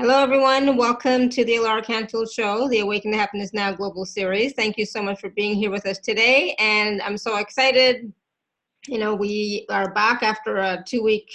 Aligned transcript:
Hello, 0.00 0.22
everyone. 0.22 0.76
Welcome 0.76 1.28
to 1.30 1.44
the 1.44 1.54
Alara 1.54 1.84
Canfield 1.84 2.30
Show, 2.30 2.68
the 2.68 2.78
Awaken 2.78 3.10
to 3.10 3.18
Happiness 3.18 3.52
Now 3.52 3.72
Global 3.72 4.06
Series. 4.06 4.52
Thank 4.52 4.78
you 4.78 4.86
so 4.86 5.02
much 5.02 5.18
for 5.18 5.28
being 5.30 5.56
here 5.56 5.72
with 5.72 5.84
us 5.86 5.98
today. 5.98 6.54
And 6.60 7.02
I'm 7.02 7.18
so 7.18 7.38
excited. 7.38 8.12
You 8.86 8.98
know, 8.98 9.16
we 9.16 9.66
are 9.70 9.92
back 9.94 10.22
after 10.22 10.58
a 10.58 10.84
two 10.86 11.02
week 11.02 11.28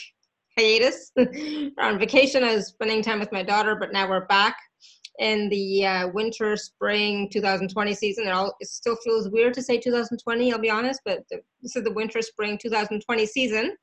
hiatus. 0.57 1.11
on 1.77 1.99
vacation, 1.99 2.45
I 2.45 2.55
was 2.55 2.67
spending 2.67 3.01
time 3.01 3.19
with 3.19 3.33
my 3.33 3.43
daughter, 3.43 3.75
but 3.75 3.91
now 3.91 4.07
we're 4.07 4.27
back 4.27 4.55
in 5.19 5.47
the 5.49 5.85
uh, 5.85 6.07
winter 6.09 6.55
spring 6.55 7.29
2020 7.29 7.93
season. 7.93 8.27
It, 8.27 8.31
all, 8.31 8.55
it 8.59 8.67
still 8.67 8.95
feels 9.03 9.29
weird 9.29 9.53
to 9.53 9.61
say 9.61 9.77
2020, 9.77 10.51
I'll 10.51 10.59
be 10.59 10.69
honest, 10.69 11.01
but 11.05 11.19
the, 11.29 11.39
this 11.61 11.75
is 11.75 11.83
the 11.83 11.93
winter 11.93 12.21
spring 12.21 12.57
2020 12.57 13.25
season. 13.25 13.75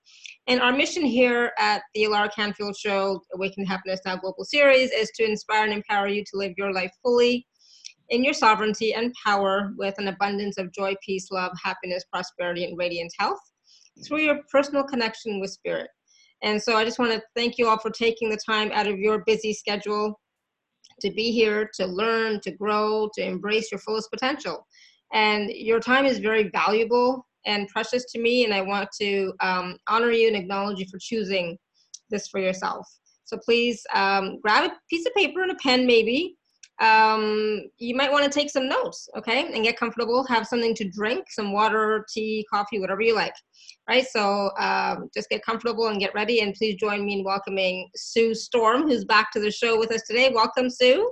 And 0.49 0.61
our 0.61 0.73
mission 0.73 1.05
here 1.05 1.53
at 1.59 1.83
the 1.95 2.05
Alara 2.05 2.35
Canfield 2.35 2.77
Show, 2.77 3.23
Awaken 3.35 3.65
Happiness 3.65 4.01
Now 4.05 4.17
Global 4.17 4.45
Series, 4.45 4.91
is 4.91 5.11
to 5.17 5.25
inspire 5.25 5.65
and 5.65 5.73
empower 5.73 6.09
you 6.09 6.25
to 6.25 6.37
live 6.39 6.55
your 6.57 6.73
life 6.73 6.93
fully 7.03 7.47
in 8.09 8.25
your 8.25 8.35
sovereignty 8.35 8.95
and 8.95 9.15
power 9.25 9.73
with 9.77 9.95
an 9.99 10.09
abundance 10.09 10.59
of 10.59 10.73
joy, 10.73 10.95
peace, 11.05 11.31
love, 11.31 11.53
happiness, 11.63 12.05
prosperity, 12.13 12.65
and 12.65 12.77
radiant 12.77 13.13
health 13.19 13.39
through 14.05 14.21
your 14.21 14.41
personal 14.51 14.83
connection 14.83 15.39
with 15.41 15.51
spirit. 15.51 15.89
And 16.43 16.61
so 16.61 16.77
I 16.77 16.85
just 16.85 16.99
want 16.99 17.13
to 17.13 17.23
thank 17.37 17.59
you 17.59 17.69
all 17.69 17.79
for 17.79 17.91
taking 17.91 18.31
the 18.31 18.41
time 18.45 18.73
out 18.73 18.87
of 18.87 18.99
your 18.99 19.23
busy 19.27 19.53
schedule 19.53 20.19
to 21.01 21.11
be 21.11 21.33
here, 21.33 21.71
to 21.75 21.87
learn, 21.87 22.41
to 22.41 22.51
grow, 22.51 23.09
to 23.15 23.25
embrace 23.25 23.71
your 23.71 23.81
fullest 23.81 24.11
potential. 24.11 24.67
And 25.13 25.51
your 25.51 25.81
time 25.81 26.07
is 26.07 26.19
very 26.19 26.51
valuable 26.51 27.27
and 27.47 27.69
precious 27.69 28.05
to 28.13 28.21
me, 28.21 28.45
and 28.45 28.53
I 28.53 28.61
want 28.61 28.89
to 29.01 29.33
um, 29.41 29.77
honor 29.89 30.11
you 30.11 30.29
and 30.29 30.37
acknowledge 30.37 30.79
you 30.79 30.87
for 30.91 30.99
choosing 31.01 31.57
this 32.11 32.29
for 32.29 32.41
yourself. 32.41 32.87
So 33.25 33.39
please 33.39 33.83
um, 33.95 34.41
grab 34.43 34.71
a 34.71 34.75
piece 34.89 35.07
of 35.07 35.15
paper 35.15 35.43
and 35.43 35.53
a 35.53 35.57
pen, 35.57 35.87
maybe, 35.87 36.37
um, 36.81 37.63
you 37.79 37.95
might 37.95 38.11
want 38.11 38.25
to 38.25 38.31
take 38.31 38.51
some 38.51 38.69
notes, 38.69 39.09
okay, 39.17 39.53
and 39.53 39.63
get 39.63 39.77
comfortable. 39.77 40.25
Have 40.25 40.47
something 40.47 40.75
to 40.77 40.89
drink, 40.89 41.31
some 41.31 41.53
water, 41.53 42.07
tea, 42.13 42.47
coffee, 42.51 42.81
whatever 42.81 43.03
you 43.03 43.15
like, 43.15 43.35
right? 43.89 44.07
So 44.07 44.51
um, 44.59 45.11
just 45.15 45.29
get 45.29 45.45
comfortable 45.45 45.89
and 45.89 46.01
get 46.01 46.15
ready. 46.15 46.41
And 46.41 46.55
please 46.55 46.77
join 46.77 47.05
me 47.05 47.19
in 47.19 47.25
welcoming 47.25 47.91
Sue 47.95 48.35
Storm, 48.35 48.83
who's 48.83 49.05
back 49.05 49.31
to 49.33 49.41
the 49.41 49.51
show 49.51 49.79
with 49.79 49.93
us 49.93 50.03
today. 50.07 50.31
Welcome, 50.35 50.71
Sue. 50.71 51.11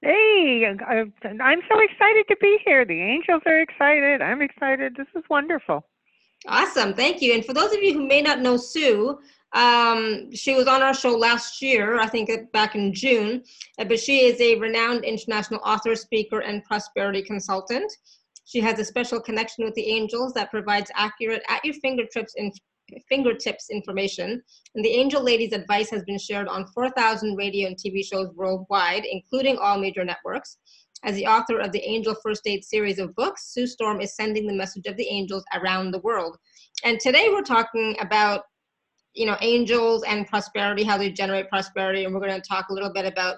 Hey, 0.00 0.64
I'm 0.66 1.12
so 1.70 1.78
excited 1.78 2.24
to 2.28 2.36
be 2.40 2.58
here. 2.64 2.84
The 2.84 3.00
angels 3.00 3.42
are 3.46 3.60
excited. 3.60 4.20
I'm 4.20 4.42
excited. 4.42 4.96
This 4.96 5.06
is 5.14 5.22
wonderful. 5.30 5.86
Awesome. 6.48 6.92
Thank 6.94 7.22
you. 7.22 7.34
And 7.34 7.44
for 7.44 7.52
those 7.52 7.72
of 7.72 7.82
you 7.82 7.94
who 7.94 8.06
may 8.08 8.20
not 8.20 8.40
know 8.40 8.56
Sue, 8.56 9.20
um, 9.54 10.32
she 10.34 10.54
was 10.54 10.66
on 10.66 10.82
our 10.82 10.94
show 10.94 11.10
last 11.10 11.60
year, 11.60 11.98
I 11.98 12.06
think 12.06 12.30
back 12.52 12.74
in 12.74 12.94
June, 12.94 13.42
uh, 13.78 13.84
but 13.84 14.00
she 14.00 14.24
is 14.24 14.40
a 14.40 14.58
renowned 14.58 15.04
international 15.04 15.60
author, 15.64 15.94
speaker, 15.94 16.40
and 16.40 16.64
prosperity 16.64 17.22
consultant. 17.22 17.92
She 18.44 18.60
has 18.60 18.78
a 18.78 18.84
special 18.84 19.20
connection 19.20 19.64
with 19.64 19.74
the 19.74 19.86
angels 19.86 20.32
that 20.34 20.50
provides 20.50 20.90
accurate, 20.96 21.42
at 21.48 21.64
your 21.64 21.74
fingertips, 21.74 22.34
in, 22.36 22.50
fingertips 23.08 23.68
information. 23.70 24.42
And 24.74 24.84
the 24.84 24.90
Angel 24.90 25.22
Lady's 25.22 25.52
advice 25.52 25.90
has 25.90 26.02
been 26.04 26.18
shared 26.18 26.48
on 26.48 26.66
4,000 26.68 27.36
radio 27.36 27.68
and 27.68 27.76
TV 27.76 28.04
shows 28.04 28.30
worldwide, 28.34 29.04
including 29.04 29.58
all 29.58 29.78
major 29.78 30.04
networks. 30.04 30.56
As 31.04 31.16
the 31.16 31.26
author 31.26 31.58
of 31.58 31.72
the 31.72 31.82
Angel 31.82 32.14
First 32.22 32.46
Aid 32.46 32.64
series 32.64 32.98
of 32.98 33.14
books, 33.16 33.52
Sue 33.52 33.66
Storm 33.66 34.00
is 34.00 34.14
sending 34.14 34.46
the 34.46 34.54
message 34.54 34.86
of 34.86 34.96
the 34.96 35.08
angels 35.08 35.44
around 35.52 35.90
the 35.90 35.98
world. 35.98 36.38
And 36.84 37.00
today 37.00 37.28
we're 37.28 37.42
talking 37.42 37.96
about 38.00 38.42
you 39.14 39.26
know 39.26 39.36
angels 39.40 40.04
and 40.04 40.26
prosperity 40.26 40.82
how 40.82 40.96
they 40.96 41.10
generate 41.10 41.48
prosperity 41.48 42.04
and 42.04 42.14
we're 42.14 42.20
going 42.20 42.40
to 42.40 42.48
talk 42.48 42.68
a 42.70 42.72
little 42.72 42.92
bit 42.92 43.04
about 43.04 43.36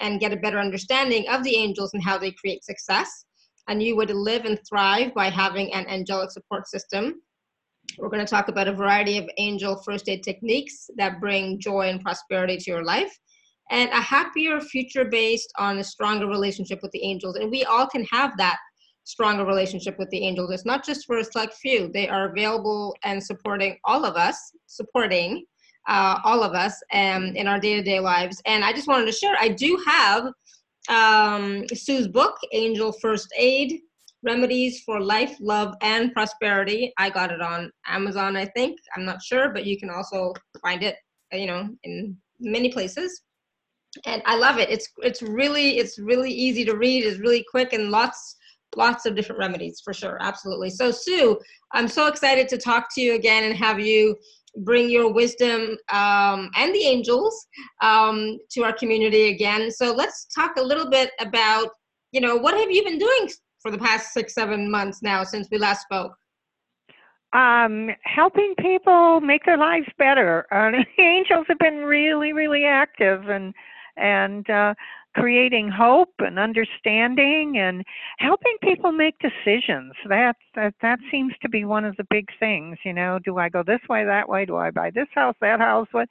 and 0.00 0.20
get 0.20 0.32
a 0.32 0.36
better 0.36 0.58
understanding 0.58 1.26
of 1.28 1.44
the 1.44 1.56
angels 1.56 1.94
and 1.94 2.02
how 2.02 2.18
they 2.18 2.32
create 2.32 2.64
success. 2.64 3.24
And 3.68 3.82
you 3.82 3.96
would 3.96 4.10
live 4.10 4.44
and 4.44 4.58
thrive 4.68 5.14
by 5.14 5.30
having 5.30 5.72
an 5.72 5.86
angelic 5.86 6.30
support 6.30 6.68
system. 6.68 7.22
We're 7.98 8.10
going 8.10 8.24
to 8.24 8.30
talk 8.30 8.48
about 8.48 8.68
a 8.68 8.72
variety 8.72 9.18
of 9.18 9.28
angel 9.38 9.80
first 9.84 10.08
aid 10.08 10.22
techniques 10.22 10.88
that 10.96 11.20
bring 11.20 11.60
joy 11.60 11.88
and 11.88 12.00
prosperity 12.00 12.56
to 12.56 12.70
your 12.70 12.84
life 12.84 13.16
and 13.70 13.90
a 13.90 14.00
happier 14.00 14.60
future 14.60 15.06
based 15.06 15.50
on 15.58 15.78
a 15.78 15.84
stronger 15.84 16.26
relationship 16.26 16.80
with 16.82 16.92
the 16.92 17.02
angels. 17.02 17.36
And 17.36 17.50
we 17.50 17.64
all 17.64 17.86
can 17.86 18.04
have 18.10 18.36
that 18.36 18.58
stronger 19.04 19.44
relationship 19.44 19.98
with 19.98 20.10
the 20.10 20.24
angels. 20.26 20.50
It's 20.50 20.64
not 20.64 20.84
just 20.84 21.06
for 21.06 21.18
a 21.18 21.24
select 21.24 21.54
few. 21.54 21.88
They 21.92 22.08
are 22.08 22.30
available 22.30 22.96
and 23.04 23.22
supporting 23.22 23.78
all 23.84 24.04
of 24.04 24.16
us, 24.16 24.36
supporting 24.66 25.44
uh, 25.86 26.18
all 26.24 26.42
of 26.42 26.54
us 26.54 26.80
um, 26.92 27.26
in 27.36 27.46
our 27.46 27.60
day-to-day 27.60 28.00
lives. 28.00 28.40
And 28.46 28.64
I 28.64 28.72
just 28.72 28.88
wanted 28.88 29.06
to 29.06 29.12
share, 29.12 29.36
I 29.38 29.48
do 29.48 29.82
have 29.86 30.32
um, 30.88 31.64
Sue's 31.68 32.08
book, 32.08 32.36
Angel 32.52 32.92
First 32.92 33.28
Aid, 33.38 33.80
Remedies 34.22 34.80
for 34.80 35.00
Life, 35.00 35.36
Love, 35.38 35.74
and 35.82 36.12
Prosperity. 36.14 36.92
I 36.98 37.10
got 37.10 37.30
it 37.30 37.42
on 37.42 37.70
Amazon, 37.86 38.36
I 38.36 38.46
think. 38.46 38.78
I'm 38.96 39.04
not 39.04 39.22
sure, 39.22 39.50
but 39.50 39.66
you 39.66 39.78
can 39.78 39.90
also 39.90 40.32
find 40.62 40.82
it, 40.82 40.96
you 41.32 41.46
know, 41.46 41.68
in 41.82 42.16
many 42.40 42.72
places. 42.72 43.22
And 44.06 44.22
I 44.24 44.36
love 44.36 44.58
it. 44.58 44.70
It's 44.70 44.88
it's 45.02 45.22
really 45.22 45.78
it's 45.78 46.00
really 46.00 46.32
easy 46.32 46.64
to 46.64 46.76
read. 46.76 47.04
It's 47.04 47.20
really 47.20 47.44
quick 47.48 47.72
and 47.72 47.90
lots 47.90 48.36
lots 48.76 49.06
of 49.06 49.14
different 49.14 49.38
remedies 49.38 49.80
for 49.84 49.92
sure 49.92 50.18
absolutely. 50.20 50.70
So 50.70 50.90
sue 50.90 51.38
i'm 51.72 51.88
so 51.88 52.06
excited 52.06 52.48
to 52.48 52.58
talk 52.58 52.86
to 52.94 53.00
you 53.00 53.14
again 53.14 53.44
and 53.44 53.56
have 53.56 53.80
you 53.80 54.16
bring 54.58 54.88
your 54.90 55.12
wisdom 55.12 55.76
um, 55.92 56.50
and 56.56 56.74
the 56.74 56.84
angels 56.84 57.46
um, 57.82 58.38
to 58.50 58.62
our 58.62 58.72
community 58.72 59.28
again. 59.28 59.70
So 59.70 59.92
let's 59.92 60.26
talk 60.26 60.56
a 60.56 60.62
little 60.62 60.88
bit 60.88 61.10
about 61.20 61.68
you 62.12 62.20
know 62.20 62.36
what 62.36 62.54
have 62.54 62.70
you 62.70 62.84
been 62.84 62.98
doing 62.98 63.30
for 63.60 63.70
the 63.70 63.78
past 63.78 64.12
six 64.12 64.34
seven 64.34 64.70
months 64.70 65.02
now 65.02 65.24
since 65.24 65.48
we 65.50 65.58
last 65.58 65.82
spoke? 65.82 66.12
Um, 67.32 67.90
helping 68.04 68.54
people 68.60 69.20
make 69.20 69.44
their 69.44 69.58
lives 69.58 69.88
better. 69.98 70.46
Uh, 70.52 70.70
the 70.96 71.02
angels 71.02 71.46
have 71.48 71.58
been 71.58 71.78
really, 71.78 72.32
really 72.32 72.64
active 72.64 73.28
and 73.28 73.52
and 73.96 74.48
uh, 74.50 74.74
creating 75.14 75.70
hope 75.70 76.12
and 76.18 76.38
understanding 76.38 77.56
and 77.58 77.84
helping 78.18 78.56
people 78.62 78.92
make 78.92 79.14
decisions. 79.18 79.92
That, 80.08 80.36
that 80.54 80.74
that 80.82 80.98
seems 81.10 81.32
to 81.42 81.48
be 81.48 81.64
one 81.64 81.84
of 81.84 81.96
the 81.96 82.06
big 82.10 82.28
things. 82.38 82.78
You 82.84 82.92
know, 82.92 83.18
do 83.24 83.38
I 83.38 83.48
go 83.48 83.62
this 83.62 83.80
way, 83.88 84.04
that 84.04 84.28
way? 84.28 84.44
Do 84.44 84.56
I 84.56 84.70
buy 84.70 84.90
this 84.90 85.08
house, 85.14 85.36
that 85.40 85.60
house? 85.60 85.88
What? 85.92 86.08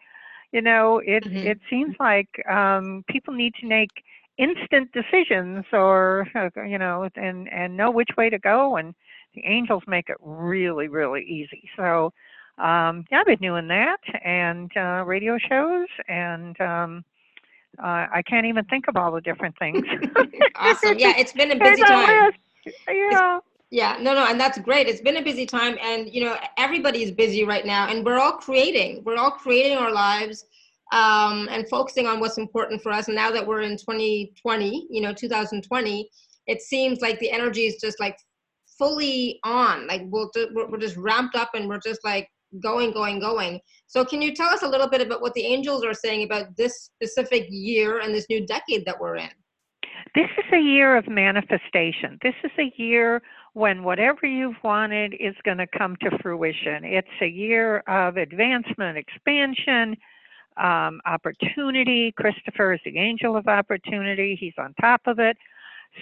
You 0.51 0.61
know, 0.61 0.99
it 0.99 1.23
mm-hmm. 1.23 1.47
it 1.47 1.59
seems 1.69 1.95
like 1.99 2.29
um, 2.49 3.03
people 3.09 3.33
need 3.33 3.53
to 3.59 3.67
make 3.67 3.89
instant 4.37 4.91
decisions, 4.93 5.65
or 5.73 6.27
you 6.55 6.77
know, 6.77 7.09
and 7.15 7.51
and 7.51 7.75
know 7.75 7.91
which 7.91 8.09
way 8.17 8.29
to 8.29 8.39
go. 8.39 8.77
And 8.77 8.93
the 9.35 9.43
angels 9.45 9.83
make 9.87 10.09
it 10.09 10.17
really, 10.21 10.87
really 10.87 11.23
easy. 11.23 11.69
So. 11.75 12.13
Um, 12.59 13.03
yeah, 13.11 13.21
I've 13.21 13.25
been 13.25 13.39
doing 13.39 13.67
that 13.69 13.97
and 14.23 14.71
uh, 14.77 15.03
radio 15.07 15.39
shows 15.39 15.87
and 16.07 16.55
um, 16.61 17.03
uh, 17.79 18.07
I 18.13 18.21
can't 18.27 18.45
even 18.45 18.65
think 18.65 18.87
of 18.87 18.95
all 18.95 19.11
the 19.11 19.21
different 19.21 19.57
things. 19.57 19.85
awesome. 20.55 20.97
Yeah, 20.97 21.13
it's 21.17 21.33
been 21.33 21.51
a 21.51 21.57
busy 21.57 21.81
time. 21.83 22.31
Yeah. 22.87 23.37
It's, 23.37 23.45
yeah, 23.71 23.97
no, 23.99 24.13
no, 24.13 24.27
and 24.27 24.39
that's 24.39 24.59
great. 24.59 24.87
It's 24.87 25.01
been 25.01 25.17
a 25.17 25.23
busy 25.23 25.47
time, 25.47 25.77
and 25.81 26.13
you 26.13 26.23
know, 26.23 26.37
everybody's 26.59 27.11
busy 27.11 27.43
right 27.43 27.65
now, 27.65 27.87
and 27.87 28.05
we're 28.05 28.19
all 28.19 28.33
creating. 28.33 29.01
We're 29.03 29.17
all 29.17 29.31
creating 29.31 29.79
our 29.79 29.91
lives 29.91 30.45
um, 30.91 31.49
and 31.49 31.67
focusing 31.67 32.05
on 32.05 32.19
what's 32.19 32.37
important 32.37 32.83
for 32.83 32.91
us. 32.91 33.07
And 33.07 33.15
now 33.15 33.31
that 33.31 33.45
we're 33.45 33.61
in 33.61 33.71
2020, 33.77 34.87
you 34.91 35.01
know, 35.01 35.11
2020, 35.11 36.07
it 36.45 36.61
seems 36.61 37.01
like 37.01 37.17
the 37.17 37.31
energy 37.31 37.65
is 37.65 37.77
just 37.81 37.99
like 37.99 38.15
fully 38.77 39.39
on. 39.43 39.87
Like 39.87 40.03
we'll, 40.05 40.29
we're 40.53 40.77
just 40.77 40.97
ramped 40.97 41.35
up, 41.35 41.49
and 41.55 41.67
we're 41.67 41.79
just 41.79 42.05
like 42.05 42.29
going, 42.59 42.91
going, 42.91 43.19
going. 43.19 43.59
So, 43.87 44.03
can 44.03 44.21
you 44.21 44.33
tell 44.33 44.49
us 44.49 44.63
a 44.63 44.67
little 44.67 44.89
bit 44.89 45.01
about 45.01 45.21
what 45.21 45.33
the 45.33 45.45
angels 45.45 45.83
are 45.83 45.93
saying 45.93 46.23
about 46.23 46.55
this 46.57 46.89
specific 46.95 47.47
year 47.49 47.99
and 47.99 48.13
this 48.13 48.25
new 48.29 48.45
decade 48.45 48.85
that 48.85 48.99
we're 48.99 49.17
in? 49.17 49.29
This 50.15 50.29
is 50.37 50.45
a 50.53 50.59
year 50.59 50.95
of 50.95 51.07
manifestation. 51.07 52.19
This 52.21 52.35
is 52.43 52.51
a 52.59 52.71
year 52.77 53.21
when 53.53 53.83
whatever 53.83 54.27
you've 54.27 54.61
wanted 54.63 55.15
is 55.19 55.35
going 55.43 55.57
to 55.57 55.67
come 55.67 55.95
to 56.01 56.17
fruition. 56.21 56.83
It's 56.83 57.07
a 57.21 57.27
year 57.27 57.79
of 57.87 58.17
advancement, 58.17 58.97
expansion, 58.97 59.95
um, 60.57 61.01
opportunity. 61.05 62.13
Christopher 62.15 62.73
is 62.73 62.79
the 62.85 62.97
angel 62.97 63.35
of 63.35 63.47
opportunity, 63.47 64.37
he's 64.39 64.53
on 64.57 64.73
top 64.79 65.01
of 65.05 65.19
it. 65.19 65.37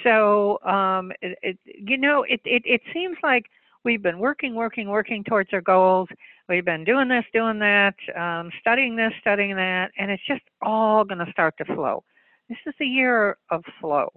So, 0.03 0.59
um, 0.63 1.11
it, 1.21 1.37
it, 1.41 1.57
you 1.65 1.97
know, 1.97 2.23
it, 2.23 2.39
it, 2.45 2.63
it 2.65 2.81
seems 2.93 3.17
like 3.23 3.45
we've 3.83 4.01
been 4.01 4.19
working, 4.19 4.55
working, 4.55 4.87
working 4.87 5.23
towards 5.23 5.49
our 5.53 5.61
goals. 5.61 6.07
We've 6.49 6.65
been 6.65 6.83
doing 6.83 7.07
this, 7.07 7.25
doing 7.33 7.59
that, 7.59 7.95
um, 8.15 8.51
studying 8.59 8.95
this, 8.95 9.13
studying 9.19 9.55
that, 9.55 9.91
and 9.97 10.11
it's 10.11 10.25
just 10.27 10.41
all 10.61 11.03
going 11.03 11.25
to 11.25 11.31
start 11.31 11.55
to 11.57 11.65
flow. 11.65 12.03
This 12.49 12.57
is 12.65 12.73
a 12.81 12.85
year 12.85 13.37
of 13.49 13.63
flow. 13.79 14.09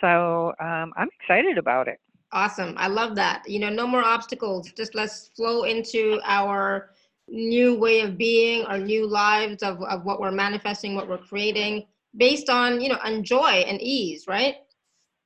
So 0.00 0.54
um, 0.60 0.92
I'm 0.96 1.08
excited 1.20 1.58
about 1.58 1.88
it. 1.88 1.98
Awesome. 2.32 2.74
I 2.76 2.88
love 2.88 3.14
that. 3.16 3.42
You 3.46 3.58
know, 3.58 3.70
no 3.70 3.86
more 3.86 4.04
obstacles. 4.04 4.70
Just 4.72 4.94
let's 4.94 5.28
flow 5.36 5.64
into 5.64 6.20
our 6.24 6.90
new 7.28 7.78
way 7.78 8.00
of 8.00 8.16
being, 8.16 8.64
our 8.64 8.78
new 8.78 9.06
lives 9.06 9.62
of, 9.62 9.82
of 9.82 10.04
what 10.04 10.20
we're 10.20 10.30
manifesting, 10.30 10.94
what 10.94 11.08
we're 11.08 11.18
creating. 11.18 11.86
based 12.16 12.48
on 12.48 12.80
you 12.80 12.88
know 12.88 12.98
on 13.04 13.22
joy 13.22 13.64
and 13.68 13.80
ease 13.80 14.26
right 14.26 14.56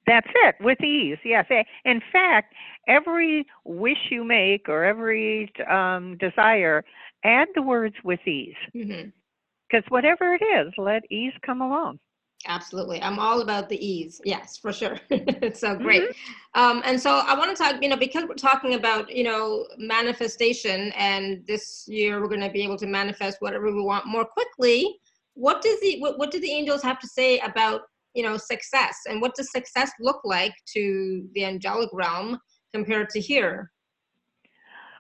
that's 0.07 0.29
it 0.47 0.55
with 0.61 0.81
ease 0.81 1.19
yes 1.25 1.47
in 1.85 2.01
fact 2.13 2.55
every 2.89 3.47
wish 3.65 4.11
you 4.11 4.25
make 4.25 4.69
or 4.69 4.85
every 4.85 5.53
um, 5.71 6.17
desire 6.19 6.85
add 7.25 7.49
the 7.55 7.63
words 7.63 7.95
with 8.05 8.21
ease 8.27 8.55
because 8.73 8.89
mm-hmm. 8.89 9.79
whatever 9.89 10.35
it 10.35 10.43
is 10.43 10.73
let 10.79 11.03
ease 11.11 11.33
come 11.45 11.61
along 11.61 11.99
Absolutely. 12.47 13.01
I'm 13.03 13.19
all 13.19 13.41
about 13.41 13.69
the 13.69 13.85
ease. 13.85 14.21
Yes, 14.25 14.57
for 14.57 14.73
sure. 14.73 14.99
so 15.55 15.77
great. 15.77 16.03
Mm-hmm. 16.03 16.61
Um, 16.61 16.83
and 16.85 17.01
so 17.01 17.23
I 17.25 17.39
want 17.39 17.57
to 17.57 17.63
talk, 17.63 17.81
you 17.83 17.89
know, 17.89 17.97
because 17.97 18.25
we're 18.29 18.35
talking 18.35 18.75
about, 18.75 19.15
you 19.15 19.25
know, 19.25 19.67
manifestation 19.79 20.93
and 20.97 21.47
this 21.47 21.85
year 21.87 22.21
we're 22.21 22.29
going 22.29 22.41
to 22.41 22.51
be 22.51 22.63
able 22.65 22.79
to 22.79 22.87
manifest 22.87 23.37
whatever 23.41 23.73
we 23.73 23.83
want 23.83 24.07
more 24.07 24.25
quickly. 24.25 24.99
What 25.35 25.63
does 25.63 25.81
the, 25.81 26.01
what, 26.01 26.19
what 26.19 26.31
do 26.31 26.41
the 26.41 26.51
angels 26.51 26.83
have 26.83 26.99
to 27.01 27.07
say 27.07 27.39
about, 27.41 27.83
you 28.14 28.23
know, 28.23 28.37
success 28.37 28.97
and 29.06 29.20
what 29.20 29.35
does 29.35 29.50
success 29.50 29.91
look 30.00 30.20
like 30.25 30.53
to 30.75 31.29
the 31.35 31.44
angelic 31.44 31.88
realm 31.93 32.38
compared 32.75 33.09
to 33.11 33.20
here? 33.20 33.70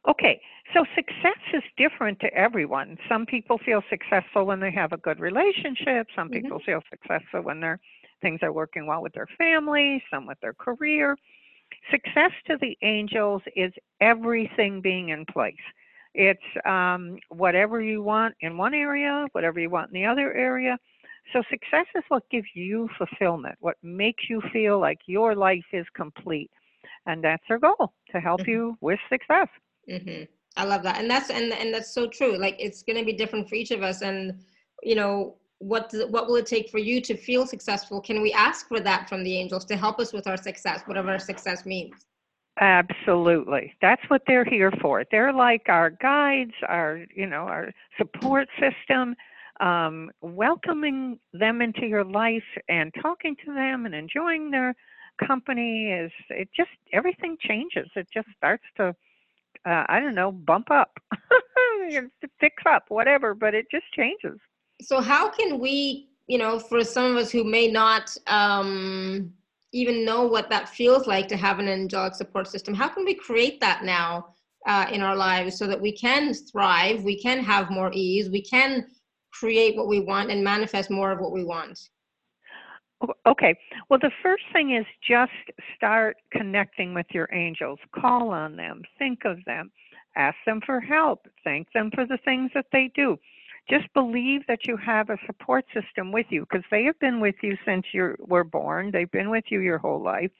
Okay. 0.08 0.40
So 0.74 0.84
success 0.94 1.38
is 1.52 1.62
different 1.76 2.18
to 2.20 2.32
everyone. 2.34 2.96
Some 3.08 3.26
people 3.26 3.58
feel 3.64 3.82
successful 3.90 4.46
when 4.46 4.58
they 4.58 4.70
have 4.72 4.92
a 4.92 4.96
good 4.96 5.20
relationship. 5.20 6.06
Some 6.16 6.28
mm-hmm. 6.28 6.42
people 6.42 6.60
feel 6.64 6.80
successful 6.90 7.42
when 7.42 7.60
their 7.60 7.78
things 8.22 8.40
are 8.42 8.52
working 8.52 8.86
well 8.86 9.02
with 9.02 9.12
their 9.12 9.26
family, 9.36 10.02
some 10.10 10.26
with 10.26 10.38
their 10.40 10.54
career. 10.54 11.16
Success 11.90 12.30
to 12.46 12.56
the 12.60 12.76
angels 12.82 13.42
is 13.54 13.72
everything 14.00 14.80
being 14.80 15.10
in 15.10 15.26
place. 15.26 15.54
It's 16.14 16.40
um, 16.66 17.16
whatever 17.28 17.80
you 17.80 18.02
want 18.02 18.34
in 18.40 18.56
one 18.56 18.74
area, 18.74 19.26
whatever 19.32 19.60
you 19.60 19.70
want 19.70 19.90
in 19.92 20.00
the 20.00 20.06
other 20.06 20.32
area. 20.32 20.78
So 21.32 21.42
success 21.50 21.86
is 21.94 22.04
what 22.08 22.28
gives 22.30 22.48
you 22.54 22.88
fulfillment, 22.98 23.56
what 23.60 23.76
makes 23.82 24.24
you 24.28 24.42
feel 24.52 24.78
like 24.80 24.98
your 25.06 25.34
life 25.34 25.64
is 25.72 25.86
complete. 25.94 26.50
And 27.06 27.22
that's 27.24 27.44
our 27.50 27.58
goal 27.58 27.92
to 28.12 28.20
help 28.20 28.42
mm-hmm. 28.42 28.50
you 28.50 28.78
with 28.80 28.98
success. 29.08 29.48
Mm-hmm. 29.90 30.24
I 30.56 30.64
love 30.64 30.82
that, 30.82 30.98
and 30.98 31.10
that's 31.10 31.30
and 31.30 31.52
and 31.52 31.72
that's 31.72 31.94
so 31.94 32.06
true. 32.06 32.36
Like 32.36 32.56
it's 32.58 32.82
going 32.82 32.98
to 32.98 33.04
be 33.04 33.14
different 33.14 33.48
for 33.48 33.54
each 33.54 33.70
of 33.70 33.82
us, 33.82 34.02
and 34.02 34.38
you 34.82 34.94
know 34.94 35.36
what 35.58 35.88
does, 35.88 36.10
what 36.10 36.26
will 36.26 36.36
it 36.36 36.46
take 36.46 36.68
for 36.68 36.78
you 36.78 37.00
to 37.00 37.16
feel 37.16 37.46
successful? 37.46 38.00
Can 38.00 38.20
we 38.20 38.32
ask 38.32 38.68
for 38.68 38.80
that 38.80 39.08
from 39.08 39.22
the 39.22 39.36
angels 39.36 39.64
to 39.66 39.76
help 39.76 40.00
us 40.00 40.12
with 40.12 40.26
our 40.26 40.36
success, 40.36 40.82
whatever 40.86 41.10
our 41.10 41.18
success 41.18 41.64
means? 41.64 41.94
Absolutely. 42.60 43.72
That's 43.80 44.02
what 44.08 44.22
they're 44.26 44.44
here 44.44 44.72
for. 44.82 45.04
They're 45.10 45.32
like 45.32 45.62
our 45.68 45.90
guides, 45.90 46.52
our, 46.68 47.06
you 47.14 47.26
know, 47.26 47.44
our 47.48 47.72
support 47.96 48.48
system, 48.60 49.14
um, 49.60 50.10
welcoming 50.20 51.18
them 51.32 51.60
into 51.60 51.86
your 51.86 52.04
life 52.04 52.42
and 52.68 52.92
talking 53.00 53.36
to 53.44 53.54
them 53.54 53.86
and 53.86 53.94
enjoying 53.94 54.50
their 54.50 54.74
company 55.26 55.90
is 55.90 56.10
it 56.30 56.48
just 56.56 56.70
everything 56.92 57.36
changes. 57.40 57.88
It 57.94 58.08
just 58.12 58.28
starts 58.36 58.64
to 58.78 58.94
uh, 59.64 59.84
I 59.88 60.00
don't 60.00 60.14
know, 60.14 60.32
bump 60.32 60.70
up, 60.70 60.98
fix 62.40 62.62
up, 62.68 62.84
whatever, 62.88 63.34
but 63.34 63.54
it 63.54 63.66
just 63.70 63.84
changes. 63.94 64.38
So, 64.80 65.00
how 65.00 65.28
can 65.28 65.58
we, 65.58 66.08
you 66.26 66.38
know, 66.38 66.58
for 66.58 66.82
some 66.84 67.12
of 67.12 67.16
us 67.16 67.30
who 67.30 67.44
may 67.44 67.68
not 67.68 68.16
um, 68.26 69.32
even 69.72 70.04
know 70.04 70.24
what 70.26 70.50
that 70.50 70.68
feels 70.68 71.06
like 71.06 71.28
to 71.28 71.36
have 71.36 71.58
an 71.58 71.68
angelic 71.68 72.14
support 72.14 72.48
system, 72.48 72.74
how 72.74 72.88
can 72.88 73.04
we 73.04 73.14
create 73.14 73.60
that 73.60 73.84
now 73.84 74.34
uh, 74.66 74.86
in 74.90 75.02
our 75.02 75.16
lives 75.16 75.56
so 75.56 75.66
that 75.66 75.80
we 75.80 75.92
can 75.92 76.34
thrive, 76.34 77.04
we 77.04 77.20
can 77.20 77.42
have 77.42 77.70
more 77.70 77.90
ease, 77.92 78.30
we 78.30 78.42
can 78.42 78.86
create 79.32 79.76
what 79.76 79.88
we 79.88 80.00
want 80.00 80.30
and 80.30 80.42
manifest 80.44 80.90
more 80.90 81.10
of 81.10 81.20
what 81.20 81.32
we 81.32 81.44
want? 81.44 81.78
Okay. 83.26 83.58
Well, 83.88 83.98
the 84.00 84.12
first 84.22 84.44
thing 84.52 84.76
is 84.76 84.86
just 85.06 85.32
start 85.76 86.16
connecting 86.30 86.94
with 86.94 87.06
your 87.10 87.28
angels. 87.32 87.78
Call 87.94 88.30
on 88.30 88.56
them, 88.56 88.82
think 88.98 89.24
of 89.24 89.38
them, 89.44 89.72
ask 90.16 90.36
them 90.46 90.60
for 90.64 90.80
help, 90.80 91.26
thank 91.42 91.72
them 91.72 91.90
for 91.92 92.06
the 92.06 92.18
things 92.24 92.50
that 92.54 92.66
they 92.72 92.92
do. 92.94 93.18
Just 93.68 93.92
believe 93.94 94.42
that 94.48 94.66
you 94.66 94.76
have 94.76 95.10
a 95.10 95.18
support 95.26 95.64
system 95.72 96.12
with 96.12 96.26
you 96.30 96.46
because 96.48 96.64
they 96.70 96.84
have 96.84 96.98
been 96.98 97.20
with 97.20 97.36
you 97.42 97.56
since 97.64 97.86
you 97.92 98.16
were 98.18 98.44
born. 98.44 98.90
They've 98.90 99.10
been 99.10 99.30
with 99.30 99.44
you 99.48 99.60
your 99.60 99.78
whole 99.78 100.02
life. 100.02 100.30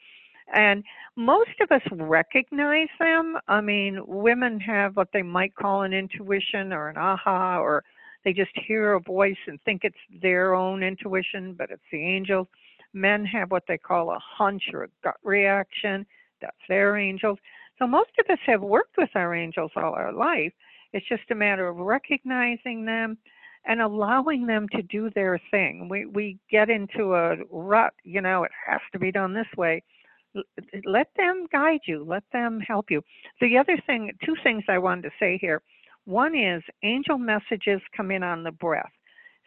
And 0.52 0.82
most 1.16 1.60
of 1.60 1.70
us 1.70 1.82
recognize 1.92 2.88
them. 2.98 3.38
I 3.48 3.60
mean, 3.60 4.00
women 4.06 4.58
have 4.60 4.96
what 4.96 5.08
they 5.12 5.22
might 5.22 5.54
call 5.54 5.82
an 5.82 5.92
intuition 5.92 6.72
or 6.72 6.88
an 6.88 6.96
aha 6.96 7.60
or 7.60 7.84
they 8.24 8.32
just 8.32 8.52
hear 8.66 8.94
a 8.94 9.00
voice 9.00 9.36
and 9.46 9.60
think 9.62 9.82
it's 9.84 9.96
their 10.20 10.54
own 10.54 10.82
intuition, 10.82 11.54
but 11.54 11.70
it's 11.70 11.82
the 11.90 12.04
angels. 12.04 12.46
Men 12.92 13.24
have 13.24 13.50
what 13.50 13.64
they 13.66 13.78
call 13.78 14.10
a 14.10 14.18
hunch 14.20 14.62
or 14.72 14.84
a 14.84 14.88
gut 15.02 15.16
reaction. 15.22 16.06
That's 16.40 16.56
their 16.68 16.96
angels. 16.96 17.38
So 17.78 17.86
most 17.86 18.10
of 18.18 18.30
us 18.30 18.38
have 18.46 18.60
worked 18.62 18.96
with 18.98 19.10
our 19.14 19.34
angels 19.34 19.72
all 19.76 19.94
our 19.94 20.12
life. 20.12 20.52
It's 20.92 21.08
just 21.08 21.30
a 21.30 21.34
matter 21.34 21.68
of 21.68 21.76
recognizing 21.76 22.84
them 22.84 23.16
and 23.64 23.80
allowing 23.80 24.46
them 24.46 24.68
to 24.72 24.82
do 24.82 25.10
their 25.10 25.40
thing. 25.50 25.88
We 25.88 26.06
we 26.06 26.38
get 26.50 26.68
into 26.68 27.14
a 27.14 27.36
rut, 27.50 27.94
you 28.04 28.20
know, 28.20 28.44
it 28.44 28.50
has 28.66 28.80
to 28.92 28.98
be 28.98 29.12
done 29.12 29.32
this 29.32 29.46
way. 29.56 29.82
Let 30.84 31.08
them 31.16 31.46
guide 31.52 31.80
you. 31.86 32.04
Let 32.04 32.24
them 32.32 32.60
help 32.60 32.90
you. 32.90 33.02
The 33.40 33.58
other 33.58 33.78
thing, 33.86 34.10
two 34.24 34.34
things 34.42 34.64
I 34.68 34.78
wanted 34.78 35.02
to 35.02 35.10
say 35.20 35.38
here. 35.38 35.62
One 36.04 36.36
is 36.36 36.62
angel 36.82 37.18
messages 37.18 37.80
come 37.96 38.10
in 38.10 38.22
on 38.22 38.42
the 38.42 38.50
breath. 38.52 38.90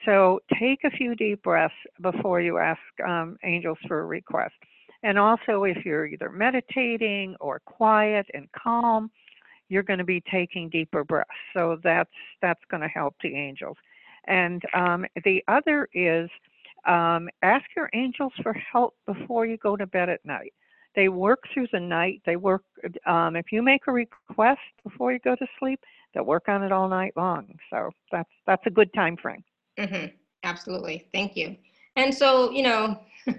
So 0.05 0.39
take 0.59 0.83
a 0.83 0.91
few 0.91 1.15
deep 1.15 1.43
breaths 1.43 1.73
before 2.01 2.41
you 2.41 2.57
ask 2.57 2.79
um, 3.05 3.37
angels 3.43 3.77
for 3.87 4.01
a 4.01 4.05
request. 4.05 4.53
And 5.03 5.17
also, 5.19 5.63
if 5.63 5.85
you're 5.85 6.05
either 6.05 6.29
meditating 6.29 7.35
or 7.39 7.61
quiet 7.65 8.25
and 8.33 8.47
calm, 8.51 9.11
you're 9.69 9.83
going 9.83 9.99
to 9.99 10.05
be 10.05 10.21
taking 10.31 10.69
deeper 10.69 11.03
breaths. 11.03 11.29
So 11.53 11.77
that's 11.83 12.09
that's 12.41 12.61
going 12.69 12.81
to 12.81 12.87
help 12.87 13.15
the 13.21 13.35
angels. 13.35 13.77
And 14.27 14.61
um, 14.73 15.05
the 15.23 15.43
other 15.47 15.87
is 15.93 16.29
um, 16.87 17.29
ask 17.41 17.65
your 17.75 17.89
angels 17.93 18.33
for 18.41 18.53
help 18.53 18.95
before 19.05 19.45
you 19.45 19.57
go 19.57 19.75
to 19.75 19.85
bed 19.87 20.09
at 20.09 20.25
night. 20.25 20.53
They 20.95 21.09
work 21.09 21.43
through 21.53 21.67
the 21.71 21.79
night. 21.79 22.21
They 22.25 22.35
work. 22.35 22.63
Um, 23.05 23.35
if 23.35 23.51
you 23.51 23.61
make 23.61 23.81
a 23.87 23.91
request 23.91 24.59
before 24.83 25.11
you 25.11 25.19
go 25.19 25.35
to 25.35 25.47
sleep, 25.59 25.79
they'll 26.15 26.23
work 26.23 26.47
on 26.47 26.63
it 26.63 26.71
all 26.71 26.89
night 26.89 27.13
long. 27.15 27.53
So 27.69 27.91
that's 28.11 28.29
that's 28.47 28.65
a 28.65 28.71
good 28.71 28.91
time 28.93 29.17
frame. 29.17 29.43
Mm-hmm. 29.77 30.07
Absolutely. 30.43 31.07
Thank 31.13 31.35
you. 31.35 31.55
And 31.95 32.13
so, 32.13 32.51
you 32.51 32.63
know, 32.63 32.99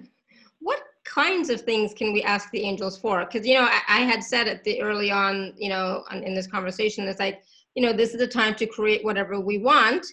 what 0.61 0.81
kinds 1.05 1.51
of 1.51 1.63
things 1.63 1.95
can 1.95 2.13
we 2.13 2.23
ask 2.23 2.51
the 2.51 2.63
angels 2.63 2.99
for? 2.99 3.25
Because, 3.25 3.47
you 3.47 3.55
know, 3.55 3.65
I, 3.65 3.81
I, 3.89 4.01
had 4.01 4.23
said 4.23 4.49
at 4.49 4.65
the 4.65 4.83
early 4.83 5.11
on, 5.11 5.55
you 5.57 5.69
know, 5.69 6.05
in 6.11 6.35
this 6.35 6.47
conversation, 6.47 7.07
it's 7.07 7.21
like, 7.21 7.43
you 7.75 7.83
know, 7.83 7.93
this 7.93 8.13
is 8.13 8.19
the 8.19 8.27
time 8.27 8.55
to 8.57 8.67
create 8.67 9.05
whatever 9.05 9.39
we 9.39 9.59
want, 9.59 10.05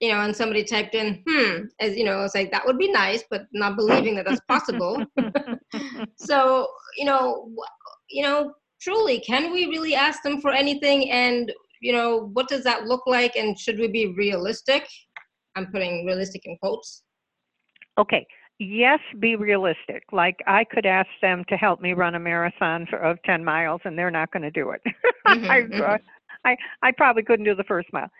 you 0.00 0.12
know, 0.12 0.20
and 0.20 0.34
somebody 0.36 0.62
typed 0.62 0.94
in, 0.94 1.22
hmm, 1.26 1.62
as, 1.80 1.96
you 1.96 2.04
know, 2.04 2.22
it's 2.22 2.34
like, 2.34 2.50
that 2.50 2.66
would 2.66 2.78
be 2.78 2.90
nice, 2.90 3.24
but 3.30 3.46
not 3.52 3.76
believing 3.76 4.14
that 4.16 4.26
that's 4.26 4.40
possible. 4.46 5.02
so, 6.16 6.68
you 6.96 7.04
know, 7.04 7.50
you 8.10 8.22
know, 8.22 8.52
truly, 8.80 9.20
can 9.20 9.52
we 9.52 9.66
really 9.66 9.94
ask 9.94 10.22
them 10.22 10.40
for 10.40 10.52
anything? 10.52 11.10
And, 11.10 11.52
you 11.82 11.92
know, 11.92 12.30
what 12.32 12.48
does 12.48 12.62
that 12.64 12.84
look 12.84 13.02
like? 13.06 13.36
And 13.36 13.58
should 13.58 13.78
we 13.78 13.88
be 13.88 14.14
realistic? 14.16 14.88
I'm 15.56 15.66
putting 15.66 16.06
realistic 16.06 16.42
in 16.46 16.56
quotes. 16.58 17.02
Okay. 17.98 18.24
Yes, 18.58 19.00
be 19.18 19.34
realistic. 19.34 20.04
Like 20.12 20.36
I 20.46 20.64
could 20.64 20.86
ask 20.86 21.08
them 21.20 21.44
to 21.48 21.56
help 21.56 21.80
me 21.80 21.92
run 21.92 22.14
a 22.14 22.20
marathon 22.20 22.86
for, 22.88 22.98
of 22.98 23.18
10 23.24 23.44
miles 23.44 23.80
and 23.84 23.98
they're 23.98 24.12
not 24.12 24.30
going 24.30 24.44
to 24.44 24.50
do 24.50 24.70
it. 24.70 24.80
Mm-hmm, 25.24 25.50
I, 25.50 25.60
mm-hmm. 25.60 26.04
I, 26.44 26.56
I 26.82 26.90
probably 26.90 27.22
couldn't 27.22 27.44
do 27.44 27.54
the 27.54 27.62
first 27.62 27.86
mile. 27.92 28.10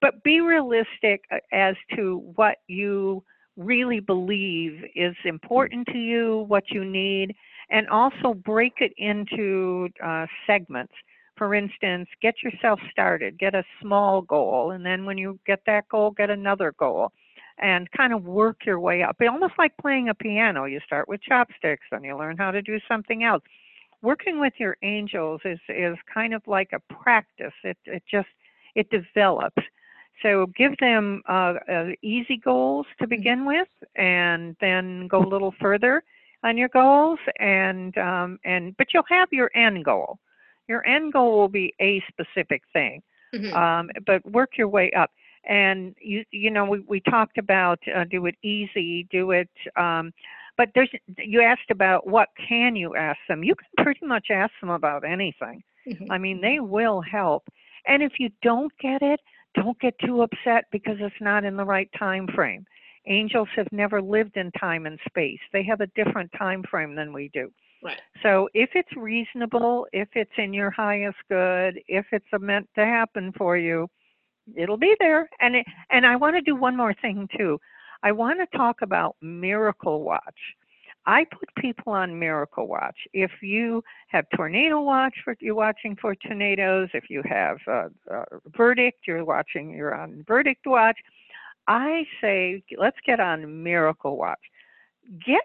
But 0.00 0.24
be 0.24 0.40
realistic 0.40 1.20
uh, 1.32 1.36
as 1.52 1.76
to 1.94 2.32
what 2.34 2.56
you 2.66 3.22
really 3.56 4.00
believe 4.00 4.82
is 4.96 5.14
important 5.24 5.86
to 5.92 5.98
you, 5.98 6.44
what 6.48 6.64
you 6.70 6.84
need, 6.84 7.32
and 7.70 7.88
also 7.88 8.34
break 8.34 8.74
it 8.80 8.92
into 8.96 9.88
uh, 10.04 10.26
segments. 10.48 10.92
For 11.38 11.54
instance, 11.54 12.08
get 12.20 12.42
yourself 12.42 12.80
started, 12.90 13.38
get 13.38 13.54
a 13.54 13.64
small 13.80 14.22
goal, 14.22 14.72
and 14.72 14.84
then 14.84 15.04
when 15.06 15.16
you 15.16 15.38
get 15.46 15.60
that 15.66 15.88
goal, 15.88 16.10
get 16.10 16.30
another 16.30 16.74
goal 16.76 17.12
and 17.58 17.90
kind 17.92 18.12
of 18.12 18.24
work 18.24 18.66
your 18.66 18.80
way 18.80 19.02
up. 19.02 19.16
It's 19.20 19.30
Almost 19.30 19.54
like 19.58 19.72
playing 19.80 20.08
a 20.08 20.14
piano. 20.14 20.64
You 20.64 20.80
start 20.84 21.08
with 21.08 21.22
chopsticks, 21.22 21.86
then 21.90 22.04
you 22.04 22.16
learn 22.16 22.36
how 22.36 22.50
to 22.50 22.60
do 22.60 22.78
something 22.88 23.24
else. 23.24 23.42
Working 24.02 24.40
with 24.40 24.52
your 24.58 24.76
angels 24.82 25.40
is, 25.44 25.58
is 25.68 25.96
kind 26.12 26.34
of 26.34 26.42
like 26.46 26.70
a 26.72 26.80
practice. 26.92 27.54
It, 27.64 27.78
it 27.84 28.02
just, 28.10 28.28
it 28.74 28.90
develops. 28.90 29.62
So 30.22 30.46
give 30.56 30.76
them 30.78 31.22
uh, 31.28 31.54
uh, 31.70 31.86
easy 32.02 32.36
goals 32.36 32.86
to 32.98 33.04
mm-hmm. 33.04 33.10
begin 33.10 33.44
with, 33.44 33.68
and 33.96 34.56
then 34.60 35.06
go 35.06 35.18
a 35.18 35.28
little 35.28 35.54
further 35.60 36.02
on 36.42 36.56
your 36.56 36.68
goals, 36.68 37.18
and 37.38 37.96
um, 37.98 38.38
and 38.44 38.76
but 38.76 38.88
you'll 38.92 39.02
have 39.08 39.28
your 39.32 39.50
end 39.54 39.84
goal 39.84 40.18
your 40.68 40.86
end 40.86 41.12
goal 41.12 41.38
will 41.38 41.48
be 41.48 41.74
a 41.80 42.02
specific 42.08 42.62
thing, 42.72 43.02
mm-hmm. 43.34 43.54
um, 43.56 43.90
but 44.06 44.24
work 44.30 44.50
your 44.58 44.68
way 44.68 44.90
up. 44.92 45.10
and 45.44 45.94
you 46.00 46.24
you 46.30 46.50
know 46.50 46.64
we, 46.64 46.80
we 46.80 47.00
talked 47.00 47.38
about 47.38 47.78
uh, 47.96 48.04
do 48.10 48.26
it 48.26 48.34
easy 48.42 49.06
do 49.10 49.30
it 49.30 49.48
um, 49.76 50.12
but 50.56 50.68
there's 50.74 50.90
you 51.16 51.40
asked 51.40 51.70
about 51.70 52.06
what 52.06 52.28
can 52.48 52.76
you 52.76 52.94
ask 52.96 53.18
them 53.28 53.42
you 53.44 53.54
can 53.54 53.84
pretty 53.84 54.04
much 54.04 54.26
ask 54.30 54.52
them 54.60 54.70
about 54.70 55.04
anything 55.04 55.62
Mhm. 55.86 56.06
i 56.10 56.18
mean 56.18 56.40
they 56.40 56.60
will 56.60 57.00
help 57.00 57.44
and 57.86 58.02
if 58.02 58.14
you 58.18 58.28
don't 58.42 58.72
get 58.78 59.00
it 59.00 59.20
don't 59.54 59.78
get 59.80 59.94
too 60.04 60.22
upset 60.22 60.64
because 60.70 60.96
it's 61.00 61.20
not 61.20 61.44
in 61.44 61.56
the 61.56 61.64
right 61.64 61.88
time 61.98 62.26
frame 62.34 62.66
angels 63.06 63.48
have 63.56 63.68
never 63.72 64.02
lived 64.02 64.36
in 64.36 64.50
time 64.52 64.84
and 64.86 64.98
space 65.08 65.40
they 65.52 65.62
have 65.62 65.80
a 65.80 65.86
different 66.00 66.30
time 66.36 66.62
frame 66.70 66.94
than 66.94 67.12
we 67.12 67.30
do 67.32 67.50
So 68.22 68.48
if 68.54 68.70
it's 68.74 68.94
reasonable 68.96 69.86
if 69.92 70.08
it's 70.14 70.32
in 70.36 70.52
your 70.52 70.70
highest 70.70 71.18
good 71.28 71.80
if 71.86 72.06
it's 72.12 72.26
meant 72.40 72.68
to 72.74 72.84
happen 72.84 73.32
for 73.36 73.56
you 73.56 73.88
it'll 74.56 74.76
be 74.78 74.94
there. 74.98 75.28
And 75.40 75.56
it, 75.56 75.66
and 75.90 76.06
i 76.06 76.16
want 76.16 76.36
to 76.36 76.42
do 76.42 76.56
one 76.56 76.76
more 76.76 76.94
thing 76.94 77.28
too. 77.36 77.58
I 78.02 78.12
want 78.12 78.38
to 78.40 78.56
talk 78.56 78.82
about 78.82 79.16
miracle 79.20 80.02
watch. 80.02 80.22
I 81.06 81.24
put 81.24 81.48
people 81.56 81.92
on 81.92 82.18
miracle 82.18 82.68
watch. 82.68 82.96
If 83.12 83.30
you 83.42 83.82
have 84.08 84.26
tornado 84.36 84.80
watch 84.80 85.14
for 85.24 85.36
you're 85.40 85.54
watching 85.54 85.96
for 86.00 86.14
tornadoes 86.14 86.88
if 86.94 87.04
you 87.08 87.22
have 87.28 87.58
uh, 87.66 87.88
uh, 88.12 88.24
verdict 88.56 89.00
you're 89.06 89.24
watching 89.24 89.70
you're 89.70 89.94
on 89.94 90.24
verdict 90.26 90.66
watch 90.66 90.98
i 91.66 92.04
say 92.20 92.62
let's 92.76 92.96
get 93.06 93.20
on 93.20 93.62
miracle 93.62 94.16
watch. 94.16 94.40
Get 95.24 95.44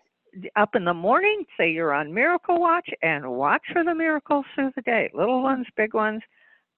up 0.55 0.75
in 0.75 0.83
the 0.83 0.93
morning 0.93 1.43
say 1.57 1.71
you're 1.71 1.93
on 1.93 2.13
miracle 2.13 2.59
watch 2.59 2.89
and 3.01 3.29
watch 3.29 3.63
for 3.71 3.83
the 3.83 3.93
miracles 3.93 4.45
through 4.55 4.71
the 4.75 4.81
day 4.83 5.09
little 5.13 5.41
ones 5.41 5.65
big 5.75 5.93
ones 5.93 6.21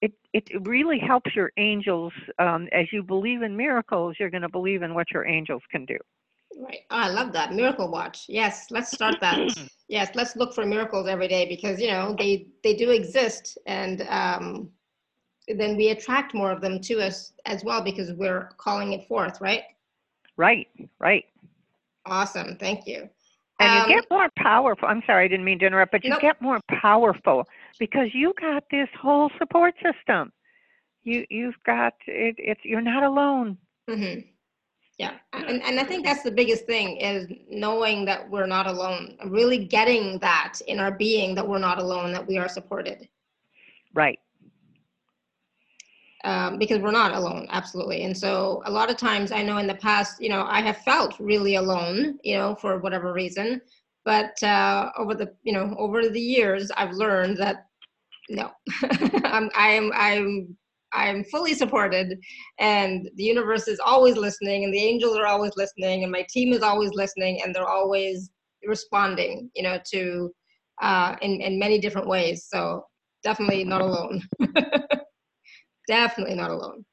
it 0.02 0.12
it 0.32 0.44
really 0.66 0.98
helps 0.98 1.34
your 1.34 1.50
angels 1.56 2.12
um, 2.38 2.68
as 2.72 2.86
you 2.92 3.02
believe 3.02 3.42
in 3.42 3.56
miracles 3.56 4.16
you're 4.18 4.30
going 4.30 4.42
to 4.42 4.48
believe 4.48 4.82
in 4.82 4.94
what 4.94 5.10
your 5.12 5.26
angels 5.26 5.62
can 5.70 5.84
do 5.86 5.96
Right. 6.58 6.80
Oh, 6.90 6.96
I 6.96 7.08
love 7.08 7.32
that. 7.32 7.52
Miracle 7.52 7.90
Watch. 7.90 8.24
Yes, 8.28 8.68
let's 8.70 8.90
start 8.90 9.16
that. 9.20 9.58
yes, 9.88 10.10
let's 10.14 10.36
look 10.36 10.54
for 10.54 10.64
miracles 10.64 11.06
every 11.06 11.28
day 11.28 11.46
because 11.48 11.80
you 11.80 11.88
know 11.88 12.14
they 12.18 12.48
they 12.62 12.74
do 12.74 12.90
exist 12.90 13.58
and 13.66 14.02
um 14.08 14.70
then 15.48 15.76
we 15.76 15.90
attract 15.90 16.34
more 16.34 16.50
of 16.50 16.60
them 16.60 16.80
to 16.80 17.00
us 17.00 17.32
as 17.44 17.62
well 17.62 17.82
because 17.82 18.12
we're 18.14 18.50
calling 18.56 18.92
it 18.92 19.06
forth, 19.06 19.40
right? 19.40 19.62
right 20.36 20.68
right 20.98 21.24
Awesome. 22.06 22.56
Thank 22.56 22.86
you. 22.86 23.08
And 23.60 23.72
Um, 23.72 23.88
you 23.88 23.94
get 23.94 24.04
more 24.10 24.28
powerful 24.36 24.88
i'm 24.88 25.02
sorry 25.06 25.24
i 25.24 25.28
didn't 25.28 25.44
mean 25.44 25.58
to 25.58 25.66
interrupt 25.66 25.92
but 25.92 26.06
you 26.06 26.10
Nope. 26.10 26.20
get 26.20 26.40
more 26.40 26.60
powerful 26.68 27.44
because 27.78 28.08
you 28.14 28.32
got 28.40 28.64
this 28.70 28.88
whole 29.00 29.30
support 29.38 29.74
system 29.82 30.32
you 31.04 31.24
you've 31.30 31.60
got 31.64 31.94
it 32.06 32.34
it's 32.38 32.60
you're 32.64 32.80
not 32.80 33.02
alone 33.02 33.56
hmm 33.88 34.20
Yeah, 34.98 35.14
and, 35.32 35.62
and 35.62 35.78
I 35.80 35.84
think 35.84 36.04
that's 36.04 36.22
the 36.22 36.30
biggest 36.30 36.66
thing 36.66 36.96
is 36.98 37.28
knowing 37.50 38.04
that 38.06 38.30
we're 38.30 38.46
not 38.46 38.66
alone, 38.66 39.16
really 39.26 39.58
getting 39.66 40.18
that 40.20 40.60
in 40.66 40.78
our 40.80 40.92
being 40.92 41.34
that 41.34 41.46
we're 41.46 41.58
not 41.58 41.78
alone, 41.78 42.12
that 42.12 42.26
we 42.26 42.38
are 42.38 42.48
supported. 42.48 43.08
right 43.94 44.18
um, 46.26 46.58
because 46.58 46.80
we're 46.80 46.90
not 46.90 47.14
alone, 47.14 47.46
absolutely. 47.50 48.02
And 48.02 48.16
so 48.16 48.60
a 48.66 48.70
lot 48.70 48.90
of 48.90 48.96
times 48.96 49.30
I 49.30 49.42
know 49.42 49.58
in 49.58 49.68
the 49.68 49.76
past, 49.76 50.20
you 50.20 50.28
know, 50.28 50.42
I 50.42 50.60
have 50.60 50.78
felt 50.78 51.14
really 51.20 51.54
alone, 51.54 52.18
you 52.24 52.36
know, 52.36 52.56
for 52.56 52.78
whatever 52.78 53.12
reason. 53.12 53.60
But 54.04 54.42
uh, 54.42 54.90
over 54.98 55.14
the, 55.14 55.32
you 55.44 55.52
know, 55.52 55.74
over 55.78 56.08
the 56.08 56.20
years, 56.20 56.70
I've 56.76 56.92
learned 56.92 57.36
that 57.38 57.66
no, 58.28 58.50
I'm, 59.24 59.50
I'm, 59.54 59.92
I'm, 59.94 60.56
I'm 60.92 61.22
fully 61.24 61.54
supported, 61.54 62.18
and 62.58 63.08
the 63.14 63.22
universe 63.22 63.68
is 63.68 63.78
always 63.78 64.16
listening, 64.16 64.64
and 64.64 64.74
the 64.74 64.82
angels 64.82 65.16
are 65.16 65.26
always 65.26 65.52
listening, 65.56 66.02
and 66.02 66.10
my 66.10 66.26
team 66.28 66.52
is 66.52 66.62
always 66.62 66.90
listening, 66.92 67.40
and 67.42 67.54
they're 67.54 67.68
always 67.68 68.30
responding, 68.64 69.48
you 69.54 69.62
know, 69.62 69.78
to 69.92 70.32
uh, 70.82 71.14
in 71.22 71.40
in 71.40 71.58
many 71.58 71.78
different 71.78 72.08
ways. 72.08 72.46
So 72.48 72.84
definitely 73.22 73.62
not 73.62 73.80
alone. 73.80 74.22
definitely 75.86 76.34
not 76.34 76.50
alone 76.50 76.84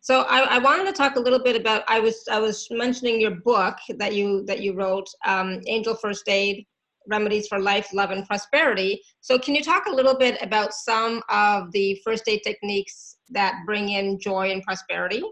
so 0.00 0.22
I, 0.22 0.56
I 0.56 0.58
wanted 0.58 0.86
to 0.86 0.92
talk 0.92 1.16
a 1.16 1.20
little 1.20 1.42
bit 1.42 1.56
about 1.56 1.82
i 1.88 1.98
was 2.00 2.24
i 2.30 2.38
was 2.38 2.66
mentioning 2.70 3.20
your 3.20 3.36
book 3.36 3.76
that 3.98 4.14
you 4.14 4.44
that 4.46 4.60
you 4.60 4.74
wrote 4.74 5.08
um, 5.26 5.60
angel 5.66 5.94
first 5.94 6.28
aid 6.28 6.66
remedies 7.08 7.48
for 7.48 7.58
life 7.58 7.88
love 7.94 8.10
and 8.10 8.26
prosperity 8.26 9.00
so 9.20 9.38
can 9.38 9.54
you 9.54 9.62
talk 9.62 9.86
a 9.86 9.90
little 9.90 10.16
bit 10.16 10.40
about 10.42 10.72
some 10.72 11.22
of 11.30 11.70
the 11.72 11.98
first 12.04 12.28
aid 12.28 12.40
techniques 12.44 13.16
that 13.30 13.54
bring 13.66 13.90
in 13.90 14.18
joy 14.20 14.50
and 14.50 14.62
prosperity 14.62 15.22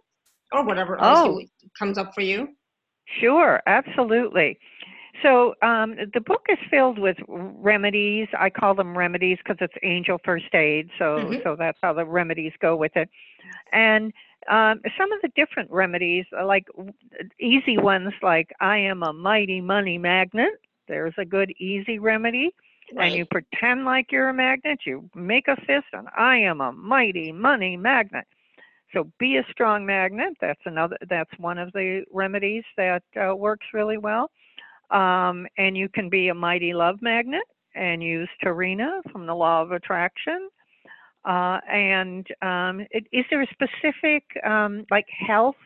or 0.52 0.64
whatever 0.64 0.98
else 0.98 1.20
Oh. 1.20 1.42
comes 1.78 1.98
up 1.98 2.14
for 2.14 2.22
you 2.22 2.48
Sure, 3.20 3.62
absolutely. 3.66 4.58
So 5.22 5.54
um, 5.62 5.96
the 6.14 6.20
book 6.20 6.42
is 6.48 6.58
filled 6.70 6.98
with 6.98 7.16
remedies. 7.28 8.28
I 8.38 8.50
call 8.50 8.74
them 8.74 8.96
remedies 8.96 9.38
because 9.38 9.56
it's 9.60 9.74
angel 9.82 10.18
first 10.24 10.52
aid. 10.54 10.90
So 10.98 11.32
Mhm. 11.32 11.42
so 11.42 11.56
that's 11.56 11.78
how 11.82 11.92
the 11.92 12.04
remedies 12.04 12.52
go 12.60 12.76
with 12.76 12.96
it. 12.96 13.08
And 13.72 14.12
um, 14.48 14.80
some 14.98 15.12
of 15.12 15.20
the 15.22 15.28
different 15.36 15.70
remedies, 15.70 16.26
are 16.36 16.44
like 16.44 16.66
easy 17.40 17.76
ones, 17.78 18.12
like 18.22 18.50
I 18.60 18.78
am 18.78 19.02
a 19.02 19.12
mighty 19.12 19.60
money 19.60 19.98
magnet. 19.98 20.52
There's 20.88 21.14
a 21.18 21.24
good 21.24 21.50
easy 21.58 21.98
remedy. 21.98 22.54
And 22.98 23.14
you 23.16 23.24
pretend 23.26 23.84
like 23.84 24.12
you're 24.12 24.28
a 24.28 24.34
magnet. 24.34 24.80
You 24.86 25.08
make 25.14 25.48
a 25.48 25.56
fist, 25.56 25.86
and 25.92 26.08
I 26.16 26.36
am 26.36 26.60
a 26.60 26.72
mighty 26.72 27.32
money 27.32 27.76
magnet. 27.76 28.26
So 28.92 29.10
be 29.18 29.36
a 29.36 29.44
strong 29.50 29.84
magnet. 29.86 30.34
That's 30.40 30.60
another. 30.64 30.96
That's 31.08 31.30
one 31.38 31.58
of 31.58 31.72
the 31.72 32.04
remedies 32.12 32.64
that 32.76 33.02
uh, 33.20 33.34
works 33.34 33.66
really 33.72 33.98
well. 33.98 34.30
Um, 34.90 35.46
and 35.58 35.76
you 35.76 35.88
can 35.88 36.08
be 36.08 36.28
a 36.28 36.34
mighty 36.34 36.72
love 36.72 37.02
magnet 37.02 37.42
and 37.74 38.02
use 38.02 38.28
Tarina 38.42 39.00
from 39.10 39.26
the 39.26 39.34
Law 39.34 39.62
of 39.62 39.72
Attraction. 39.72 40.48
Uh, 41.24 41.58
and 41.70 42.26
um, 42.40 42.86
it, 42.90 43.06
is 43.12 43.24
there 43.30 43.42
a 43.42 43.46
specific 43.48 44.22
um, 44.44 44.84
like 44.90 45.06
health? 45.26 45.56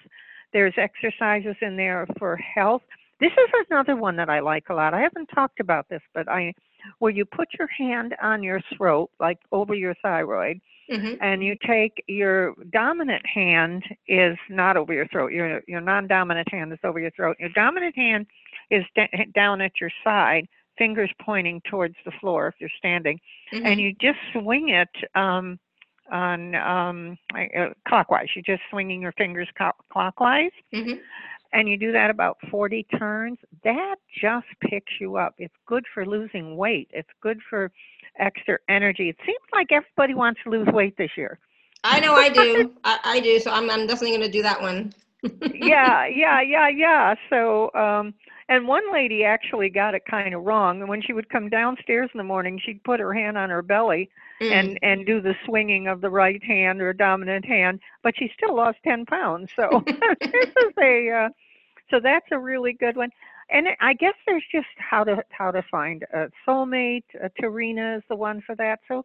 There's 0.53 0.75
exercises 0.77 1.55
in 1.61 1.77
there 1.77 2.07
for 2.19 2.37
health. 2.37 2.83
This 3.21 3.33
is 3.33 3.67
another 3.71 3.97
one 3.97 4.17
that 4.17 4.31
I 4.31 4.41
like 4.41 4.65
a 4.71 4.75
lot. 4.75 4.95
I 4.95 5.03
haven't 5.03 5.27
talked 5.27 5.61
about 5.61 5.89
this, 5.91 6.01
but 6.15 6.29
I 6.29 6.55
where 6.99 7.13
you 7.13 7.27
put 7.27 7.49
your 7.59 7.69
hand 7.69 8.17
on 8.23 8.43
your 8.43 8.63
throat, 8.75 9.11
like 9.21 9.39
over 9.53 9.75
your 9.75 9.95
thyroid, 10.03 10.61
hmm 10.91 11.15
and 11.21 11.45
you 11.45 11.55
take 11.67 12.03
your 12.09 12.55
dominant 12.73 13.25
hand 13.27 13.85
is 14.09 14.37
not 14.49 14.79
over 14.79 14.95
your 14.95 15.07
throat. 15.09 15.31
Your 15.33 15.61
your 15.69 15.83
non-dominant 15.83 16.49
hand 16.51 16.73
is 16.73 16.79
over 16.83 16.99
your 16.99 17.11
throat. 17.11 17.37
Your 17.39 17.51
dominant 17.51 17.95
hand 17.95 18.27
is 18.71 18.85
da- 18.95 19.27
down 19.35 19.61
at 19.61 19.73
your 19.81 19.91
side, 20.05 20.47
fingers 20.79 21.11
pointing 21.21 21.61
towards 21.71 21.95
the 22.05 22.13
floor 22.21 22.49
if 22.49 22.55
you're 22.59 22.71
standing, 22.79 23.19
hmm 23.53 23.65
and 23.65 23.81
you 23.81 23.93
just 24.01 24.19
swing 24.33 24.71
it 24.71 24.89
um, 25.15 25.59
on 26.11 26.55
um, 26.57 27.19
uh, 27.35 27.69
clockwise. 27.87 28.29
You're 28.35 28.57
just 28.57 28.63
swinging 28.71 29.03
your 29.03 29.13
fingers 29.13 29.49
co- 29.57 29.73
clockwise, 29.93 30.53
hmm 30.73 30.93
and 31.53 31.69
you 31.69 31.77
do 31.77 31.93
that 31.93 32.11
about 32.11 32.39
40 32.51 32.87
turns. 32.99 33.39
That 33.65 33.97
just 34.21 34.47
picks 34.61 34.93
you 35.01 35.17
up. 35.17 35.35
It's 35.39 35.55
good 35.67 35.85
for 35.93 36.07
losing 36.07 36.57
weight. 36.57 36.89
It's 36.93 37.09
good 37.21 37.41
for 37.49 37.73
extra 38.19 38.59
energy. 38.69 39.09
It 39.09 39.17
seems 39.27 39.39
like 39.53 39.73
everybody 39.73 40.15
wants 40.15 40.41
to 40.45 40.51
lose 40.51 40.69
weight 40.73 40.97
this 40.97 41.11
year. 41.17 41.39
i 41.85 41.99
know 42.01 42.15
i 42.15 42.29
do 42.29 42.73
I, 42.85 42.99
I 43.05 43.21
do 43.21 43.39
so 43.39 43.51
i'm, 43.51 43.71
I'm 43.71 43.87
definitely 43.87 44.17
going 44.17 44.31
to 44.31 44.31
do 44.31 44.43
that 44.43 44.61
one 44.61 44.95
yeah, 45.53 46.07
yeah, 46.07 46.41
yeah, 46.41 46.69
yeah. 46.69 47.15
So, 47.29 47.71
um, 47.75 48.15
and 48.51 48.69
one 48.69 48.93
lady 48.93 49.25
actually 49.25 49.71
got 49.71 49.95
it 49.95 50.05
kind 50.05 50.35
of 50.35 50.43
wrong. 50.45 50.81
And 50.81 50.89
when 50.91 51.01
she 51.01 51.15
would 51.15 51.31
come 51.31 51.49
downstairs 51.49 52.11
in 52.13 52.19
the 52.19 52.25
morning, 52.25 52.61
she'd 52.63 52.85
put 52.85 53.01
her 53.01 53.15
hand 53.15 53.39
on 53.39 53.49
her 53.49 53.63
belly 53.63 54.11
Mm. 54.41 54.53
and 54.53 54.79
and 54.83 55.07
do 55.07 55.21
the 55.21 55.35
swinging 55.45 55.87
of 55.87 56.01
the 56.01 56.09
right 56.09 56.43
hand 56.43 56.81
or 56.81 56.95
dominant 56.95 57.45
hand, 57.45 57.79
but 58.03 58.15
she 58.17 58.31
still 58.35 58.55
lost 58.57 58.79
ten 58.83 59.05
pounds. 59.05 59.51
So 59.55 59.83
this 59.87 60.49
is 60.65 60.73
a 60.81 61.11
uh, 61.11 61.29
so 61.91 62.01
that's 62.01 62.27
a 62.31 62.39
really 62.39 62.73
good 62.73 62.97
one. 62.97 63.11
And 63.51 63.69
I 63.81 63.93
guess 63.95 64.15
there's 64.27 64.45
just 64.51 64.69
how 64.79 65.05
to 65.05 65.23
how 65.31 65.51
to 65.51 65.63
find 65.71 66.05
a 66.15 66.31
soulmate. 66.47 67.05
Uh, 67.23 67.29
Tarina 67.39 67.99
is 67.99 68.03
the 68.09 68.17
one 68.17 68.41
for 68.41 68.55
that. 68.57 68.81
So 68.89 69.05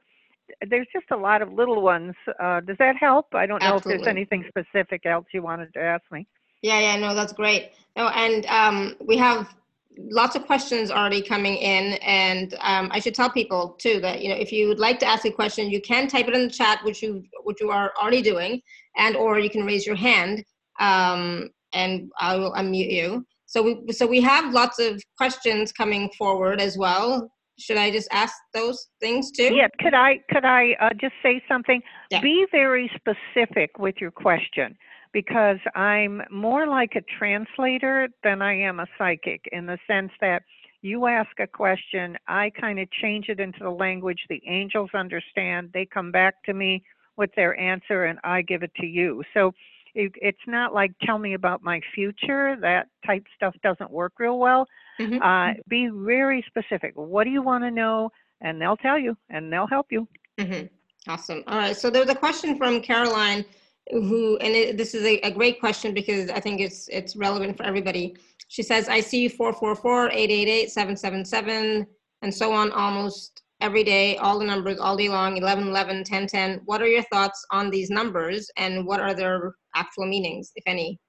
there's 0.66 0.88
just 0.94 1.08
a 1.12 1.18
lot 1.18 1.42
of 1.42 1.52
little 1.52 1.82
ones. 1.82 2.14
Uh, 2.40 2.62
does 2.62 2.78
that 2.78 2.96
help? 2.96 3.34
I 3.36 3.46
don't 3.46 3.62
know 3.62 3.76
if 3.76 3.84
there's 3.84 4.08
anything 4.08 4.46
specific 4.48 5.06
else 5.06 5.26
you 5.34 5.42
wanted 5.42 5.74
to 5.74 5.82
ask 5.82 6.04
me. 6.12 6.28
Yeah, 6.62 6.80
yeah, 6.80 6.98
no, 6.98 7.14
that's 7.14 7.34
great. 7.34 7.72
No, 7.96 8.10
and 8.10 8.46
um, 8.48 8.96
we 9.06 9.18
have 9.18 9.56
lots 9.98 10.36
of 10.36 10.46
questions 10.46 10.92
already 10.92 11.22
coming 11.22 11.56
in, 11.56 11.94
and 12.02 12.54
um, 12.62 12.90
I 12.92 13.00
should 13.00 13.16
tell 13.16 13.30
people 13.30 13.76
too 13.80 14.00
that 14.02 14.22
you 14.22 14.30
know 14.30 14.36
if 14.36 14.52
you 14.52 14.68
would 14.68 14.80
like 14.80 15.00
to 15.00 15.06
ask 15.06 15.26
a 15.26 15.32
question, 15.32 15.70
you 15.70 15.82
can 15.82 16.08
type 16.08 16.28
it 16.28 16.34
in 16.34 16.44
the 16.44 16.54
chat, 16.54 16.84
which 16.84 17.02
you 17.02 17.24
which 17.44 17.62
you 17.62 17.70
are 17.72 17.94
already 18.02 18.22
doing, 18.22 18.62
and 18.98 19.16
or 19.16 19.40
you 19.40 19.50
can 19.50 19.66
raise 19.66 19.86
your 19.86 19.96
hand, 19.96 20.44
um, 20.80 21.50
and 21.74 22.12
I 22.20 22.36
will 22.36 22.54
unmute 22.54 22.92
you. 22.92 23.26
So 23.46 23.62
we 23.62 23.94
so 23.94 24.06
we 24.06 24.22
have 24.22 24.54
lots 24.54 24.80
of 24.80 25.02
questions 25.18 25.72
coming 25.72 26.10
forward 26.18 26.60
as 26.60 26.78
well. 26.78 27.32
Should 27.58 27.78
I 27.78 27.90
just 27.90 28.10
ask 28.12 28.36
those 28.54 28.88
things 29.00 29.32
too? 29.32 29.56
Yeah, 29.56 29.68
could 29.80 29.94
I 29.94 30.20
could 30.30 30.44
I 30.44 30.76
uh, 30.82 30.90
just 31.00 31.14
say 31.24 31.42
something? 31.48 31.82
Yeah. 32.12 32.22
Be 32.22 32.46
very 32.52 32.92
specific 32.96 33.80
with 33.80 33.96
your 34.02 34.12
question 34.12 34.76
because 35.16 35.60
I'm 35.76 36.22
more 36.30 36.68
like 36.68 36.96
a 36.98 37.18
translator 37.18 38.10
than 38.22 38.42
I 38.42 38.60
am 38.60 38.82
a 38.82 38.86
psychic 38.98 39.48
in 39.54 39.66
the 39.66 39.78
sense 39.88 40.12
that 40.20 40.44
you 40.82 41.08
ask 41.08 41.30
a 41.40 41.48
question, 41.48 42.18
I 42.28 42.52
kind 42.60 42.80
of 42.80 42.92
change 42.92 43.30
it 43.30 43.40
into 43.40 43.60
the 43.60 43.70
language 43.70 44.20
the 44.28 44.42
angels 44.46 44.90
understand. 44.94 45.70
They 45.74 45.86
come 45.86 46.12
back 46.12 46.44
to 46.48 46.54
me 46.54 46.84
with 47.16 47.30
their 47.38 47.58
answer 47.58 48.04
and 48.04 48.20
I 48.26 48.42
give 48.42 48.62
it 48.62 48.72
to 48.82 48.86
you. 48.86 49.24
So 49.34 49.54
it, 49.94 50.12
it's 50.18 50.46
not 50.48 50.74
like 50.74 50.92
tell 51.02 51.18
me 51.18 51.34
about 51.34 51.64
my 51.64 51.80
future. 51.96 52.58
That 52.60 52.88
type 53.06 53.24
stuff 53.38 53.56
doesn't 53.64 53.92
work 53.92 54.20
real 54.20 54.38
well. 54.38 54.68
Mhm. 55.00 55.22
Uh, 55.22 55.54
be 55.70 55.88
very 55.94 56.44
specific. 56.46 56.92
What 56.96 57.24
do 57.24 57.30
you 57.30 57.42
want 57.42 57.64
to 57.64 57.72
know? 57.72 58.12
And 58.42 58.62
they'll 58.62 58.76
tell 58.76 59.00
you 59.00 59.16
and 59.30 59.52
they'll 59.52 59.66
help 59.66 59.94
you. 59.94 60.10
Mhm. 60.38 60.70
Awesome. 61.08 61.42
All 61.48 61.58
right. 61.58 61.76
So 61.76 61.90
there's 61.90 62.10
a 62.10 62.16
question 62.16 62.58
from 62.58 62.82
Caroline, 62.82 63.46
who, 63.92 64.38
and 64.38 64.54
it, 64.54 64.78
this 64.78 64.94
is 64.94 65.04
a, 65.06 65.20
a 65.22 65.32
great 65.32 65.60
question 65.60 65.94
because 65.94 66.30
I 66.30 66.40
think 66.40 66.60
it's 66.60 66.88
it's 66.90 67.16
relevant 67.16 67.58
for 67.58 67.64
everybody. 67.64 68.16
She 68.48 68.64
says, 68.64 68.90
"I 68.90 69.00
see 69.00 69.28
444, 69.28 70.12
888, 70.12 70.72
777, 70.72 71.88
and 72.22 72.34
so 72.34 72.54
on 72.54 72.72
almost 72.72 73.44
every 73.62 73.84
day, 73.84 74.18
all 74.18 74.40
the 74.40 74.46
numbers 74.46 74.80
all 74.80 74.98
day 74.98 75.10
long, 75.10 75.38
11, 75.38 75.68
11, 75.68 76.04
10, 76.04 76.28
10. 76.28 76.62
What 76.66 76.82
are 76.82 76.88
your 76.88 77.04
thoughts 77.04 77.46
on 77.52 77.70
these 77.70 77.90
numbers, 77.90 78.50
and 78.58 78.86
what 78.86 79.00
are 79.00 79.14
their 79.14 79.54
actual 79.76 80.06
meanings, 80.06 80.52
if 80.56 80.64
any, 80.68 81.00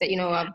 that 0.00 0.10
you 0.10 0.16
know 0.16 0.32
of?" 0.32 0.48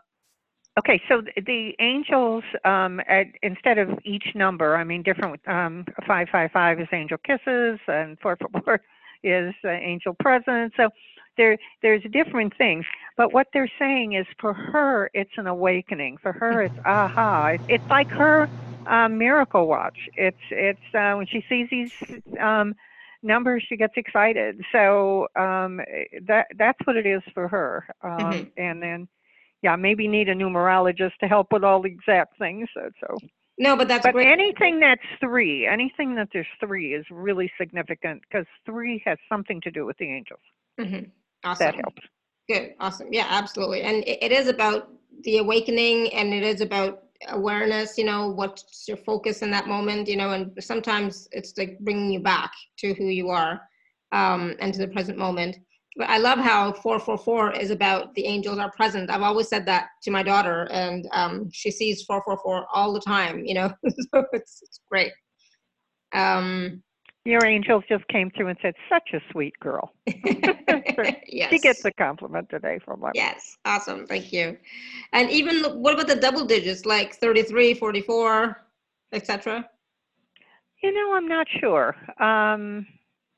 Okay, 0.78 1.02
so 1.08 1.22
the 1.46 1.72
angels, 1.80 2.44
um, 2.66 3.00
at, 3.08 3.28
instead 3.44 3.78
of 3.78 3.88
each 4.04 4.26
number, 4.36 4.76
I 4.76 4.84
mean, 4.84 5.04
different, 5.04 5.40
um, 5.48 5.86
555 6.06 6.82
is 6.82 6.88
angel 6.92 7.18
kisses 7.26 7.80
and 7.88 8.20
444 8.20 8.82
is 9.24 9.54
uh, 9.64 9.70
angel 9.70 10.14
presence. 10.20 10.74
So 10.76 10.90
there, 11.38 11.58
there's 11.82 12.04
different 12.12 12.54
things. 12.58 12.86
But 13.18 13.34
what 13.34 13.48
they're 13.54 13.72
saying 13.80 14.14
is 14.14 14.26
for 14.40 14.54
her, 14.54 15.10
it's 15.14 15.32
an 15.38 15.48
awakening. 15.48 16.18
For 16.22 16.32
her, 16.34 16.62
it's 16.64 16.78
aha. 16.86 17.48
It- 17.56 17.62
It's 17.68 17.90
like 17.90 18.10
her 18.12 18.48
uh, 18.86 19.08
miracle 19.10 19.68
watch. 19.68 19.98
It's, 20.16 20.38
it's 20.52 20.80
uh, 20.94 21.14
when 21.16 21.28
she 21.28 21.44
sees 21.50 21.68
these 21.72 21.90
um, 22.40 22.76
numbers, 23.24 23.64
she 23.68 23.78
gets 23.78 23.94
excited. 23.98 24.62
So 24.72 25.28
um, 25.36 25.82
that, 26.28 26.48
that's 26.58 26.80
what 26.86 26.96
it 26.96 27.06
is 27.06 27.22
for 27.34 27.48
her. 27.48 27.86
Um, 28.04 28.12
Mhm. 28.12 28.52
And 28.58 28.82
then, 28.82 29.08
yeah, 29.62 29.76
maybe 29.76 30.08
need 30.08 30.30
a 30.30 30.36
numerologist 30.36 31.16
to 31.22 31.28
help 31.28 31.52
with 31.52 31.64
all 31.64 31.82
the 31.82 31.90
exact 31.90 32.38
things. 32.38 32.70
So, 32.74 32.90
so. 33.00 33.20
No, 33.58 33.76
but 33.78 33.88
that's 33.88 34.04
but 34.04 34.14
great. 34.14 34.28
anything 34.28 34.80
that's 34.82 35.02
three, 35.22 35.66
anything 35.66 36.16
that 36.16 36.28
there's 36.34 36.46
three 36.60 36.94
is 36.94 37.06
really 37.10 37.50
significant 37.58 38.22
because 38.22 38.46
three 38.66 39.02
has 39.06 39.18
something 39.30 39.62
to 39.62 39.72
do 39.72 39.86
with 39.86 39.98
the 39.98 40.06
angels. 40.06 40.42
Mhm. 40.80 41.10
Awesome. 41.46 41.68
That 41.68 41.76
helps. 41.76 42.02
Good, 42.50 42.74
awesome. 42.80 43.08
Yeah, 43.12 43.28
absolutely. 43.30 43.82
And 43.82 44.04
it, 44.04 44.20
it 44.22 44.32
is 44.32 44.48
about 44.48 44.90
the 45.24 45.38
awakening 45.38 46.14
and 46.14 46.34
it 46.34 46.44
is 46.44 46.62
about 46.62 47.04
awareness, 47.30 47.98
you 47.98 48.04
know, 48.04 48.30
what's 48.30 48.86
your 48.88 48.98
focus 48.98 49.42
in 49.42 49.50
that 49.52 49.68
moment, 49.68 50.08
you 50.08 50.18
know, 50.18 50.32
and 50.32 50.52
sometimes 50.60 51.28
it's 51.32 51.58
like 51.58 51.80
bringing 51.80 52.12
you 52.12 52.20
back 52.20 52.52
to 52.80 52.94
who 52.94 53.06
you 53.06 53.30
are 53.30 53.62
um, 54.12 54.56
and 54.60 54.74
to 54.74 54.80
the 54.80 54.88
present 54.88 55.18
moment. 55.18 55.58
But 55.98 56.10
I 56.10 56.18
love 56.18 56.40
how 56.40 56.74
444 56.74 57.54
is 57.54 57.72
about 57.72 58.14
the 58.16 58.26
angels 58.26 58.60
are 58.60 58.72
present. 58.72 59.10
I've 59.10 59.22
always 59.22 59.48
said 59.48 59.66
that 59.68 59.88
to 60.04 60.12
my 60.12 60.24
daughter 60.24 60.68
and 60.72 61.08
um, 61.14 61.50
she 61.52 61.72
sees 61.72 62.04
444 62.04 62.68
all 62.74 62.94
the 62.94 63.00
time, 63.00 63.46
you 63.46 63.54
know, 63.54 63.72
so 63.90 64.26
it's, 64.34 64.62
it's 64.62 64.82
great. 64.90 65.14
Um, 66.14 66.84
Your 67.26 67.44
angels 67.44 67.84
just 67.90 68.08
came 68.08 68.30
through 68.30 68.48
and 68.50 68.58
said, 68.62 68.76
"Such 68.88 69.10
a 69.14 69.20
sweet 69.32 69.60
girl." 69.60 69.94
yes. 71.28 71.50
She 71.52 71.60
gets 71.60 71.84
a 71.84 71.92
compliment 71.94 72.50
today 72.50 72.80
from 72.86 73.00
my. 73.00 73.12
Yes, 73.16 73.58
awesome. 73.66 74.06
Thank 74.06 74.32
you. 74.32 74.58
And 75.12 75.30
even 75.32 75.64
what 75.82 75.96
about 75.96 76.08
the 76.08 76.16
double 76.16 76.46
digits 76.46 76.86
like 76.86 77.16
33, 77.16 77.74
44, 77.74 78.64
etc.? 79.12 79.68
You 80.84 80.94
know, 80.94 81.16
I'm 81.16 81.28
not 81.28 81.48
sure. 81.60 81.96
Um, 82.22 82.86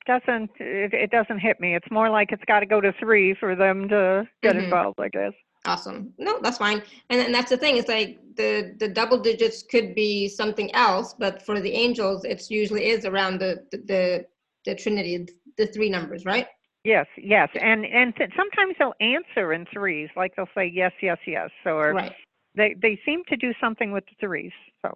doesn't 0.06 0.52
it, 0.60 0.94
it 0.94 1.12
doesn't 1.12 1.40
hit 1.40 1.60
me. 1.62 1.76
It's 1.76 1.90
more 1.90 2.10
like 2.10 2.32
it's 2.34 2.44
got 2.46 2.60
to 2.60 2.66
go 2.66 2.82
to 2.82 2.92
three 3.00 3.34
for 3.40 3.56
them 3.56 3.88
to 3.90 4.28
get 4.44 4.56
Mhm. 4.56 4.66
involved. 4.66 5.00
I 5.00 5.08
guess. 5.10 5.34
Awesome. 5.68 6.14
No, 6.18 6.40
that's 6.42 6.58
fine. 6.58 6.82
And 7.10 7.20
then 7.20 7.34
that's 7.34 7.50
the 7.50 7.58
thing. 7.58 7.76
It's 7.76 7.90
like 7.90 8.20
the 8.36 8.74
the 8.80 8.88
double 8.88 9.20
digits 9.20 9.64
could 9.64 9.94
be 9.94 10.30
something 10.30 10.74
else, 10.74 11.14
but 11.14 11.42
for 11.42 11.60
the 11.60 11.72
angels, 11.72 12.24
it's 12.24 12.50
usually 12.50 12.90
is 12.90 13.04
around 13.06 13.40
the 13.40 13.66
the 13.72 13.78
the, 13.78 14.26
the 14.66 14.76
Trinity, 14.76 15.28
the 15.58 15.68
three 15.68 15.90
numbers, 15.90 16.24
right? 16.24 16.48
Yes, 16.86 17.06
yes, 17.18 17.50
and 17.62 17.86
and 17.86 18.16
th- 18.16 18.32
sometimes 18.38 18.76
they'll 18.80 18.94
answer 19.02 19.52
in 19.52 19.66
threes, 19.74 20.10
like 20.16 20.34
they'll 20.38 20.48
say 20.56 20.72
yes, 20.74 20.94
yes, 21.02 21.18
yes, 21.28 21.50
or 21.66 21.92
Right. 21.94 22.14
they 22.56 22.74
they 22.82 22.98
seem 23.06 23.24
to 23.28 23.36
do 23.36 23.54
something 23.60 23.92
with 23.92 24.06
the 24.06 24.16
threes. 24.22 24.54
So 24.82 24.94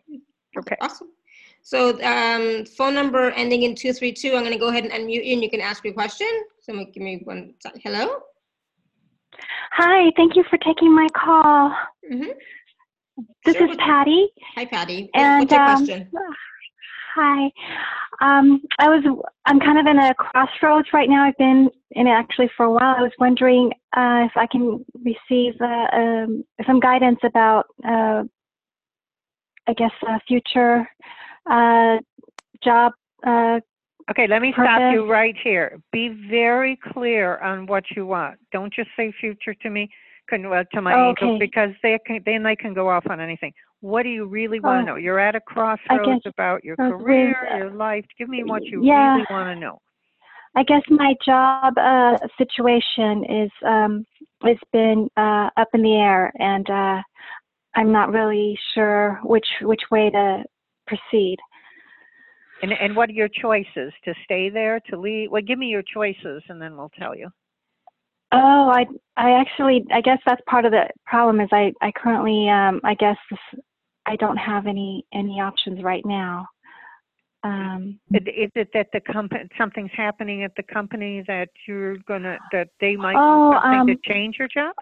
okay. 0.58 0.78
Awesome. 0.80 1.10
So 1.64 2.02
um, 2.02 2.66
phone 2.66 2.96
number 2.96 3.32
ending 3.32 3.64
in 3.64 3.76
two 3.76 3.92
three 3.92 4.14
two. 4.14 4.36
I'm 4.36 4.44
going 4.44 4.54
to 4.54 4.58
go 4.58 4.70
ahead 4.70 4.86
and 4.86 4.94
unmute 4.94 5.26
you, 5.26 5.34
and 5.34 5.44
you 5.44 5.50
can 5.50 5.60
ask 5.60 5.84
your 5.84 5.94
question. 5.94 6.32
Someone 6.62 6.92
give 6.94 7.04
me 7.04 7.20
one. 7.26 7.56
Hello. 7.84 8.24
Hi, 9.74 10.12
thank 10.16 10.36
you 10.36 10.44
for 10.50 10.58
taking 10.58 10.94
my 10.94 11.08
call. 11.16 11.76
Mm-hmm. 12.12 12.32
This 13.46 13.56
Sure, 13.56 13.70
is 13.70 13.78
Patty. 13.78 14.28
Hi, 14.56 14.66
Patty. 14.66 15.10
And 15.14 15.42
What's 15.42 15.52
your 15.52 15.62
um, 15.62 15.86
question? 15.86 16.12
hi. 17.16 17.52
Um, 18.22 18.62
I 18.80 18.88
was 18.88 19.04
I'm 19.46 19.60
kind 19.60 19.80
of 19.80 19.86
in 19.88 19.98
a 19.98 20.14
crossroads 20.14 20.88
right 20.94 21.10
now. 21.10 21.24
I've 21.26 21.38
been 21.38 21.70
in 21.92 22.08
it 22.08 22.12
actually 22.12 22.50
for 22.56 22.66
a 22.66 22.72
while. 22.72 22.96
I 22.98 23.02
was 23.02 23.12
wondering 23.20 23.72
uh, 23.96 24.28
if 24.30 24.32
I 24.36 24.48
can 24.48 24.86
receive 25.04 25.54
uh, 25.60 25.88
um, 25.94 26.44
some 26.66 26.80
guidance 26.80 27.20
about 27.24 27.66
uh, 27.84 28.24
I 29.68 29.74
guess 29.74 29.92
uh, 30.08 30.20
future 30.28 30.88
uh, 31.50 31.98
job. 32.64 32.94
Okay, 34.12 34.28
let 34.28 34.42
me 34.42 34.52
stop 34.54 34.94
you 34.94 35.10
right 35.10 35.36
here. 35.42 35.80
Be 35.94 36.10
very 36.30 36.78
clear 36.92 37.38
on 37.38 37.66
what 37.66 37.86
you 37.96 38.06
want. 38.06 38.38
Don't 38.52 38.74
just 38.74 38.90
say 38.98 39.14
future 39.20 39.54
to 39.54 39.70
me, 39.70 39.90
can, 40.28 40.50
well, 40.50 40.64
to 40.74 40.82
my 40.82 40.94
angels, 40.94 41.36
Okay. 41.36 41.40
because 41.40 41.70
they 41.82 41.98
can, 42.06 42.20
then 42.26 42.44
they 42.44 42.58
can 42.58 42.74
go 42.74 42.90
off 42.90 43.06
on 43.10 43.22
anything. 43.22 43.54
What 43.80 44.04
do 44.04 44.10
you 44.10 44.26
really 44.26 44.60
want 44.60 44.80
Oh, 44.80 44.82
to 44.82 44.86
know? 44.86 44.96
You're 44.98 45.18
at 45.18 45.36
a 45.36 45.40
crossroads 45.40 46.26
about 46.26 46.62
your 46.64 46.76
uh, 46.80 46.90
with, 46.90 47.06
career, 47.06 47.48
uh, 47.54 47.58
your 47.58 47.72
life. 47.72 48.06
Give 48.18 48.28
me 48.28 48.44
what 48.44 48.64
you 48.66 48.84
yeah. 48.84 49.14
really 49.14 49.26
want 49.30 49.48
to 49.48 49.56
know. 49.56 49.80
I 50.58 50.64
guess 50.64 50.82
my 50.90 51.14
job 51.26 51.78
uh, 51.78 52.18
situation 52.38 53.24
is 53.24 53.52
um, 53.66 54.06
has 54.44 54.58
been 54.74 55.08
uh, 55.16 55.50
up 55.56 55.70
in 55.74 55.82
the 55.82 55.96
air, 55.96 56.34
and 56.38 56.70
uh, 56.70 57.02
I'm 57.76 57.94
not 57.94 58.12
really 58.12 58.60
sure 58.74 59.22
which 59.24 59.48
which 59.62 59.84
way 59.90 60.10
to 60.10 60.44
proceed. 60.86 61.38
And, 62.62 62.74
and 62.74 62.96
what 62.96 63.10
are 63.10 63.14
your 63.14 63.28
choices? 63.28 63.92
To 64.06 64.14
stay 64.24 64.50
there, 64.50 64.80
to 64.90 64.98
leave? 64.98 65.32
Well, 65.32 65.42
give 65.42 65.58
me 65.58 65.68
your 65.68 65.84
choices, 65.94 66.44
and 66.50 66.62
then 66.62 66.78
we'll 66.78 66.92
tell 66.98 67.16
you. 67.16 67.30
Oh, 68.32 68.72
I 68.74 68.86
I 69.18 69.32
actually 69.32 69.86
I 69.92 70.02
guess 70.02 70.20
that's 70.26 70.42
part 70.48 70.66
of 70.66 70.72
the 70.72 70.86
problem 71.06 71.42
is 71.42 71.50
I 71.52 71.74
I 71.82 71.92
currently 71.92 72.48
um, 72.50 72.80
I 72.84 72.94
guess 72.94 73.18
this, 73.30 73.62
I 74.06 74.16
don't 74.16 74.38
have 74.38 74.68
any 74.68 75.06
any 75.14 75.42
options 75.42 75.84
right 75.84 76.06
now. 76.06 76.48
Um, 77.44 78.00
Is 78.14 78.22
is 78.28 78.52
it 78.56 78.70
that 78.74 78.88
the 78.94 79.02
company, 79.02 79.50
something's 79.58 79.92
happening 79.96 80.44
at 80.44 80.52
the 80.56 80.64
company 80.64 81.24
that 81.28 81.50
you're 81.68 81.98
gonna, 82.08 82.38
that 82.52 82.68
they 82.80 82.96
might 82.96 83.18
Oh, 83.18 83.54
do 83.54 83.60
something 83.72 83.96
to 83.96 84.02
um, 84.10 84.14
change 84.14 84.36
your 84.38 84.48
job? 84.48 84.76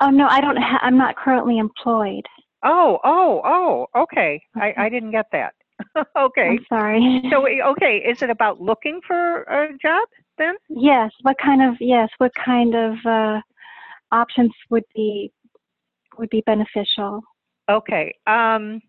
oh 0.00 0.08
no, 0.08 0.26
I 0.26 0.40
don't. 0.40 0.56
Ha- 0.56 0.80
I'm 0.82 0.96
not 0.96 1.16
currently 1.16 1.58
employed. 1.58 2.24
Oh, 2.64 2.98
oh, 3.04 3.40
oh, 3.44 4.02
okay. 4.02 4.40
I, 4.56 4.72
I 4.76 4.88
didn't 4.88 5.12
get 5.12 5.26
that. 5.32 5.52
okay. 6.18 6.48
I'm 6.48 6.66
sorry. 6.68 7.22
So, 7.30 7.46
okay, 7.46 7.98
is 7.98 8.22
it 8.22 8.30
about 8.30 8.60
looking 8.60 9.00
for 9.06 9.42
a 9.42 9.76
job 9.80 10.08
then? 10.36 10.54
Yes. 10.68 11.10
What 11.22 11.36
kind 11.42 11.62
of 11.62 11.76
yes? 11.80 12.08
What 12.18 12.32
kind 12.34 12.74
of 12.74 12.94
uh, 13.04 13.40
options 14.12 14.52
would 14.70 14.84
be 14.94 15.32
would 16.18 16.30
be 16.30 16.42
beneficial? 16.46 17.22
Okay. 17.70 18.14
Um, 18.26 18.80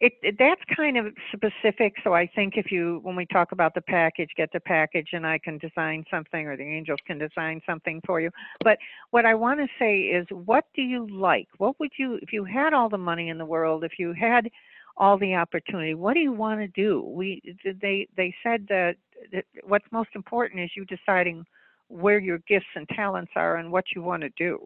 it, 0.00 0.12
it 0.22 0.36
that's 0.38 0.60
kind 0.76 0.96
of 0.96 1.06
specific. 1.34 1.94
So 2.04 2.14
I 2.14 2.28
think 2.34 2.54
if 2.56 2.70
you, 2.70 3.00
when 3.02 3.16
we 3.16 3.26
talk 3.26 3.52
about 3.52 3.74
the 3.74 3.80
package, 3.80 4.28
get 4.36 4.50
the 4.52 4.60
package, 4.60 5.08
and 5.12 5.26
I 5.26 5.38
can 5.38 5.58
design 5.58 6.04
something, 6.10 6.46
or 6.46 6.56
the 6.56 6.62
angels 6.62 7.00
can 7.06 7.18
design 7.18 7.60
something 7.66 8.00
for 8.06 8.20
you. 8.20 8.30
But 8.62 8.78
what 9.10 9.26
I 9.26 9.34
want 9.34 9.60
to 9.60 9.66
say 9.78 10.02
is, 10.02 10.26
what 10.30 10.64
do 10.74 10.82
you 10.82 11.06
like? 11.10 11.48
What 11.58 11.78
would 11.80 11.90
you, 11.98 12.18
if 12.22 12.32
you 12.32 12.44
had 12.44 12.72
all 12.72 12.88
the 12.88 12.98
money 12.98 13.28
in 13.28 13.38
the 13.38 13.44
world, 13.44 13.84
if 13.84 13.92
you 13.98 14.12
had 14.12 14.48
all 14.98 15.16
the 15.16 15.34
opportunity, 15.34 15.94
what 15.94 16.14
do 16.14 16.20
you 16.20 16.32
want 16.32 16.60
to 16.60 16.68
do? 16.68 17.02
We 17.02 17.40
they 17.64 18.06
they 18.16 18.34
said 18.42 18.66
that, 18.68 18.96
that 19.32 19.44
what's 19.64 19.86
most 19.90 20.10
important 20.14 20.60
is 20.60 20.70
you 20.76 20.84
deciding 20.84 21.44
where 21.88 22.18
your 22.18 22.38
gifts 22.46 22.66
and 22.74 22.86
talents 22.90 23.32
are 23.34 23.56
and 23.56 23.72
what 23.72 23.84
you 23.94 24.02
want 24.02 24.22
to 24.22 24.30
do. 24.36 24.60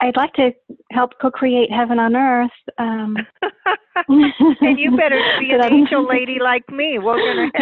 I'd 0.00 0.16
like 0.16 0.32
to 0.32 0.50
help 0.90 1.12
co-create 1.20 1.70
heaven 1.70 2.00
on 2.00 2.16
earth. 2.16 2.50
Um, 2.76 3.16
and 4.08 4.78
you 4.78 4.96
better 4.96 5.22
be 5.38 5.52
an 5.52 5.62
angel 5.62 6.04
lady 6.04 6.38
like 6.40 6.68
me. 6.70 6.98
We're 6.98 7.18
gonna. 7.18 7.50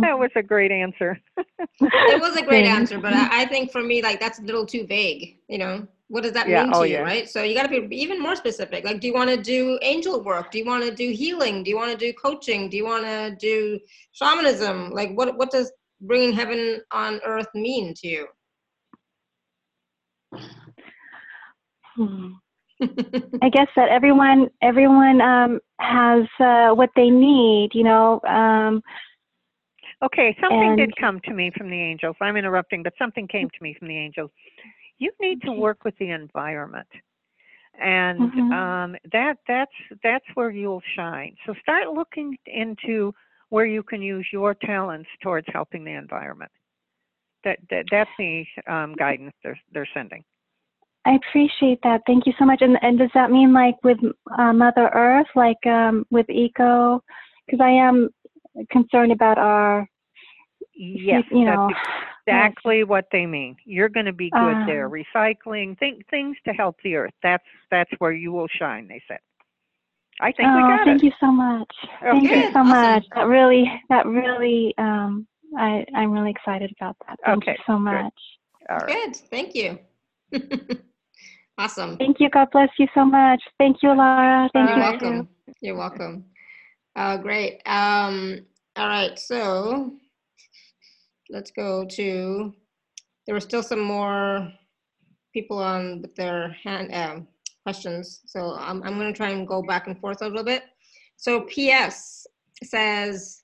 that 0.00 0.18
was 0.18 0.30
a 0.34 0.42
great 0.42 0.72
answer. 0.72 1.20
It 1.36 2.20
was 2.20 2.36
a 2.36 2.42
great 2.42 2.64
answer, 2.64 2.98
but 2.98 3.12
I, 3.12 3.42
I 3.42 3.44
think 3.46 3.70
for 3.70 3.82
me, 3.82 4.02
like 4.02 4.18
that's 4.18 4.40
a 4.40 4.42
little 4.42 4.66
too 4.66 4.84
vague. 4.84 5.36
You 5.46 5.58
know, 5.58 5.86
what 6.08 6.22
does 6.22 6.32
that 6.32 6.48
Yeah, 6.48 6.62
mean 6.62 6.72
to 6.72 6.78
oh, 6.78 6.82
you, 6.82 6.94
yeah. 6.94 7.00
right? 7.00 7.28
So 7.28 7.42
you 7.42 7.54
got 7.54 7.70
to 7.70 7.86
be 7.86 7.96
even 8.00 8.20
more 8.20 8.34
specific. 8.34 8.84
Like, 8.84 9.00
do 9.00 9.06
you 9.06 9.14
want 9.14 9.30
to 9.30 9.36
do 9.36 9.78
angel 9.82 10.22
work? 10.22 10.50
Do 10.50 10.58
you 10.58 10.64
want 10.64 10.84
to 10.84 10.90
do 10.90 11.10
healing? 11.10 11.62
Do 11.62 11.70
you 11.70 11.76
want 11.76 11.92
to 11.92 11.98
do 11.98 12.12
coaching? 12.14 12.68
Do 12.70 12.76
you 12.76 12.84
want 12.84 13.04
to 13.04 13.36
do 13.38 13.78
shamanism? 14.12 14.90
Like, 14.90 15.10
what 15.14 15.36
what 15.36 15.50
does 15.50 15.70
bringing 16.00 16.32
heaven 16.32 16.80
on 16.92 17.20
earth 17.26 17.48
mean 17.54 17.94
to 17.98 18.08
you? 18.08 18.26
Hmm. 21.94 22.32
I 23.42 23.48
guess 23.50 23.68
that 23.76 23.88
everyone 23.90 24.48
everyone 24.62 25.20
um, 25.20 25.60
has 25.80 26.24
uh, 26.40 26.74
what 26.74 26.90
they 26.96 27.10
need, 27.10 27.70
you 27.74 27.84
know. 27.84 28.20
Um, 28.22 28.82
Okay, 30.00 30.36
something 30.40 30.76
did 30.76 30.94
come 31.00 31.20
to 31.24 31.34
me 31.34 31.50
from 31.56 31.70
the 31.70 31.80
angels. 31.80 32.14
I'm 32.20 32.36
interrupting, 32.36 32.84
but 32.84 32.92
something 32.98 33.26
came 33.26 33.48
to 33.48 33.62
me 33.62 33.74
from 33.76 33.88
the 33.88 33.96
angels. 33.96 34.30
You 34.98 35.12
need 35.20 35.42
to 35.42 35.52
work 35.52 35.84
with 35.84 35.96
the 35.98 36.10
environment. 36.10 36.88
And 37.80 38.20
Mhm. 38.20 38.52
um, 38.52 38.96
that 39.12 39.38
that's 39.46 39.70
that's 40.02 40.24
where 40.34 40.50
you'll 40.50 40.82
shine. 40.96 41.36
So 41.46 41.54
start 41.62 41.88
looking 41.88 42.36
into 42.46 43.14
where 43.50 43.66
you 43.66 43.82
can 43.82 44.02
use 44.02 44.26
your 44.32 44.54
talents 44.54 45.08
towards 45.22 45.46
helping 45.52 45.84
the 45.84 45.92
environment. 45.92 46.50
That, 47.44 47.58
that 47.70 47.84
that's 47.90 48.10
the 48.18 48.44
um, 48.66 48.94
guidance 48.94 49.32
they're 49.42 49.60
they're 49.72 49.88
sending. 49.94 50.24
I 51.04 51.12
appreciate 51.14 51.78
that. 51.84 52.02
Thank 52.06 52.26
you 52.26 52.32
so 52.38 52.44
much. 52.44 52.62
And 52.62 52.76
and 52.82 52.98
does 52.98 53.10
that 53.14 53.30
mean 53.30 53.52
like 53.52 53.76
with 53.84 53.98
uh, 54.36 54.52
Mother 54.52 54.90
Earth, 54.92 55.28
like 55.36 55.64
um, 55.66 56.04
with 56.10 56.28
eco? 56.28 57.02
Because 57.46 57.60
I 57.60 57.70
am 57.70 58.10
concerned 58.70 59.12
about 59.12 59.38
our, 59.38 59.88
Yes, 60.78 61.24
you 61.32 61.44
that's 61.44 61.56
know, 61.56 61.70
exactly 62.26 62.84
what 62.84 63.06
they 63.10 63.26
mean. 63.26 63.56
You're 63.64 63.88
going 63.88 64.06
to 64.06 64.12
be 64.12 64.30
good 64.30 64.56
there. 64.66 64.88
Recycling, 64.88 65.76
think 65.78 66.08
things 66.08 66.36
to 66.46 66.52
help 66.52 66.76
the 66.84 66.94
earth. 66.94 67.14
That's 67.22 67.42
that's 67.70 67.90
where 67.98 68.12
you 68.12 68.32
will 68.32 68.46
shine. 68.58 68.86
They 68.86 69.02
said. 69.08 69.18
I 70.20 70.32
think 70.32 70.52
we 70.52 70.60
oh, 70.62 70.68
got 70.68 70.84
thank 70.84 71.02
it. 71.02 71.06
you 71.06 71.12
so 71.20 71.30
much. 71.32 71.72
Thank 72.02 72.30
you 72.30 72.50
so 72.52 72.60
Awesome. 72.60 72.68
much. 72.68 73.04
That 73.14 73.26
really, 73.26 73.70
that 73.88 74.06
really, 74.06 74.74
um, 74.78 75.26
I 75.56 75.84
I'm 75.94 76.12
really 76.12 76.30
excited 76.30 76.72
about 76.80 76.96
that. 77.06 77.18
Thank 77.24 77.42
Okay, 77.42 77.52
you 77.52 77.64
so 77.66 77.72
good. 77.74 77.82
much. 77.82 78.14
All 78.70 78.76
right. 78.78 78.88
Good, 78.88 79.16
thank 79.30 79.54
you. 79.54 79.78
awesome. 81.58 81.96
Thank 81.98 82.20
you. 82.20 82.30
God 82.30 82.48
bless 82.52 82.68
you 82.78 82.86
so 82.94 83.04
much. 83.04 83.40
Thank 83.58 83.78
you, 83.82 83.90
Alara. 83.90 84.48
Thank 84.52 84.68
You're 84.68 84.76
you. 84.76 84.82
welcome. 84.82 85.28
You're 85.60 85.76
welcome. 85.76 86.24
Uh, 86.96 87.16
great. 87.16 87.62
Um, 87.66 88.40
all 88.76 88.88
right, 88.88 89.18
so 89.18 89.92
let's 91.30 91.50
go 91.50 91.84
to. 91.84 92.54
There 93.26 93.34
were 93.34 93.40
still 93.40 93.62
some 93.62 93.80
more 93.80 94.52
people 95.32 95.58
on 95.58 96.02
with 96.02 96.14
their 96.14 96.56
hand 96.64 96.94
um, 96.94 97.28
questions, 97.64 98.20
so 98.26 98.56
I'm 98.58 98.82
I'm 98.82 98.98
going 98.98 99.12
to 99.12 99.16
try 99.16 99.30
and 99.30 99.46
go 99.46 99.62
back 99.62 99.86
and 99.86 99.98
forth 99.98 100.22
a 100.22 100.26
little 100.26 100.44
bit. 100.44 100.64
So 101.16 101.42
P.S. 101.42 102.26
says, 102.64 103.42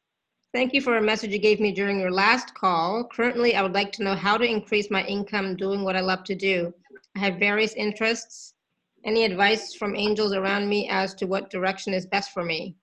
"Thank 0.53 0.73
you 0.73 0.81
for 0.81 0.97
a 0.97 1.03
message 1.03 1.33
you 1.33 1.39
gave 1.39 1.61
me 1.61 1.73
during 1.73 2.01
your 2.01 2.13
last 2.13 2.55
call. 2.55 3.05
Currently, 3.05 3.55
I 3.55 3.63
would 3.63 3.75
like 3.75 3.93
to 3.93 4.05
know 4.05 4.15
how 4.15 4.37
to 4.37 4.45
increase 4.45 4.91
my 4.91 5.05
income 5.05 5.57
doing 5.57 5.83
what 5.85 5.97
I 5.97 6.01
love 6.01 6.25
to 6.25 6.35
do. 6.35 6.73
I 7.17 7.21
have 7.21 7.39
various 7.39 7.75
interests. 7.75 8.55
Any 9.05 9.25
advice 9.25 9.75
from 9.75 9.95
angels 9.95 10.33
around 10.33 10.67
me 10.69 10.89
as 10.89 11.15
to 11.17 11.27
what 11.27 11.51
direction 11.51 11.93
is 11.93 12.07
best 12.07 12.33
for 12.33 12.43
me? 12.43 12.75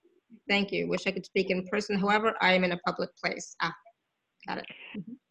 Thank 0.47 0.71
you. 0.71 0.87
Wish 0.87 1.07
I 1.07 1.11
could 1.11 1.25
speak 1.25 1.49
in 1.49 1.65
person. 1.67 1.97
However, 1.97 2.35
I 2.41 2.53
am 2.53 2.63
in 2.63 2.73
a 2.73 2.77
public 2.85 3.09
place. 3.17 3.55
Ah, 3.61 3.73
got 4.47 4.57
it. 4.59 4.65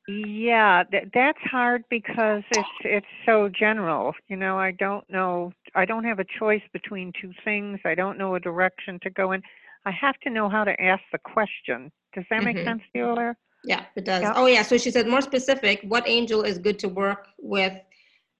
Yeah, 0.08 0.82
th- 0.90 1.08
that's 1.14 1.38
hard 1.42 1.84
because 1.88 2.42
it's 2.50 2.68
it's 2.84 3.06
so 3.24 3.48
general. 3.48 4.12
You 4.28 4.36
know, 4.36 4.58
I 4.58 4.72
don't 4.72 5.08
know. 5.08 5.52
I 5.74 5.84
don't 5.84 6.04
have 6.04 6.18
a 6.18 6.24
choice 6.38 6.62
between 6.72 7.12
two 7.20 7.32
things. 7.44 7.78
I 7.84 7.94
don't 7.94 8.18
know 8.18 8.34
a 8.34 8.40
direction 8.40 8.98
to 9.02 9.10
go 9.10 9.32
in. 9.32 9.42
I 9.86 9.92
have 9.92 10.18
to 10.22 10.30
know 10.30 10.48
how 10.48 10.64
to 10.64 10.80
ask 10.82 11.02
the 11.12 11.18
question. 11.18 11.92
Does 12.14 12.24
that 12.30 12.42
make 12.42 12.56
Mhm. 12.56 12.64
sense 12.64 12.82
to 12.92 12.98
you, 12.98 13.04
Alara? 13.04 13.34
Yeah, 13.62 13.84
it 13.94 14.04
does. 14.04 14.22
Yeah. 14.22 14.32
Oh, 14.34 14.46
yeah. 14.46 14.62
So 14.62 14.76
she 14.78 14.90
said 14.90 15.06
more 15.06 15.20
specific. 15.20 15.80
What 15.82 16.08
angel 16.08 16.42
is 16.42 16.58
good 16.58 16.78
to 16.80 16.88
work 16.88 17.28
with 17.38 17.74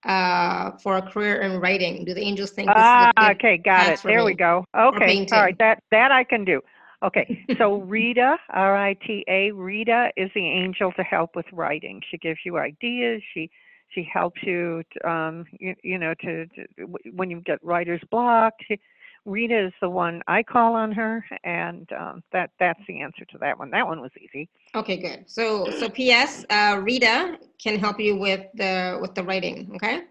uh, 0.04 0.72
for 0.83 0.96
a 0.96 1.02
career 1.02 1.40
in 1.42 1.61
writing? 1.61 2.04
Do 2.04 2.14
the 2.14 2.22
angels 2.22 2.50
think 2.50 2.74
this 2.74 2.85
Ah, 2.85 3.04
is 3.04 3.12
a 3.16 3.20
good 3.20 3.37
okay, 3.37 3.56
got 3.59 3.87
path 3.87 3.94
it. 3.94 4.00
for 4.00 4.09
There 4.09 4.24
we 4.24 4.33
me. 4.33 4.37
go. 4.37 4.64
Okay, 4.76 5.28
all 5.33 5.40
right, 5.42 5.56
that 5.59 5.83
that 5.90 6.11
I 6.11 6.24
can 6.24 6.44
do. 6.44 6.61
Okay, 7.02 7.44
so 7.58 7.76
Rita, 7.76 8.36
R-I-T-A, 8.50 9.52
Rita 9.52 10.10
is 10.16 10.30
the 10.34 10.46
angel 10.46 10.92
to 10.92 11.02
help 11.02 11.34
with 11.34 11.46
writing. 11.52 12.02
She 12.10 12.18
gives 12.18 12.40
you 12.44 12.58
ideas. 12.58 13.22
She 13.34 13.50
she 13.92 14.08
helps 14.12 14.40
you, 14.44 14.84
to, 14.92 15.10
um, 15.10 15.44
you, 15.58 15.74
you 15.82 15.98
know, 15.98 16.14
to, 16.20 16.46
to 16.46 16.66
when 17.12 17.28
you 17.28 17.40
get 17.40 17.58
writer's 17.64 18.00
block. 18.08 18.54
She, 18.68 18.78
Rita 19.24 19.66
is 19.66 19.72
the 19.80 19.90
one 19.90 20.22
I 20.28 20.44
call 20.44 20.74
on 20.74 20.92
her, 20.92 21.24
and 21.42 21.90
um, 21.92 22.22
that 22.32 22.50
that's 22.60 22.80
the 22.86 23.00
answer 23.00 23.24
to 23.24 23.38
that 23.38 23.58
one. 23.58 23.70
That 23.70 23.84
one 23.86 24.00
was 24.00 24.12
easy. 24.16 24.48
Okay, 24.76 24.96
good. 24.96 25.24
So, 25.26 25.68
so 25.72 25.88
P.S. 25.88 26.44
Uh, 26.48 26.80
Rita 26.80 27.36
can 27.60 27.80
help 27.80 27.98
you 27.98 28.16
with 28.16 28.46
the 28.54 28.98
with 29.00 29.14
the 29.16 29.24
writing. 29.24 29.72
Okay. 29.74 30.02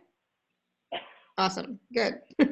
Awesome. 1.38 1.80
Good. 1.94 2.20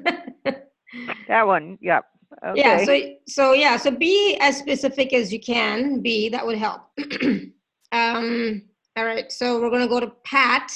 That 1.28 1.46
one, 1.46 1.78
yep. 1.82 2.06
Okay. 2.46 2.60
Yeah. 2.60 2.84
So, 2.84 3.00
so 3.28 3.54
yeah. 3.54 3.78
So 3.78 3.92
be 3.92 4.38
as 4.42 4.58
specific 4.58 5.14
as 5.14 5.32
you 5.32 5.40
can 5.40 6.02
be. 6.02 6.30
That 6.30 6.46
would 6.46 6.58
help. 6.58 6.82
um. 7.92 8.62
All 8.98 9.06
right. 9.06 9.32
So 9.32 9.62
we're 9.62 9.70
gonna 9.70 9.88
go 9.88 10.00
to 10.00 10.12
Pat. 10.24 10.72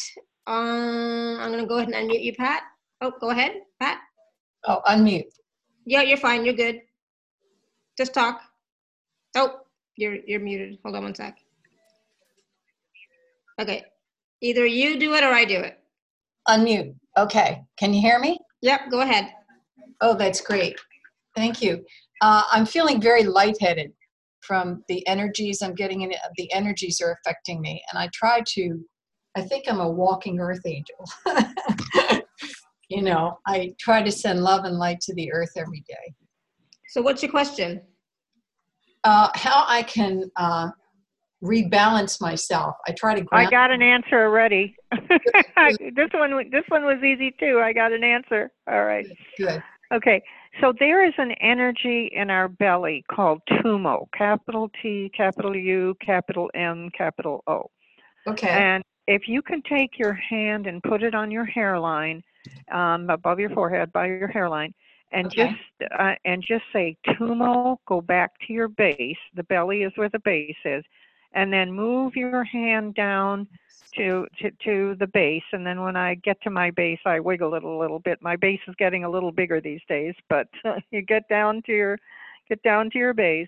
Uh, 0.47 1.37
I'm 1.39 1.51
gonna 1.51 1.67
go 1.67 1.77
ahead 1.77 1.89
and 1.89 2.09
unmute 2.09 2.23
you, 2.23 2.33
Pat. 2.33 2.63
Oh, 3.01 3.13
go 3.19 3.29
ahead, 3.29 3.53
Pat. 3.79 3.99
Oh, 4.67 4.81
unmute. 4.87 5.25
Yeah, 5.85 6.01
you're 6.01 6.17
fine. 6.17 6.45
You're 6.45 6.53
good. 6.53 6.81
Just 7.97 8.13
talk. 8.13 8.41
Oh, 9.35 9.61
you're 9.95 10.17
you're 10.25 10.39
muted. 10.39 10.79
Hold 10.83 10.95
on 10.95 11.03
one 11.03 11.15
sec. 11.15 11.37
Okay. 13.59 13.83
Either 14.41 14.65
you 14.65 14.99
do 14.99 15.13
it 15.13 15.23
or 15.23 15.33
I 15.33 15.45
do 15.45 15.59
it. 15.59 15.79
Unmute. 16.47 16.95
Okay. 17.17 17.63
Can 17.77 17.93
you 17.93 18.01
hear 18.01 18.19
me? 18.19 18.39
Yep. 18.61 18.89
Go 18.89 19.01
ahead. 19.01 19.33
Oh, 20.01 20.15
that's 20.15 20.41
great. 20.41 20.79
Thank 21.35 21.61
you. 21.61 21.83
Uh, 22.21 22.43
I'm 22.51 22.65
feeling 22.65 23.01
very 23.01 23.23
lightheaded 23.23 23.91
from 24.41 24.83
the 24.87 25.05
energies 25.07 25.61
I'm 25.61 25.75
getting 25.75 26.01
in. 26.01 26.13
The 26.37 26.51
energies 26.53 27.01
are 27.01 27.17
affecting 27.23 27.61
me, 27.61 27.81
and 27.91 27.99
I 27.99 28.09
try 28.13 28.41
to. 28.53 28.79
I 29.35 29.41
think 29.41 29.63
I'm 29.67 29.79
a 29.79 29.89
walking 29.89 30.39
earth 30.39 30.61
angel. 30.65 31.05
you 32.89 33.01
know, 33.01 33.39
I 33.47 33.73
try 33.79 34.03
to 34.03 34.11
send 34.11 34.43
love 34.43 34.65
and 34.65 34.77
light 34.77 34.99
to 35.01 35.13
the 35.15 35.31
earth 35.31 35.51
every 35.55 35.83
day. 35.87 36.13
So 36.89 37.01
what's 37.01 37.23
your 37.23 37.31
question? 37.31 37.81
Uh, 39.05 39.29
how 39.33 39.63
I 39.67 39.83
can 39.83 40.29
uh, 40.35 40.69
rebalance 41.43 42.21
myself. 42.21 42.75
I 42.87 42.91
try 42.91 43.19
to. 43.19 43.25
I 43.31 43.49
got 43.49 43.71
an 43.71 43.81
answer 43.81 44.25
already. 44.25 44.75
this 44.91 46.09
one, 46.13 46.49
this 46.51 46.63
one 46.67 46.83
was 46.83 47.01
easy 47.03 47.33
too. 47.39 47.61
I 47.63 47.73
got 47.73 47.91
an 47.91 48.03
answer. 48.03 48.51
All 48.69 48.83
right. 48.83 49.05
Good. 49.37 49.63
Okay, 49.93 50.21
so 50.59 50.73
there 50.79 51.05
is 51.05 51.13
an 51.17 51.31
energy 51.39 52.09
in 52.13 52.29
our 52.29 52.47
belly 52.47 53.03
called 53.09 53.41
tumo, 53.49 54.05
capital 54.17 54.69
T, 54.81 55.09
capital 55.15 55.55
U, 55.55 55.95
capital 56.05 56.49
M, 56.53 56.89
capital 56.95 57.43
O. 57.47 57.69
Okay. 58.27 58.67
And 58.67 58.83
if 59.07 59.27
you 59.27 59.41
can 59.41 59.61
take 59.63 59.97
your 59.97 60.13
hand 60.13 60.67
and 60.67 60.81
put 60.83 61.03
it 61.03 61.13
on 61.13 61.31
your 61.31 61.45
hairline, 61.45 62.21
um, 62.71 63.09
above 63.09 63.39
your 63.39 63.49
forehead, 63.51 63.91
by 63.93 64.07
your 64.07 64.27
hairline, 64.27 64.73
and 65.11 65.27
Okay. 65.27 65.45
just 65.45 65.91
uh, 65.99 66.15
and 66.25 66.43
just 66.47 66.63
say 66.73 66.95
tumo, 67.07 67.77
go 67.87 68.01
back 68.01 68.31
to 68.47 68.53
your 68.53 68.67
base. 68.69 69.17
The 69.35 69.43
belly 69.43 69.83
is 69.83 69.91
where 69.95 70.09
the 70.09 70.19
base 70.19 70.55
is, 70.65 70.83
and 71.33 71.51
then 71.51 71.71
move 71.71 72.15
your 72.15 72.43
hand 72.43 72.95
down 72.95 73.47
to, 73.97 74.27
to 74.39 74.51
to 74.65 74.95
the 74.99 75.07
base. 75.07 75.43
And 75.51 75.65
then 75.65 75.81
when 75.81 75.95
I 75.95 76.15
get 76.15 76.41
to 76.43 76.49
my 76.49 76.71
base, 76.71 76.99
I 77.05 77.19
wiggle 77.19 77.55
it 77.55 77.63
a 77.63 77.69
little 77.69 77.99
bit. 77.99 78.21
My 78.21 78.35
base 78.35 78.59
is 78.67 78.75
getting 78.77 79.03
a 79.03 79.09
little 79.09 79.31
bigger 79.31 79.61
these 79.61 79.81
days, 79.87 80.15
but 80.29 80.47
you 80.91 81.01
get 81.01 81.27
down 81.29 81.61
to 81.65 81.71
your 81.71 81.97
get 82.49 82.61
down 82.63 82.89
to 82.91 82.97
your 82.97 83.13
base 83.13 83.47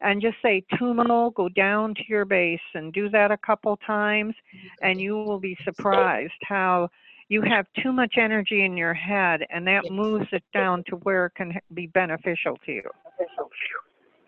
and 0.00 0.20
just 0.20 0.36
say 0.42 0.62
tumo, 0.74 1.32
go 1.34 1.48
down 1.48 1.94
to 1.94 2.02
your 2.08 2.24
base 2.24 2.60
and 2.74 2.92
do 2.92 3.08
that 3.08 3.30
a 3.30 3.38
couple 3.38 3.76
times 3.78 4.34
and 4.82 5.00
you 5.00 5.16
will 5.16 5.40
be 5.40 5.56
surprised 5.64 6.32
how 6.42 6.88
you 7.28 7.42
have 7.42 7.66
too 7.82 7.92
much 7.92 8.14
energy 8.18 8.64
in 8.64 8.76
your 8.76 8.92
head 8.92 9.40
and 9.50 9.66
that 9.66 9.90
moves 9.90 10.26
it 10.32 10.42
down 10.52 10.84
to 10.88 10.96
where 10.96 11.26
it 11.26 11.34
can 11.36 11.54
be 11.72 11.86
beneficial 11.86 12.58
to 12.66 12.72
you. 12.72 12.90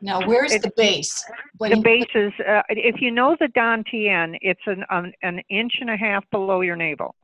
Now, 0.01 0.21
where's 0.27 0.53
the 0.59 0.73
base? 0.77 1.25
The 1.61 1.71
you- 1.71 1.83
base 1.83 2.07
is, 2.15 2.33
uh, 2.47 2.63
if 2.69 3.01
you 3.01 3.11
know 3.11 3.37
the 3.39 3.49
Dantian, 3.49 4.37
it's 4.43 4.61
an, 4.67 4.85
um, 4.91 5.13
an 5.23 5.41
inch 5.49 5.75
and 5.81 5.91
a 5.91 5.97
half 5.97 6.29
below 6.31 6.61
your 6.61 6.77
navel. 6.77 7.15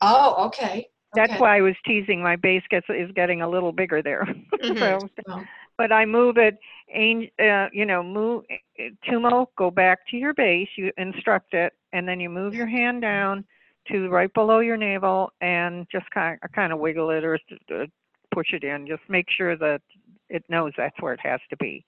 Oh, 0.00 0.46
okay. 0.46 0.88
That's 1.14 1.30
Okay. 1.30 1.40
why 1.40 1.58
I 1.58 1.60
was 1.60 1.76
teasing. 1.84 2.22
My 2.22 2.36
base 2.36 2.62
gets 2.70 2.86
is 2.88 3.10
getting 3.12 3.40
a 3.42 3.48
little 3.48 3.72
bigger 3.72 4.02
there. 4.02 4.24
Mhm. 4.24 4.78
so, 4.78 5.08
Well, 5.26 5.44
but 5.76 5.92
I 5.92 6.04
move 6.06 6.38
it, 6.38 6.58
ang- 6.92 7.30
uh, 7.38 7.68
you 7.72 7.84
know, 7.86 8.02
move 8.02 8.44
uh, 8.50 8.82
Tumo, 9.06 9.46
go 9.56 9.70
back 9.70 10.06
to 10.08 10.16
your 10.16 10.34
base. 10.34 10.68
You 10.76 10.92
instruct 10.96 11.54
it, 11.54 11.72
and 11.92 12.08
then 12.08 12.18
you 12.20 12.28
move 12.30 12.54
your 12.54 12.66
hand 12.66 13.02
down 13.02 13.44
to 13.88 14.08
right 14.08 14.32
below 14.34 14.58
your 14.60 14.76
navel, 14.76 15.30
and 15.40 15.86
just 15.92 16.10
kind 16.10 16.38
of 16.42 16.50
kind 16.52 16.72
of 16.72 16.78
wiggle 16.80 17.10
it 17.10 17.22
or 17.22 17.38
uh, 17.72 17.86
push 18.32 18.52
it 18.52 18.64
in. 18.64 18.86
Just 18.86 19.02
make 19.08 19.30
sure 19.30 19.56
that 19.56 19.82
it 20.28 20.42
knows 20.48 20.72
that's 20.76 21.00
where 21.00 21.12
it 21.12 21.20
has 21.20 21.40
to 21.50 21.56
be. 21.58 21.84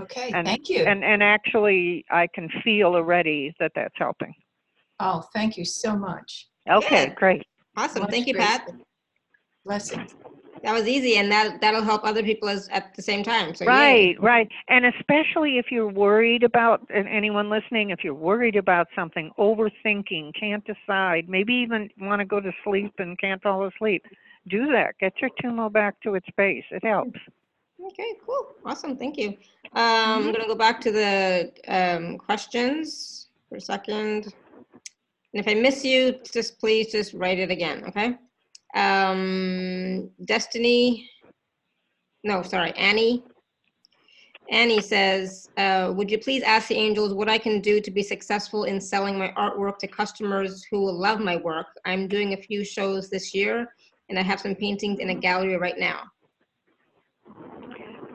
Okay, 0.00 0.30
And- 0.32 0.46
thank 0.46 0.68
you. 0.68 0.84
And 0.84 1.04
and 1.04 1.22
actually, 1.22 2.04
I 2.10 2.26
can 2.26 2.48
feel 2.62 2.94
already 2.94 3.54
that 3.60 3.72
that's 3.74 3.94
helping. 3.96 4.34
Oh, 5.00 5.20
thank 5.32 5.56
you 5.56 5.64
so 5.64 5.96
much. 5.96 6.48
Okay, 6.68 7.06
Good. 7.06 7.14
great. 7.16 7.46
Awesome. 7.76 8.02
Much 8.02 8.10
Thank 8.10 8.26
you, 8.26 8.34
Pat. 8.34 8.64
grateful. 8.64 8.86
Blessings. 9.64 10.14
That 10.62 10.72
was 10.72 10.86
easy, 10.88 11.16
and 11.18 11.30
that 11.30 11.60
that'll 11.60 11.82
help 11.82 12.04
other 12.04 12.22
people 12.22 12.48
as 12.48 12.68
at 12.68 12.94
the 12.94 13.02
same 13.02 13.22
time. 13.22 13.54
So 13.54 13.64
yay. 13.64 13.70
Right, 13.70 14.22
right. 14.22 14.48
And 14.68 14.86
especially 14.86 15.58
if 15.58 15.66
you're 15.70 15.88
worried 15.88 16.42
about, 16.42 16.86
and 16.94 17.06
anyone 17.08 17.50
listening, 17.50 17.90
if 17.90 18.02
you're 18.02 18.14
worried 18.14 18.56
about 18.56 18.86
something, 18.96 19.30
overthinking, 19.38 20.32
can't 20.38 20.64
decide, 20.64 21.28
maybe 21.28 21.52
even 21.54 21.90
want 22.00 22.20
to 22.20 22.24
go 22.24 22.40
to 22.40 22.52
sleep 22.64 22.94
and 22.98 23.18
can't 23.18 23.42
fall 23.42 23.66
asleep, 23.66 24.04
do 24.48 24.66
that. 24.68 24.94
Get 25.00 25.12
your 25.20 25.30
tumo 25.42 25.70
back 25.70 26.00
to 26.02 26.14
its 26.14 26.26
base. 26.36 26.64
It 26.70 26.84
helps. 26.84 27.18
Okay, 27.86 28.14
cool. 28.24 28.54
Awesome. 28.64 28.96
Thank 28.96 29.16
you. 29.18 29.28
Um, 29.72 30.26
I'm 30.26 30.32
gonna 30.32 30.46
go 30.46 30.54
back 30.54 30.80
to 30.82 30.90
the 30.90 31.52
um, 31.68 32.18
questions 32.18 33.28
for 33.48 33.56
a 33.56 33.60
second. 33.60 34.32
And 35.34 35.44
if 35.44 35.48
I 35.48 35.54
miss 35.54 35.84
you, 35.84 36.14
just 36.32 36.58
please 36.60 36.92
just 36.92 37.12
write 37.12 37.38
it 37.38 37.50
again, 37.50 37.84
okay? 37.88 38.16
Um, 38.74 40.10
Destiny, 40.24 41.10
no, 42.24 42.42
sorry, 42.42 42.72
Annie. 42.72 43.22
Annie 44.50 44.80
says, 44.80 45.48
uh, 45.56 45.92
would 45.94 46.10
you 46.10 46.18
please 46.18 46.42
ask 46.42 46.68
the 46.68 46.74
angels 46.74 47.14
what 47.14 47.28
I 47.28 47.38
can 47.38 47.60
do 47.60 47.80
to 47.80 47.90
be 47.90 48.02
successful 48.02 48.64
in 48.64 48.80
selling 48.80 49.18
my 49.18 49.32
artwork 49.36 49.78
to 49.78 49.86
customers 49.86 50.64
who 50.70 50.80
will 50.80 50.98
love 50.98 51.20
my 51.20 51.36
work? 51.36 51.66
I'm 51.84 52.08
doing 52.08 52.32
a 52.32 52.36
few 52.36 52.64
shows 52.64 53.10
this 53.10 53.34
year 53.34 53.74
and 54.08 54.18
I 54.18 54.22
have 54.22 54.40
some 54.40 54.54
paintings 54.54 55.00
in 55.00 55.10
a 55.10 55.14
gallery 55.14 55.56
right 55.56 55.78
now. 55.78 56.02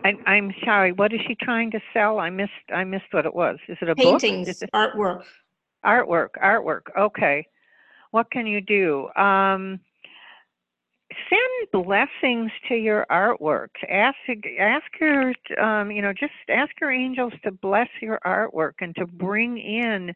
I, 0.03 0.13
I'm 0.25 0.53
sorry. 0.63 0.91
What 0.93 1.13
is 1.13 1.19
she 1.27 1.35
trying 1.35 1.71
to 1.71 1.79
sell? 1.93 2.19
I 2.19 2.29
missed. 2.29 2.51
I 2.73 2.83
missed 2.83 3.11
what 3.11 3.25
it 3.25 3.33
was. 3.33 3.57
Is 3.67 3.77
it 3.81 3.89
a 3.89 3.95
book? 3.95 4.21
Paintings, 4.21 4.47
Is 4.47 4.61
it 4.61 4.69
artwork. 4.73 5.23
artwork? 5.85 6.29
Artwork. 6.41 6.81
Okay. 6.97 7.45
What 8.11 8.31
can 8.31 8.47
you 8.47 8.61
do? 8.61 9.09
Um, 9.15 9.79
send 11.29 11.83
blessings 11.83 12.51
to 12.67 12.75
your 12.75 13.05
artwork. 13.11 13.69
Ask 13.89 14.17
ask 14.59 14.85
your 14.99 15.33
um, 15.61 15.91
you 15.91 16.01
know 16.01 16.13
just 16.13 16.33
ask 16.49 16.71
your 16.79 16.91
angels 16.91 17.33
to 17.43 17.51
bless 17.51 17.89
your 18.01 18.19
artwork 18.25 18.73
and 18.81 18.95
to 18.95 19.05
bring 19.05 19.57
in 19.57 20.13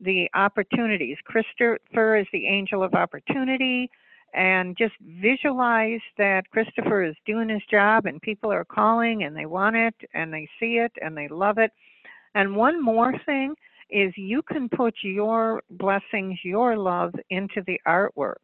the 0.00 0.28
opportunities. 0.34 1.16
Christopher 1.24 2.16
is 2.16 2.26
the 2.32 2.46
angel 2.46 2.82
of 2.82 2.94
opportunity. 2.94 3.90
And 4.36 4.76
just 4.76 4.92
visualize 5.00 6.02
that 6.18 6.50
Christopher 6.50 7.02
is 7.02 7.16
doing 7.24 7.48
his 7.48 7.62
job 7.70 8.04
and 8.04 8.20
people 8.20 8.52
are 8.52 8.66
calling 8.66 9.24
and 9.24 9.34
they 9.34 9.46
want 9.46 9.76
it 9.76 9.94
and 10.12 10.32
they 10.32 10.46
see 10.60 10.74
it 10.76 10.92
and 11.00 11.16
they 11.16 11.26
love 11.28 11.56
it. 11.56 11.72
And 12.34 12.54
one 12.54 12.82
more 12.82 13.14
thing 13.24 13.54
is 13.88 14.12
you 14.16 14.42
can 14.42 14.68
put 14.68 14.94
your 15.02 15.62
blessings, 15.70 16.38
your 16.44 16.76
love 16.76 17.14
into 17.30 17.62
the 17.66 17.80
artwork. 17.86 18.42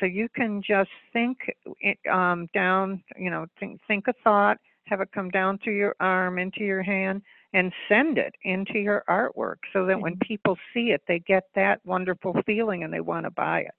So 0.00 0.06
you 0.06 0.28
can 0.34 0.62
just 0.66 0.90
think 1.12 1.36
it, 1.80 1.98
um, 2.10 2.48
down, 2.54 3.02
you 3.18 3.30
know, 3.30 3.46
think, 3.60 3.80
think 3.86 4.08
a 4.08 4.14
thought, 4.24 4.56
have 4.86 5.02
it 5.02 5.12
come 5.12 5.30
down 5.30 5.58
through 5.58 5.76
your 5.76 5.94
arm 6.00 6.38
into 6.38 6.60
your 6.60 6.82
hand, 6.82 7.22
and 7.52 7.72
send 7.88 8.18
it 8.18 8.34
into 8.42 8.78
your 8.78 9.04
artwork 9.08 9.58
so 9.72 9.86
that 9.86 10.00
when 10.00 10.16
people 10.18 10.56
see 10.72 10.90
it, 10.90 11.02
they 11.06 11.20
get 11.20 11.44
that 11.54 11.80
wonderful 11.84 12.34
feeling 12.46 12.82
and 12.82 12.92
they 12.92 13.00
want 13.00 13.24
to 13.24 13.30
buy 13.30 13.60
it. 13.60 13.74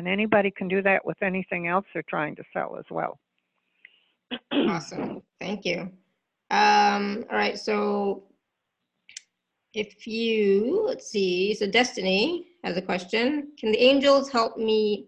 And 0.00 0.08
anybody 0.08 0.50
can 0.50 0.66
do 0.66 0.80
that 0.80 1.04
with 1.04 1.22
anything 1.22 1.68
else 1.68 1.84
they're 1.92 2.02
trying 2.08 2.34
to 2.36 2.42
sell 2.54 2.78
as 2.78 2.86
well. 2.90 3.20
Awesome. 4.50 5.20
Thank 5.38 5.66
you. 5.66 5.92
Um, 6.50 7.26
all 7.30 7.36
right. 7.36 7.58
So 7.58 8.22
if 9.74 10.06
you, 10.06 10.84
let's 10.86 11.10
see, 11.10 11.52
so 11.52 11.66
Destiny 11.66 12.46
has 12.64 12.78
a 12.78 12.82
question. 12.82 13.48
Can 13.58 13.72
the 13.72 13.78
angels 13.78 14.30
help 14.30 14.56
me? 14.56 15.06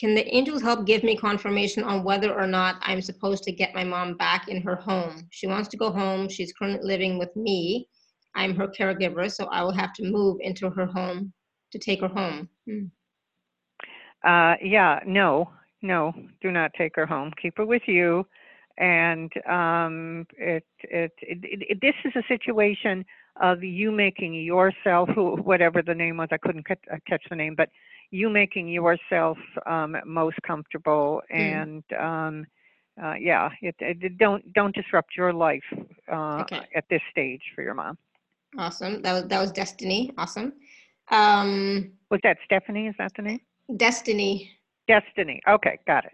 Can 0.00 0.16
the 0.16 0.26
angels 0.34 0.60
help 0.60 0.86
give 0.86 1.04
me 1.04 1.16
confirmation 1.16 1.84
on 1.84 2.02
whether 2.02 2.34
or 2.34 2.48
not 2.48 2.78
I'm 2.80 3.00
supposed 3.00 3.44
to 3.44 3.52
get 3.52 3.76
my 3.76 3.84
mom 3.84 4.16
back 4.16 4.48
in 4.48 4.60
her 4.62 4.74
home? 4.74 5.28
She 5.30 5.46
wants 5.46 5.68
to 5.68 5.76
go 5.76 5.92
home. 5.92 6.28
She's 6.28 6.52
currently 6.52 6.84
living 6.84 7.16
with 7.16 7.34
me. 7.36 7.86
I'm 8.34 8.56
her 8.56 8.66
caregiver, 8.66 9.30
so 9.30 9.44
I 9.52 9.62
will 9.62 9.70
have 9.70 9.92
to 9.92 10.10
move 10.10 10.38
into 10.40 10.68
her 10.68 10.86
home 10.86 11.32
to 11.70 11.78
take 11.78 12.00
her 12.00 12.08
home. 12.08 12.48
Hmm. 12.68 12.86
Uh, 14.24 14.54
yeah, 14.62 15.00
no, 15.06 15.50
no, 15.82 16.12
do 16.40 16.50
not 16.50 16.72
take 16.76 16.94
her 16.96 17.06
home. 17.06 17.32
Keep 17.40 17.58
her 17.58 17.66
with 17.66 17.82
you. 17.86 18.26
And 18.78 19.30
um, 19.48 20.26
it, 20.38 20.64
it, 20.82 21.12
it, 21.20 21.38
it, 21.42 21.78
this 21.80 21.94
is 22.04 22.12
a 22.16 22.26
situation 22.26 23.04
of 23.40 23.62
you 23.62 23.90
making 23.90 24.34
yourself, 24.34 25.08
who, 25.14 25.36
whatever 25.36 25.82
the 25.82 25.94
name 25.94 26.16
was, 26.16 26.28
I 26.32 26.38
couldn't 26.38 26.66
catch, 26.66 26.80
uh, 26.92 26.96
catch 27.06 27.22
the 27.28 27.36
name, 27.36 27.54
but 27.56 27.68
you 28.10 28.30
making 28.30 28.68
yourself 28.68 29.38
um, 29.66 29.96
most 30.06 30.36
comfortable. 30.46 31.22
And 31.30 31.82
um, 31.98 32.46
uh, 33.02 33.14
yeah, 33.14 33.50
it, 33.60 33.74
it, 33.80 34.18
don't 34.18 34.52
don't 34.52 34.74
disrupt 34.74 35.16
your 35.16 35.32
life 35.32 35.62
uh, 36.10 36.42
Okay. 36.42 36.66
at 36.74 36.84
this 36.90 37.00
stage 37.10 37.42
for 37.54 37.62
your 37.62 37.74
mom. 37.74 37.98
Awesome. 38.58 39.02
That 39.02 39.12
was 39.14 39.24
that 39.28 39.40
was 39.40 39.50
Destiny. 39.52 40.12
Awesome. 40.18 40.52
Um, 41.10 41.92
Was 42.10 42.20
that 42.22 42.36
Stephanie? 42.44 42.86
Is 42.86 42.94
that 42.98 43.12
the 43.16 43.22
name? 43.22 43.40
Destiny. 43.76 44.50
Destiny. 44.88 45.40
Okay, 45.48 45.78
got 45.86 46.04
it. 46.04 46.12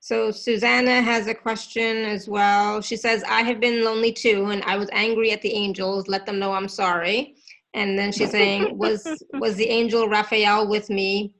So 0.00 0.30
Susanna 0.30 1.00
has 1.00 1.28
a 1.28 1.34
question 1.34 2.04
as 2.04 2.28
well. 2.28 2.82
She 2.82 2.96
says, 2.96 3.24
I 3.26 3.40
have 3.42 3.58
been 3.58 3.84
lonely 3.84 4.12
too, 4.12 4.46
and 4.46 4.62
I 4.64 4.76
was 4.76 4.90
angry 4.92 5.32
at 5.32 5.40
the 5.40 5.52
angels. 5.54 6.08
Let 6.08 6.26
them 6.26 6.38
know 6.38 6.52
I'm 6.52 6.68
sorry. 6.68 7.36
And 7.72 7.98
then 7.98 8.12
she's 8.12 8.30
saying, 8.30 8.76
was 8.78 9.22
was 9.32 9.56
the 9.56 9.68
angel 9.68 10.08
Raphael 10.08 10.68
with 10.68 10.90
me 10.90 11.34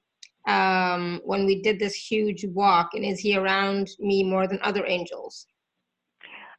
um, 0.49 1.20
when 1.25 1.44
we 1.47 1.62
did 1.62 1.79
this 1.79 1.94
huge 1.94 2.44
walk, 2.47 2.94
and 2.94 3.05
is 3.05 3.20
he 3.20 3.37
around 3.37 3.90
me 4.01 4.25
more 4.25 4.47
than 4.47 4.59
other 4.62 4.87
angels? 4.87 5.47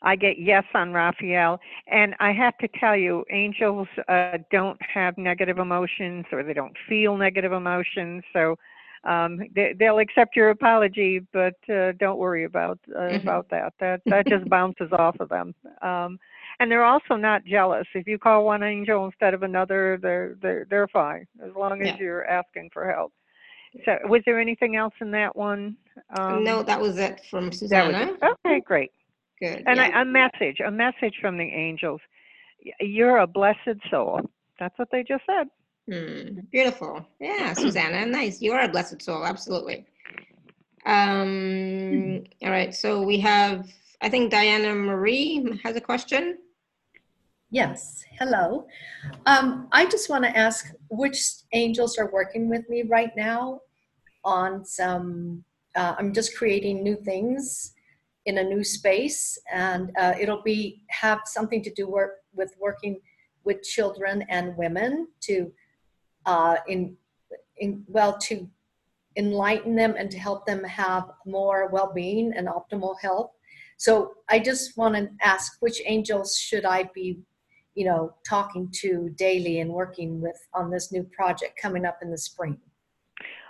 I 0.01 0.15
get 0.15 0.39
yes 0.39 0.63
on 0.73 0.91
Raphael. 0.93 1.59
And 1.87 2.15
I 2.19 2.31
have 2.31 2.57
to 2.59 2.67
tell 2.79 2.95
you, 2.95 3.23
angels 3.31 3.87
uh, 4.07 4.37
don't 4.51 4.79
have 4.81 5.17
negative 5.17 5.57
emotions 5.57 6.25
or 6.31 6.43
they 6.43 6.53
don't 6.53 6.75
feel 6.87 7.17
negative 7.17 7.51
emotions. 7.51 8.23
So 8.33 8.55
um, 9.03 9.39
they, 9.55 9.73
they'll 9.77 9.99
accept 9.99 10.35
your 10.35 10.49
apology, 10.49 11.21
but 11.31 11.55
uh, 11.69 11.91
don't 11.99 12.17
worry 12.17 12.43
about 12.43 12.79
uh, 12.95 12.99
Mhm. 12.99 13.21
about 13.21 13.47
that. 13.49 13.73
That 13.79 14.01
that 14.05 14.27
just 14.27 14.49
bounces 14.49 14.91
off 14.91 15.15
of 15.19 15.29
them. 15.29 15.53
Um, 15.81 16.17
and 16.59 16.71
they're 16.71 16.83
also 16.85 17.15
not 17.15 17.43
jealous. 17.45 17.85
If 17.93 18.07
you 18.07 18.17
call 18.17 18.45
one 18.45 18.63
angel 18.63 19.05
instead 19.05 19.33
of 19.33 19.43
another, 19.43 19.99
they're 20.01 20.35
they're 20.41 20.65
they're 20.69 20.87
fine 20.87 21.27
as 21.45 21.53
long 21.55 21.81
as 21.81 21.87
Yeah. 21.87 21.97
you're 21.97 22.25
asking 22.25 22.69
for 22.73 22.89
help. 22.91 23.13
So, 23.83 23.97
was 24.05 24.21
there 24.25 24.39
anything 24.39 24.75
else 24.75 24.93
in 25.01 25.11
that 25.11 25.35
one? 25.35 25.75
Um, 26.17 26.43
no, 26.43 26.63
that 26.63 26.79
was 26.79 26.97
it 26.97 27.21
from 27.29 27.51
Susanna. 27.51 28.13
it. 28.21 28.23
Okay, 28.23 28.61
great. 28.61 28.91
Good. 29.41 29.63
And 29.65 29.77
yeah. 29.77 29.91
I, 29.93 30.01
a 30.01 30.05
message, 30.05 30.59
a 30.65 30.71
message 30.71 31.15
from 31.21 31.37
the 31.37 31.43
angels. 31.43 32.01
You're 32.79 33.17
a 33.17 33.27
blessed 33.27 33.79
soul. 33.91 34.21
That's 34.59 34.77
what 34.79 34.87
they 34.91 35.03
just 35.03 35.23
said. 35.25 35.47
Hmm, 35.87 36.39
beautiful. 36.51 37.05
Yeah, 37.19 37.53
Susanna, 37.53 38.05
nice. 38.05 38.41
You 38.41 38.53
are 38.53 38.61
a 38.61 38.67
blessed 38.67 39.01
soul, 39.01 39.25
absolutely. 39.25 39.85
Um, 40.85 42.23
all 42.41 42.49
right, 42.49 42.73
so 42.73 43.01
we 43.01 43.19
have, 43.19 43.67
I 44.01 44.09
think 44.09 44.31
Diana 44.31 44.73
Marie 44.73 45.59
has 45.63 45.75
a 45.75 45.81
question. 45.81 46.39
Yes, 47.51 48.03
hello. 48.19 48.65
Um, 49.25 49.67
I 49.71 49.85
just 49.85 50.09
want 50.09 50.23
to 50.23 50.35
ask 50.35 50.73
which 50.89 51.19
angels 51.53 51.97
are 51.97 52.09
working 52.11 52.49
with 52.49 52.67
me 52.69 52.83
right 52.83 53.11
now 53.15 53.59
on 54.23 54.65
some, 54.65 55.43
uh, 55.75 55.95
I'm 55.99 56.13
just 56.13 56.35
creating 56.35 56.81
new 56.81 56.95
things 56.95 57.74
in 58.25 58.39
a 58.39 58.43
new 58.43 58.63
space 58.63 59.37
and 59.51 59.91
uh, 59.97 60.13
it'll 60.19 60.41
be, 60.41 60.83
have 60.89 61.21
something 61.25 61.61
to 61.63 61.71
do 61.73 61.87
work 61.87 62.17
with 62.33 62.55
working 62.59 62.99
with 63.43 63.61
children 63.61 64.23
and 64.29 64.55
women 64.57 65.07
to, 65.21 65.51
uh, 66.25 66.57
in, 66.67 66.95
in, 67.57 67.83
well, 67.87 68.17
to 68.17 68.49
enlighten 69.15 69.75
them 69.75 69.95
and 69.97 70.09
to 70.11 70.17
help 70.17 70.45
them 70.45 70.63
have 70.63 71.11
more 71.25 71.69
well-being 71.71 72.33
and 72.35 72.47
optimal 72.47 72.95
health. 72.99 73.31
So 73.77 74.15
I 74.29 74.39
just 74.39 74.77
want 74.77 74.95
to 74.95 75.09
ask 75.21 75.57
which 75.59 75.81
angels 75.85 76.37
should 76.37 76.65
I 76.65 76.89
be 76.93 77.19
you 77.75 77.85
know, 77.85 78.13
talking 78.27 78.69
to 78.71 79.09
daily 79.17 79.59
and 79.59 79.69
working 79.69 80.21
with 80.21 80.37
on 80.53 80.71
this 80.71 80.91
new 80.91 81.03
project 81.03 81.59
coming 81.61 81.85
up 81.85 81.99
in 82.01 82.09
the 82.09 82.17
spring. 82.17 82.57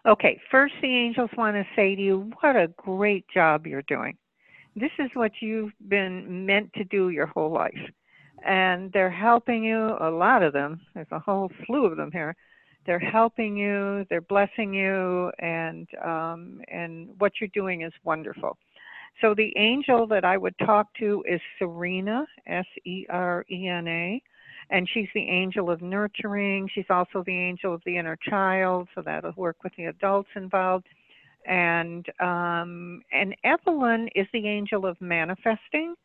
Okay, 0.06 0.40
first, 0.52 0.74
the 0.82 0.88
angels 0.88 1.30
want 1.38 1.56
to 1.56 1.64
say 1.76 1.96
to 1.96 2.02
you, 2.02 2.32
what 2.42 2.56
a 2.56 2.68
great 2.76 3.26
job 3.34 3.66
you're 3.66 3.84
doing. 3.84 4.18
This 4.76 4.92
is 5.00 5.10
what 5.14 5.32
you've 5.42 5.72
been 5.88 6.46
meant 6.46 6.72
to 6.74 6.84
do 6.84 7.10
your 7.10 7.28
whole 7.28 7.52
life. 7.52 7.74
And 8.46 8.92
they're 8.92 9.10
helping 9.10 9.64
you, 9.64 9.96
a 10.00 10.10
lot 10.10 10.44
of 10.44 10.54
them, 10.54 10.82
there's 10.94 11.08
a 11.12 11.20
whole 11.20 11.50
slew 11.66 11.86
of 11.86 11.98
them 11.98 12.12
here. 12.12 12.36
They're 12.86 13.00
helping 13.00 13.58
you, 13.58 14.06
they're 14.10 14.22
blessing 14.22 14.74
you, 14.74 15.32
and, 15.40 15.88
um, 16.04 16.62
and 16.68 17.10
what 17.18 17.32
you're 17.40 17.50
doing 17.54 17.82
is 17.82 17.94
wonderful. 18.04 18.58
So 19.22 19.34
the 19.34 19.52
angel 19.58 20.06
that 20.08 20.26
I 20.26 20.38
would 20.38 20.56
talk 20.60 20.88
to 21.00 21.24
is 21.28 21.42
Serena, 21.58 22.28
S 22.46 22.66
E 22.86 23.06
R 23.10 23.46
E 23.50 23.68
N 23.68 23.88
A 23.88 24.22
and 24.70 24.88
she's 24.94 25.08
the 25.14 25.28
angel 25.28 25.70
of 25.70 25.82
nurturing. 25.82 26.70
She's 26.74 26.86
also 26.90 27.24
the 27.26 27.38
angel 27.38 27.74
of 27.74 27.82
the 27.86 27.98
inner 27.98 28.18
child, 28.30 28.88
so 28.96 29.02
that'll 29.02 29.34
work 29.36 29.58
with 29.64 29.74
the 29.78 29.86
adults 29.86 30.30
involved. 30.36 30.88
And 31.48 32.06
um, 32.20 33.02
and 33.12 33.36
Evelyn 33.44 34.10
is 34.16 34.28
the 34.34 34.48
angel 34.48 34.86
of 34.86 35.00
manifesting. 35.00 35.96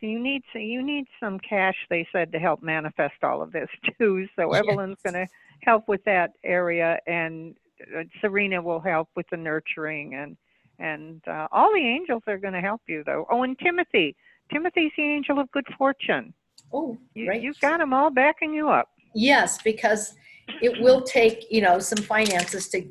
So 0.00 0.06
you 0.06 0.20
need 0.20 0.42
so 0.52 0.58
you 0.58 0.82
need 0.82 1.06
some 1.18 1.40
cash, 1.40 1.74
they 1.90 2.06
said, 2.12 2.32
to 2.32 2.38
help 2.38 2.62
manifest 2.62 3.22
all 3.22 3.42
of 3.42 3.52
this 3.52 3.68
too. 3.98 4.28
So 4.36 4.52
yes. 4.52 4.62
Evelyn's 4.62 4.98
going 5.02 5.14
to 5.14 5.26
help 5.62 5.88
with 5.88 6.04
that 6.04 6.32
area, 6.44 6.98
and 7.06 7.56
uh, 7.96 8.04
Serena 8.20 8.62
will 8.62 8.80
help 8.80 9.08
with 9.16 9.26
the 9.30 9.36
nurturing, 9.36 10.14
and 10.14 10.36
and 10.78 11.20
uh, 11.26 11.48
all 11.50 11.72
the 11.72 11.80
angels 11.80 12.22
are 12.28 12.38
going 12.38 12.54
to 12.54 12.60
help 12.60 12.82
you 12.86 13.02
though. 13.04 13.26
Oh, 13.30 13.42
and 13.42 13.58
Timothy, 13.58 14.14
Timothy's 14.52 14.92
the 14.96 15.02
angel 15.02 15.40
of 15.40 15.50
good 15.50 15.66
fortune. 15.76 16.32
Oh, 16.72 16.96
you, 17.14 17.32
You've 17.32 17.60
got 17.60 17.78
them 17.78 17.92
all 17.92 18.10
backing 18.10 18.52
you 18.52 18.68
up. 18.68 18.88
Yes, 19.14 19.60
because 19.62 20.14
it 20.62 20.80
will 20.80 21.02
take, 21.02 21.46
you 21.50 21.60
know, 21.60 21.78
some 21.78 21.98
finances 21.98 22.68
to 22.68 22.86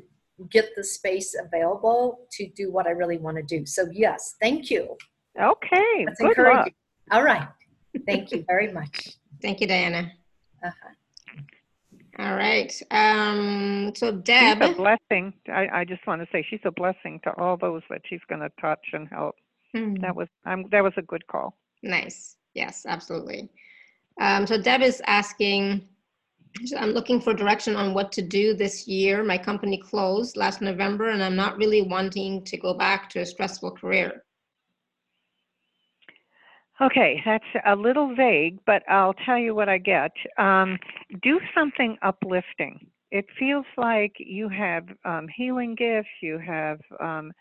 get 0.50 0.70
the 0.76 0.84
space 0.84 1.34
available 1.38 2.26
to 2.32 2.48
do 2.50 2.70
what 2.70 2.86
I 2.86 2.90
really 2.90 3.18
want 3.18 3.36
to 3.36 3.42
do. 3.42 3.66
So 3.66 3.86
yes, 3.92 4.36
thank 4.40 4.70
you. 4.70 4.96
Okay. 5.40 6.04
That's 6.06 6.20
good 6.20 6.28
encouraging. 6.28 6.56
Luck. 6.56 6.72
All 7.10 7.22
right. 7.22 7.48
Thank 8.06 8.32
you 8.32 8.44
very 8.46 8.72
much. 8.72 9.10
Thank 9.42 9.60
you, 9.60 9.66
Diana. 9.66 10.12
Uh-huh. 10.64 10.90
All 12.18 12.34
right. 12.34 12.72
Um, 12.90 13.92
so 13.94 14.10
Deb. 14.10 14.60
She's 14.60 14.70
a 14.70 14.74
blessing. 14.74 15.32
I, 15.48 15.68
I 15.72 15.84
just 15.84 16.04
want 16.06 16.20
to 16.20 16.28
say 16.32 16.44
she's 16.48 16.60
a 16.64 16.72
blessing 16.72 17.20
to 17.24 17.32
all 17.38 17.56
those 17.56 17.82
that 17.90 18.02
she's 18.08 18.20
going 18.28 18.40
to 18.40 18.50
touch 18.60 18.84
and 18.92 19.08
help. 19.08 19.36
Hmm. 19.74 19.94
That 20.00 20.16
was 20.16 20.28
um, 20.44 20.64
that 20.72 20.82
was 20.82 20.92
a 20.96 21.02
good 21.02 21.26
call. 21.28 21.56
Nice. 21.82 22.36
Yes, 22.54 22.86
absolutely. 22.88 23.48
Um, 24.20 24.46
so 24.46 24.60
Deb 24.60 24.82
is 24.82 25.00
asking, 25.06 25.86
I'm 26.76 26.90
looking 26.90 27.20
for 27.20 27.34
direction 27.34 27.76
on 27.76 27.94
what 27.94 28.12
to 28.12 28.22
do 28.22 28.54
this 28.54 28.86
year. 28.88 29.22
My 29.24 29.38
company 29.38 29.78
closed 29.78 30.36
last 30.36 30.60
November 30.60 31.10
and 31.10 31.22
I'm 31.22 31.36
not 31.36 31.56
really 31.56 31.82
wanting 31.82 32.44
to 32.44 32.56
go 32.56 32.74
back 32.74 33.08
to 33.10 33.20
a 33.20 33.26
stressful 33.26 33.72
career. 33.72 34.24
Okay, 36.80 37.20
that's 37.24 37.44
a 37.66 37.74
little 37.74 38.14
vague, 38.14 38.58
but 38.64 38.82
I'll 38.88 39.14
tell 39.26 39.38
you 39.38 39.54
what 39.54 39.68
I 39.68 39.78
get. 39.78 40.12
Um, 40.38 40.78
do 41.22 41.40
something 41.54 41.98
uplifting. 42.02 42.86
It 43.10 43.26
feels 43.38 43.66
like 43.76 44.12
you 44.18 44.48
have 44.48 44.84
um, 45.04 45.26
healing 45.34 45.74
gifts, 45.74 46.08
you 46.22 46.38
have, 46.38 46.78
um, 47.00 47.32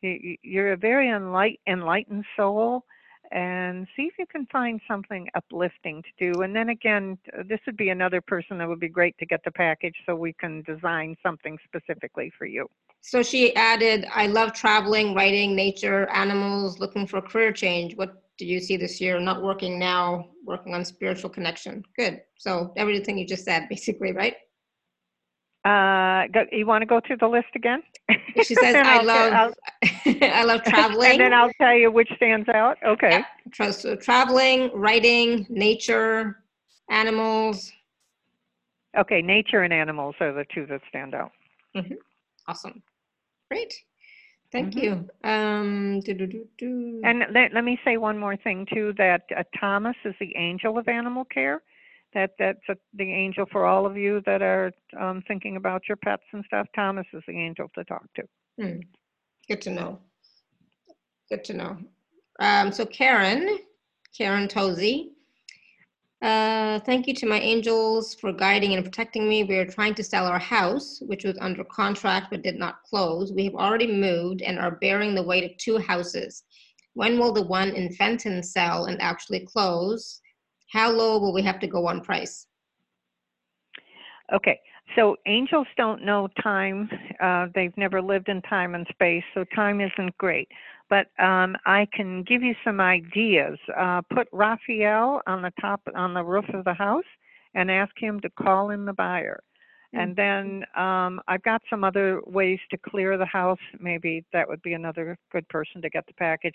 you're 0.00 0.72
a 0.72 0.76
very 0.76 1.08
enlight- 1.08 1.58
enlightened 1.66 2.24
soul, 2.36 2.84
and 3.32 3.86
see 3.96 4.02
if 4.02 4.14
you 4.18 4.26
can 4.26 4.46
find 4.46 4.80
something 4.88 5.28
uplifting 5.34 6.02
to 6.02 6.32
do. 6.32 6.42
And 6.42 6.54
then 6.54 6.70
again, 6.70 7.18
uh, 7.36 7.42
this 7.48 7.60
would 7.66 7.76
be 7.76 7.90
another 7.90 8.20
person 8.20 8.58
that 8.58 8.68
would 8.68 8.80
be 8.80 8.88
great 8.88 9.16
to 9.18 9.26
get 9.26 9.40
the 9.44 9.50
package 9.50 9.94
so 10.06 10.14
we 10.14 10.32
can 10.34 10.62
design 10.62 11.16
something 11.22 11.58
specifically 11.64 12.32
for 12.38 12.46
you. 12.46 12.68
So 13.00 13.22
she 13.22 13.54
added, 13.54 14.06
I 14.12 14.26
love 14.26 14.52
traveling, 14.52 15.14
writing, 15.14 15.54
nature, 15.54 16.08
animals, 16.10 16.80
looking 16.80 17.06
for 17.06 17.20
career 17.20 17.52
change. 17.52 17.96
What 17.96 18.22
do 18.38 18.44
you 18.44 18.58
see 18.60 18.76
this 18.76 19.00
year? 19.00 19.20
Not 19.20 19.42
working 19.42 19.78
now, 19.78 20.30
working 20.44 20.74
on 20.74 20.84
spiritual 20.84 21.30
connection. 21.30 21.84
Good. 21.96 22.20
So 22.36 22.72
everything 22.76 23.16
you 23.16 23.26
just 23.26 23.44
said, 23.44 23.68
basically, 23.68 24.12
right? 24.12 24.34
Uh, 25.66 26.28
go, 26.32 26.44
you 26.52 26.64
want 26.64 26.82
to 26.82 26.86
go 26.86 27.00
through 27.04 27.16
the 27.16 27.26
list 27.26 27.48
again? 27.56 27.82
She 28.44 28.54
says, 28.54 28.76
"I 28.84 29.02
love, 29.02 29.54
I 30.22 30.44
love 30.44 30.62
traveling." 30.62 31.12
and 31.12 31.20
then 31.20 31.34
I'll 31.34 31.50
tell 31.60 31.74
you 31.74 31.90
which 31.90 32.08
stands 32.14 32.48
out. 32.48 32.76
Okay. 32.86 33.24
Yeah. 33.58 33.70
So 33.72 33.96
traveling, 33.96 34.70
writing, 34.74 35.44
nature, 35.50 36.42
animals. 36.88 37.72
Okay, 38.96 39.20
nature 39.20 39.62
and 39.62 39.72
animals 39.72 40.14
are 40.20 40.32
the 40.32 40.44
two 40.54 40.66
that 40.66 40.82
stand 40.88 41.16
out. 41.16 41.32
Mm-hmm. 41.74 41.94
Awesome, 42.46 42.80
great. 43.50 43.74
Thank 44.52 44.74
mm-hmm. 44.74 44.84
you. 44.84 45.28
Um, 45.28 46.00
and 47.04 47.24
let, 47.34 47.52
let 47.52 47.64
me 47.64 47.76
say 47.84 47.96
one 47.96 48.18
more 48.18 48.36
thing 48.36 48.66
too. 48.72 48.94
That 48.98 49.22
uh, 49.36 49.42
Thomas 49.58 49.96
is 50.04 50.14
the 50.20 50.32
angel 50.36 50.78
of 50.78 50.86
animal 50.86 51.24
care 51.24 51.60
that 52.16 52.30
that's 52.38 52.58
a, 52.70 52.76
the 52.94 53.12
angel 53.12 53.44
for 53.52 53.66
all 53.66 53.84
of 53.84 53.96
you 53.96 54.22
that 54.24 54.40
are 54.40 54.72
um, 54.98 55.22
thinking 55.28 55.56
about 55.56 55.82
your 55.86 55.96
pets 55.96 56.22
and 56.32 56.42
stuff. 56.46 56.66
Thomas 56.74 57.06
is 57.12 57.22
the 57.28 57.38
angel 57.38 57.70
to 57.74 57.84
talk 57.84 58.04
to. 58.14 58.22
Hmm. 58.58 58.78
Good 59.46 59.60
to 59.62 59.70
know. 59.70 59.98
Good 61.28 61.44
to 61.44 61.54
know. 61.54 61.76
Um, 62.40 62.72
so 62.72 62.86
Karen, 62.86 63.58
Karen 64.16 64.48
Tozy, 64.48 65.10
uh, 66.22 66.80
thank 66.80 67.06
you 67.06 67.12
to 67.12 67.26
my 67.26 67.38
angels 67.38 68.14
for 68.14 68.32
guiding 68.32 68.72
and 68.72 68.82
protecting 68.82 69.28
me. 69.28 69.44
We 69.44 69.56
are 69.58 69.66
trying 69.66 69.94
to 69.96 70.02
sell 70.02 70.26
our 70.26 70.38
house, 70.38 71.02
which 71.06 71.24
was 71.24 71.36
under 71.42 71.64
contract 71.64 72.28
but 72.30 72.42
did 72.42 72.56
not 72.56 72.82
close. 72.82 73.30
We 73.30 73.44
have 73.44 73.54
already 73.54 73.92
moved 73.92 74.40
and 74.40 74.58
are 74.58 74.70
bearing 74.70 75.14
the 75.14 75.22
weight 75.22 75.44
of 75.44 75.56
two 75.58 75.76
houses. 75.76 76.44
When 76.94 77.18
will 77.18 77.34
the 77.34 77.42
one 77.42 77.68
in 77.72 77.92
Fenton 77.92 78.42
sell 78.42 78.86
and 78.86 79.00
actually 79.02 79.40
close? 79.40 80.22
How 80.68 80.90
low 80.90 81.18
will 81.18 81.32
we 81.32 81.42
have 81.42 81.58
to 81.60 81.66
go 81.66 81.86
on 81.86 82.00
price? 82.00 82.46
Okay, 84.32 84.58
so 84.96 85.16
angels 85.26 85.66
don't 85.76 86.04
know 86.04 86.28
time. 86.42 86.90
Uh, 87.20 87.46
they've 87.54 87.76
never 87.76 88.02
lived 88.02 88.28
in 88.28 88.42
time 88.42 88.74
and 88.74 88.86
space, 88.90 89.22
so 89.34 89.44
time 89.54 89.80
isn't 89.80 90.16
great. 90.18 90.48
But 90.88 91.06
um, 91.18 91.56
I 91.66 91.86
can 91.92 92.22
give 92.22 92.42
you 92.42 92.54
some 92.64 92.80
ideas. 92.80 93.58
Uh, 93.76 94.02
put 94.12 94.28
Raphael 94.32 95.20
on 95.26 95.42
the 95.42 95.52
top, 95.60 95.80
on 95.94 96.14
the 96.14 96.24
roof 96.24 96.46
of 96.54 96.64
the 96.64 96.74
house, 96.74 97.04
and 97.54 97.70
ask 97.70 97.92
him 97.96 98.20
to 98.20 98.30
call 98.30 98.70
in 98.70 98.84
the 98.84 98.92
buyer. 98.92 99.40
And 99.92 100.14
then 100.14 100.64
um, 100.76 101.20
I've 101.26 101.42
got 101.42 101.62
some 101.70 101.82
other 101.82 102.20
ways 102.26 102.58
to 102.70 102.76
clear 102.76 103.16
the 103.16 103.24
house. 103.24 103.58
Maybe 103.80 104.24
that 104.32 104.46
would 104.46 104.60
be 104.62 104.74
another 104.74 105.16
good 105.32 105.48
person 105.48 105.80
to 105.82 105.88
get 105.88 106.06
the 106.06 106.12
package 106.14 106.54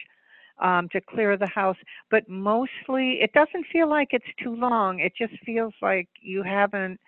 um, 0.62 0.88
to 0.90 1.02
clear 1.02 1.38
the 1.38 1.48
house. 1.48 1.78
But 2.10 2.30
mostly, 2.30 3.20
it 3.22 3.34
doesn't 3.34 3.66
feel 3.72 3.90
like 3.90 4.10
it's 4.12 4.26
too 4.42 4.56
long. 4.56 5.00
It 5.00 5.14
just 5.18 5.34
feels 5.46 5.74
like 5.82 6.08
you 6.22 6.44
haven't 6.44 7.00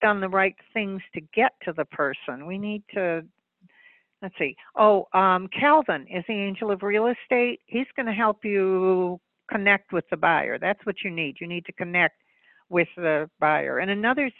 done 0.00 0.20
the 0.20 0.28
right 0.28 0.56
things 0.72 1.02
to 1.14 1.20
get 1.34 1.52
to 1.64 1.72
the 1.72 1.84
person. 1.86 2.46
We 2.46 2.58
need 2.58 2.82
to. 2.94 3.22
Let's 4.22 4.38
see. 4.38 4.54
Oh, 4.76 5.08
um, 5.14 5.48
Calvin 5.48 6.06
is 6.08 6.24
the 6.28 6.34
angel 6.34 6.70
of 6.70 6.84
real 6.84 7.08
estate. 7.08 7.60
He's 7.66 7.88
going 7.96 8.06
to 8.06 8.12
help 8.12 8.44
you 8.44 9.20
connect 9.50 9.92
with 9.92 10.04
the 10.10 10.16
buyer. 10.16 10.58
That's 10.58 10.84
what 10.86 10.96
you 11.04 11.10
need. 11.10 11.38
You 11.40 11.48
need 11.48 11.64
to 11.66 11.72
connect 11.72 12.22
with 12.68 12.86
the 12.96 13.28
buyer. 13.40 13.78
And 13.78 13.90
another 13.90 14.30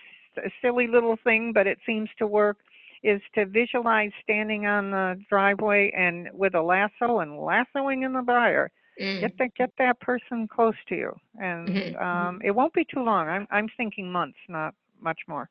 silly 0.63 0.87
little 0.87 1.19
thing, 1.25 1.53
but 1.53 1.67
it 1.67 1.79
seems 1.85 2.09
to 2.19 2.29
work 2.29 2.59
is 3.03 3.21
to 3.35 3.47
visualize 3.47 4.11
standing 4.23 4.67
on 4.67 4.91
the 4.91 5.21
driveway 5.29 5.93
and 5.97 6.29
with 6.33 6.55
a 6.55 6.63
lasso 6.63 7.21
and 7.21 7.39
lassoing 7.39 8.03
in 8.03 8.13
the 8.13 8.23
buyer. 8.23 8.71
Mm. 9.01 9.21
Get 9.21 9.39
that 9.39 9.55
get 9.55 9.71
that 9.79 10.01
person 10.01 10.47
close 10.47 10.75
to 10.89 10.95
you, 10.95 11.17
and 11.41 11.69
mm-hmm. 11.69 11.97
mm-hmm. 11.97 12.05
um, 12.05 12.41
it 12.45 12.51
won't 12.51 12.75
be 12.75 12.85
too 12.85 13.03
long. 13.03 13.27
I'm 13.27 13.47
I'm 13.51 13.69
thinking 13.77 14.13
months, 14.13 14.39
not 14.49 14.75
much 15.01 15.19
more. 15.27 15.49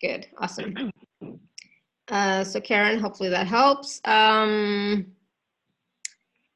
Good, 0.00 0.26
awesome. 0.38 0.92
Uh, 2.08 2.42
so 2.44 2.60
Karen, 2.60 2.98
hopefully 2.98 3.28
that 3.28 3.46
helps. 3.46 4.00
Um, 4.04 5.06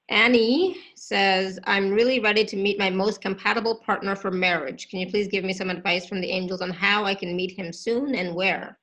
Annie 0.08 0.76
says, 0.94 1.58
I'm 1.64 1.90
really 1.90 2.20
ready 2.20 2.44
to 2.44 2.56
meet 2.56 2.78
my 2.78 2.90
most 2.90 3.20
compatible 3.20 3.76
partner 3.76 4.14
for 4.14 4.30
marriage. 4.30 4.88
Can 4.88 5.00
you 5.00 5.08
please 5.08 5.28
give 5.28 5.44
me 5.44 5.52
some 5.52 5.70
advice 5.70 6.06
from 6.06 6.20
the 6.20 6.30
angels 6.30 6.62
on 6.62 6.70
how 6.70 7.04
I 7.04 7.14
can 7.14 7.34
meet 7.34 7.52
him 7.58 7.72
soon 7.72 8.14
and 8.14 8.34
where? 8.34 8.78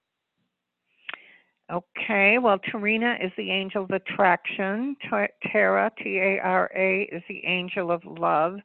Okay, 1.74 2.38
well, 2.38 2.60
Tarina 2.60 3.24
is 3.26 3.32
the 3.36 3.50
angel 3.50 3.86
of 3.86 3.90
attraction. 3.90 4.96
Tara, 5.10 5.92
T 5.98 6.20
A 6.20 6.40
R 6.40 6.70
A, 6.76 7.10
is 7.12 7.24
the 7.28 7.44
angel 7.46 7.90
of 7.90 8.04
love. 8.06 8.60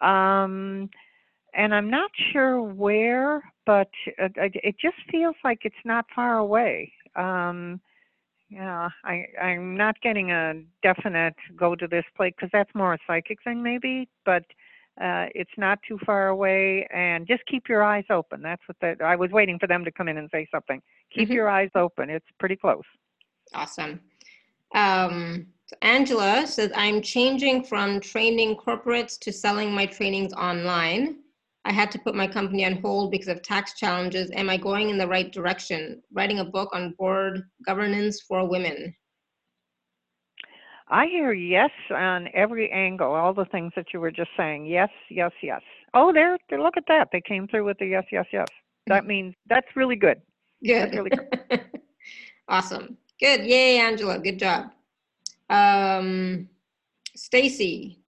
Um, 0.00 0.90
and 1.54 1.72
I'm 1.74 1.88
not 1.90 2.10
sure 2.32 2.60
where, 2.60 3.42
but 3.66 3.90
it, 4.06 4.32
it, 4.36 4.76
just 4.80 4.96
feels 5.10 5.36
like 5.44 5.60
it's 5.62 5.74
not 5.84 6.06
far 6.14 6.38
away. 6.38 6.92
Um, 7.14 7.80
yeah, 8.48 8.88
I, 9.04 9.26
I'm 9.40 9.76
not 9.76 10.00
getting 10.00 10.32
a 10.32 10.54
definite 10.82 11.36
go 11.56 11.76
to 11.76 11.86
this 11.86 12.04
place 12.16 12.32
because 12.36 12.50
that's 12.52 12.74
more 12.74 12.94
a 12.94 12.98
psychic 13.06 13.38
thing, 13.44 13.62
maybe, 13.62 14.08
but 14.24 14.44
uh, 15.00 15.26
it's 15.34 15.50
not 15.56 15.78
too 15.86 15.98
far 16.06 16.28
away. 16.28 16.86
And 16.92 17.26
just 17.26 17.42
keep 17.46 17.68
your 17.68 17.82
eyes 17.82 18.04
open. 18.10 18.42
That's 18.42 18.62
what 18.66 18.76
the, 18.80 19.04
I 19.04 19.16
was 19.16 19.30
waiting 19.30 19.58
for 19.58 19.66
them 19.66 19.84
to 19.84 19.92
come 19.92 20.08
in 20.08 20.18
and 20.18 20.28
say 20.32 20.46
something 20.50 20.80
keep 21.12 21.24
mm-hmm. 21.24 21.34
your 21.34 21.48
eyes 21.48 21.70
open. 21.74 22.10
It's 22.10 22.26
pretty 22.38 22.56
close. 22.56 22.84
Awesome. 23.54 24.00
Um, 24.74 25.46
so 25.66 25.76
Angela 25.82 26.46
says, 26.46 26.70
I'm 26.74 27.02
changing 27.02 27.64
from 27.64 28.00
training 28.00 28.56
corporates 28.56 29.18
to 29.20 29.32
selling 29.32 29.72
my 29.72 29.86
trainings 29.86 30.32
online. 30.32 31.18
I 31.64 31.72
had 31.72 31.90
to 31.92 31.98
put 31.98 32.14
my 32.14 32.26
company 32.26 32.64
on 32.64 32.80
hold 32.80 33.10
because 33.10 33.28
of 33.28 33.42
tax 33.42 33.74
challenges. 33.74 34.30
Am 34.32 34.48
I 34.48 34.56
going 34.56 34.88
in 34.90 34.98
the 34.98 35.06
right 35.06 35.30
direction? 35.30 36.02
Writing 36.12 36.38
a 36.38 36.44
book 36.44 36.70
on 36.72 36.94
board 36.98 37.42
governance 37.66 38.22
for 38.22 38.48
women. 38.48 38.94
I 40.90 41.06
hear 41.06 41.32
yes 41.32 41.70
on 41.90 42.28
every 42.34 42.70
angle, 42.70 43.14
all 43.14 43.32
the 43.32 43.44
things 43.44 43.72
that 43.76 43.86
you 43.94 44.00
were 44.00 44.10
just 44.10 44.30
saying. 44.36 44.66
Yes, 44.66 44.90
yes, 45.08 45.30
yes. 45.40 45.62
Oh, 45.94 46.12
there, 46.12 46.36
there 46.48 46.60
look 46.60 46.76
at 46.76 46.84
that. 46.88 47.08
They 47.12 47.20
came 47.20 47.46
through 47.46 47.64
with 47.64 47.78
the 47.78 47.86
yes, 47.86 48.04
yes, 48.10 48.26
yes. 48.32 48.48
That 48.88 49.06
means 49.06 49.34
that's 49.48 49.68
really 49.76 49.94
good. 49.94 50.20
Good. 50.64 50.82
That's 50.82 50.96
really 50.96 51.10
good. 51.10 51.60
awesome. 52.48 52.96
Good. 53.20 53.44
Yay, 53.44 53.78
Angela. 53.78 54.18
Good 54.18 54.40
job. 54.40 54.72
Um, 55.48 56.48
Stacy, 57.14 58.00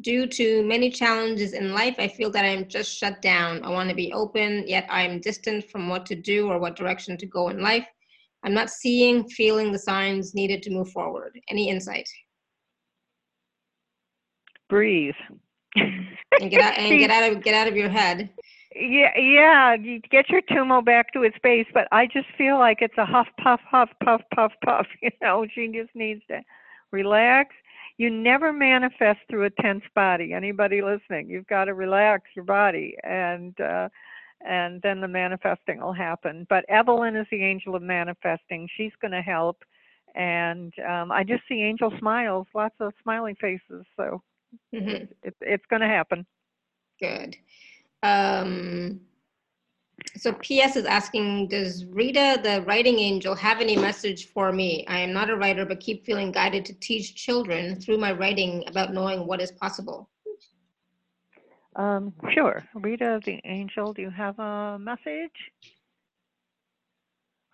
due 0.00 0.26
to 0.26 0.64
many 0.64 0.90
challenges 0.90 1.52
in 1.52 1.74
life, 1.74 1.96
I 1.98 2.08
feel 2.08 2.30
that 2.30 2.46
I'm 2.46 2.66
just 2.66 2.96
shut 2.96 3.20
down. 3.20 3.62
I 3.62 3.68
want 3.68 3.90
to 3.90 3.94
be 3.94 4.12
open, 4.14 4.66
yet 4.66 4.86
I'm 4.88 5.20
distant 5.20 5.68
from 5.70 5.88
what 5.88 6.06
to 6.06 6.14
do 6.14 6.48
or 6.48 6.58
what 6.58 6.76
direction 6.76 7.18
to 7.18 7.26
go 7.26 7.48
in 7.50 7.60
life. 7.60 7.86
I'm 8.44 8.54
not 8.54 8.70
seeing, 8.70 9.28
feeling 9.28 9.72
the 9.72 9.78
signs 9.78 10.34
needed 10.34 10.62
to 10.64 10.70
move 10.70 10.90
forward. 10.90 11.38
Any 11.48 11.68
insight? 11.68 12.08
Breathe. 14.68 15.14
And 15.76 16.50
get 16.50 16.60
out 16.60 16.74
and 16.78 16.98
get 16.98 17.10
out 17.10 17.32
of 17.32 17.42
get 17.42 17.54
out 17.54 17.68
of 17.68 17.76
your 17.76 17.88
head. 17.88 18.30
Yeah, 18.74 19.16
yeah. 19.18 19.74
You 19.74 20.00
get 20.10 20.28
your 20.28 20.42
tumo 20.42 20.84
back 20.84 21.12
to 21.14 21.22
its 21.22 21.36
base, 21.42 21.66
but 21.72 21.88
I 21.90 22.06
just 22.06 22.26
feel 22.36 22.58
like 22.58 22.78
it's 22.80 22.98
a 22.98 23.06
huff, 23.06 23.26
puff, 23.42 23.60
huff, 23.68 23.88
puff, 24.04 24.20
puff, 24.34 24.52
puff. 24.64 24.86
You 25.02 25.10
know, 25.22 25.46
she 25.52 25.68
just 25.68 25.94
needs 25.94 26.22
to 26.28 26.42
relax. 26.92 27.54
You 27.96 28.10
never 28.10 28.52
manifest 28.52 29.20
through 29.28 29.46
a 29.46 29.50
tense 29.62 29.82
body. 29.94 30.32
Anybody 30.32 30.82
listening, 30.82 31.28
you've 31.28 31.48
got 31.48 31.64
to 31.64 31.74
relax 31.74 32.24
your 32.36 32.44
body, 32.44 32.96
and 33.02 33.58
uh, 33.60 33.88
and 34.40 34.80
then 34.82 35.00
the 35.00 35.08
manifesting 35.08 35.80
will 35.80 35.92
happen. 35.92 36.46
But 36.48 36.64
Evelyn 36.68 37.16
is 37.16 37.26
the 37.30 37.42
angel 37.42 37.74
of 37.74 37.82
manifesting. 37.82 38.68
She's 38.76 38.92
going 39.00 39.12
to 39.12 39.22
help, 39.22 39.62
and 40.14 40.72
um, 40.88 41.10
I 41.12 41.24
just 41.24 41.42
see 41.48 41.62
angel 41.62 41.92
smiles, 41.98 42.46
lots 42.54 42.76
of 42.80 42.92
smiling 43.02 43.36
faces. 43.36 43.84
So 43.96 44.22
Mhm. 44.74 45.08
it's 45.22 45.36
it's 45.40 45.66
going 45.66 45.82
to 45.82 45.88
happen. 45.88 46.26
Good. 47.00 47.36
Um, 48.02 49.00
so 50.16 50.32
PS 50.32 50.76
is 50.76 50.84
asking, 50.84 51.48
does 51.48 51.84
Rita, 51.86 52.40
the 52.42 52.62
writing 52.62 52.98
angel, 52.98 53.34
have 53.34 53.60
any 53.60 53.76
message 53.76 54.28
for 54.28 54.52
me? 54.52 54.84
I 54.86 55.00
am 55.00 55.12
not 55.12 55.30
a 55.30 55.36
writer, 55.36 55.64
but 55.64 55.80
keep 55.80 56.04
feeling 56.04 56.30
guided 56.30 56.64
to 56.66 56.74
teach 56.74 57.14
children 57.14 57.80
through 57.80 57.98
my 57.98 58.12
writing 58.12 58.64
about 58.68 58.92
knowing 58.92 59.26
what 59.26 59.40
is 59.40 59.50
possible. 59.52 60.08
Um, 61.78 62.12
sure. 62.34 62.64
Rita 62.74 63.20
the 63.24 63.40
angel, 63.44 63.92
do 63.92 64.02
you 64.02 64.10
have 64.10 64.38
a 64.38 64.78
message? 64.78 65.30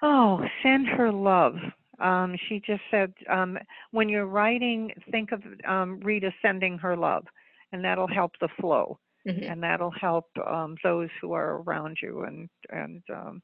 Oh, 0.02 0.40
send 0.62 0.86
her 0.88 1.12
love. 1.12 1.54
Um, 2.00 2.34
she 2.48 2.60
just 2.66 2.82
said, 2.90 3.12
um, 3.30 3.56
when 3.92 4.08
you're 4.08 4.26
writing, 4.26 4.92
think 5.10 5.30
of 5.30 5.42
um, 5.68 6.00
Rita 6.00 6.32
sending 6.42 6.78
her 6.78 6.96
love, 6.96 7.24
and 7.72 7.84
that'll 7.84 8.08
help 8.08 8.32
the 8.40 8.48
flow, 8.60 8.98
Mhm. 9.26 9.50
and 9.50 9.62
that'll 9.62 9.92
help 9.92 10.26
um, 10.46 10.76
those 10.82 11.10
who 11.20 11.32
are 11.32 11.58
around 11.62 11.98
you, 12.02 12.22
and 12.22 12.48
and 12.70 13.02
um, 13.10 13.42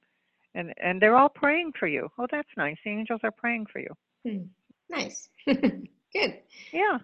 and 0.54 0.74
and 0.78 1.00
they're 1.00 1.16
all 1.16 1.28
praying 1.28 1.72
for 1.78 1.86
you. 1.86 2.08
Oh, 2.18 2.26
that's 2.30 2.48
nice. 2.56 2.76
The 2.84 2.90
angels 2.90 3.20
are 3.22 3.30
praying 3.30 3.66
for 3.66 3.78
you. 3.78 3.94
Hmm. 4.26 4.44
Nice. 4.88 5.28
Good. 5.46 6.42
Yeah. 6.72 6.98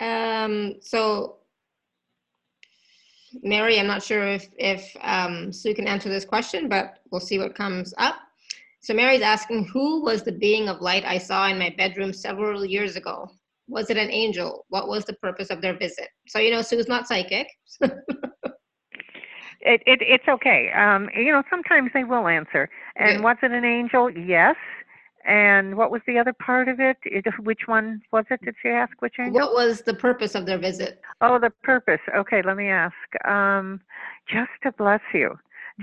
Um, 0.00 0.74
so 0.82 1.38
Mary, 3.42 3.78
I'm 3.78 3.86
not 3.86 4.02
sure 4.02 4.26
if, 4.26 4.48
if 4.58 4.96
um, 5.02 5.52
Sue 5.52 5.74
can 5.74 5.86
answer 5.86 6.08
this 6.08 6.24
question, 6.24 6.68
but 6.68 6.98
we'll 7.10 7.20
see 7.20 7.38
what 7.38 7.54
comes 7.54 7.94
up. 7.98 8.16
So 8.80 8.94
Mary's 8.94 9.22
asking, 9.22 9.66
who 9.66 10.02
was 10.02 10.22
the 10.22 10.32
being 10.32 10.68
of 10.68 10.80
light 10.80 11.04
I 11.04 11.18
saw 11.18 11.48
in 11.48 11.58
my 11.58 11.74
bedroom 11.76 12.12
several 12.12 12.64
years 12.64 12.96
ago? 12.96 13.28
Was 13.68 13.90
it 13.90 13.96
an 13.96 14.10
angel? 14.10 14.64
What 14.68 14.88
was 14.88 15.04
the 15.04 15.14
purpose 15.14 15.50
of 15.50 15.60
their 15.60 15.76
visit? 15.76 16.08
So, 16.28 16.38
you 16.38 16.52
know, 16.52 16.62
Sue's 16.62 16.88
not 16.88 17.08
psychic. 17.08 17.48
It, 19.60 19.82
it 19.86 19.98
it's 20.00 20.28
okay. 20.28 20.70
Um, 20.76 21.08
you 21.14 21.32
know, 21.32 21.42
sometimes 21.50 21.90
they 21.92 22.04
will 22.04 22.28
answer. 22.28 22.68
And 22.94 23.16
Good. 23.16 23.24
was 23.24 23.36
it 23.42 23.50
an 23.50 23.64
angel? 23.64 24.10
Yes. 24.10 24.54
And 25.26 25.76
what 25.76 25.90
was 25.90 26.02
the 26.06 26.18
other 26.18 26.32
part 26.32 26.68
of 26.68 26.78
it? 26.80 26.96
it? 27.04 27.24
Which 27.42 27.62
one 27.66 28.00
was 28.12 28.24
it? 28.30 28.40
Did 28.44 28.54
she 28.62 28.68
ask 28.68 28.92
which 29.00 29.14
angel? 29.18 29.34
What 29.40 29.54
was 29.54 29.82
the 29.82 29.94
purpose 29.94 30.34
of 30.36 30.46
their 30.46 30.58
visit? 30.58 31.00
Oh, 31.20 31.38
the 31.38 31.50
purpose. 31.62 32.00
Okay, 32.14 32.42
let 32.42 32.56
me 32.56 32.68
ask. 32.68 32.94
Um, 33.26 33.80
just 34.28 34.50
to 34.62 34.72
bless 34.72 35.00
you, 35.12 35.36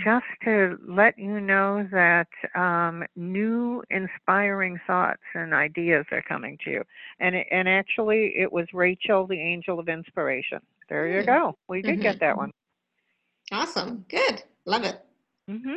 just 0.03 0.25
to 0.45 0.77
let 0.87 1.17
you 1.19 1.41
know 1.41 1.87
that 1.91 2.27
um, 2.55 3.03
new 3.15 3.83
inspiring 3.89 4.79
thoughts 4.87 5.21
and 5.35 5.53
ideas 5.53 6.05
are 6.11 6.21
coming 6.21 6.57
to 6.63 6.71
you. 6.71 6.83
And 7.19 7.35
and 7.51 7.67
actually, 7.67 8.33
it 8.37 8.51
was 8.51 8.65
Rachel, 8.73 9.27
the 9.27 9.39
angel 9.39 9.79
of 9.79 9.89
inspiration. 9.89 10.59
There 10.89 11.07
you 11.07 11.21
Hmm. 11.21 11.25
go. 11.25 11.57
We 11.67 11.81
did 11.83 11.99
Mhm. 11.99 12.03
get 12.03 12.19
that 12.21 12.37
one. 12.37 12.51
Awesome. 13.51 14.05
Good. 14.07 14.43
Love 14.65 14.83
it. 14.85 15.03
hmm 15.49 15.75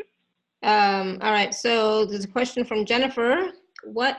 Um, 0.66 1.18
all 1.22 1.30
right, 1.30 1.54
so 1.54 2.04
there's 2.04 2.24
a 2.24 2.28
question 2.28 2.64
from 2.64 2.84
Jennifer. 2.84 3.52
What, 3.84 4.18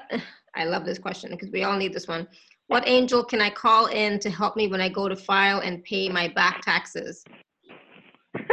I 0.56 0.64
love 0.64 0.86
this 0.86 0.98
question 0.98 1.32
because 1.32 1.52
we 1.52 1.64
all 1.64 1.78
need 1.78 1.94
this 1.94 2.08
one. 2.08 2.26
What 2.68 2.88
angel 2.88 3.22
can 3.22 3.42
I 3.42 3.50
call 3.50 3.88
in 3.88 4.18
to 4.20 4.30
help 4.30 4.56
me 4.56 4.70
when 4.70 4.80
I 4.80 4.88
go 4.88 5.10
to 5.10 5.16
file 5.16 5.60
and 5.60 5.84
pay 5.84 6.08
my 6.08 6.30
back 6.30 6.62
taxes? 6.62 7.26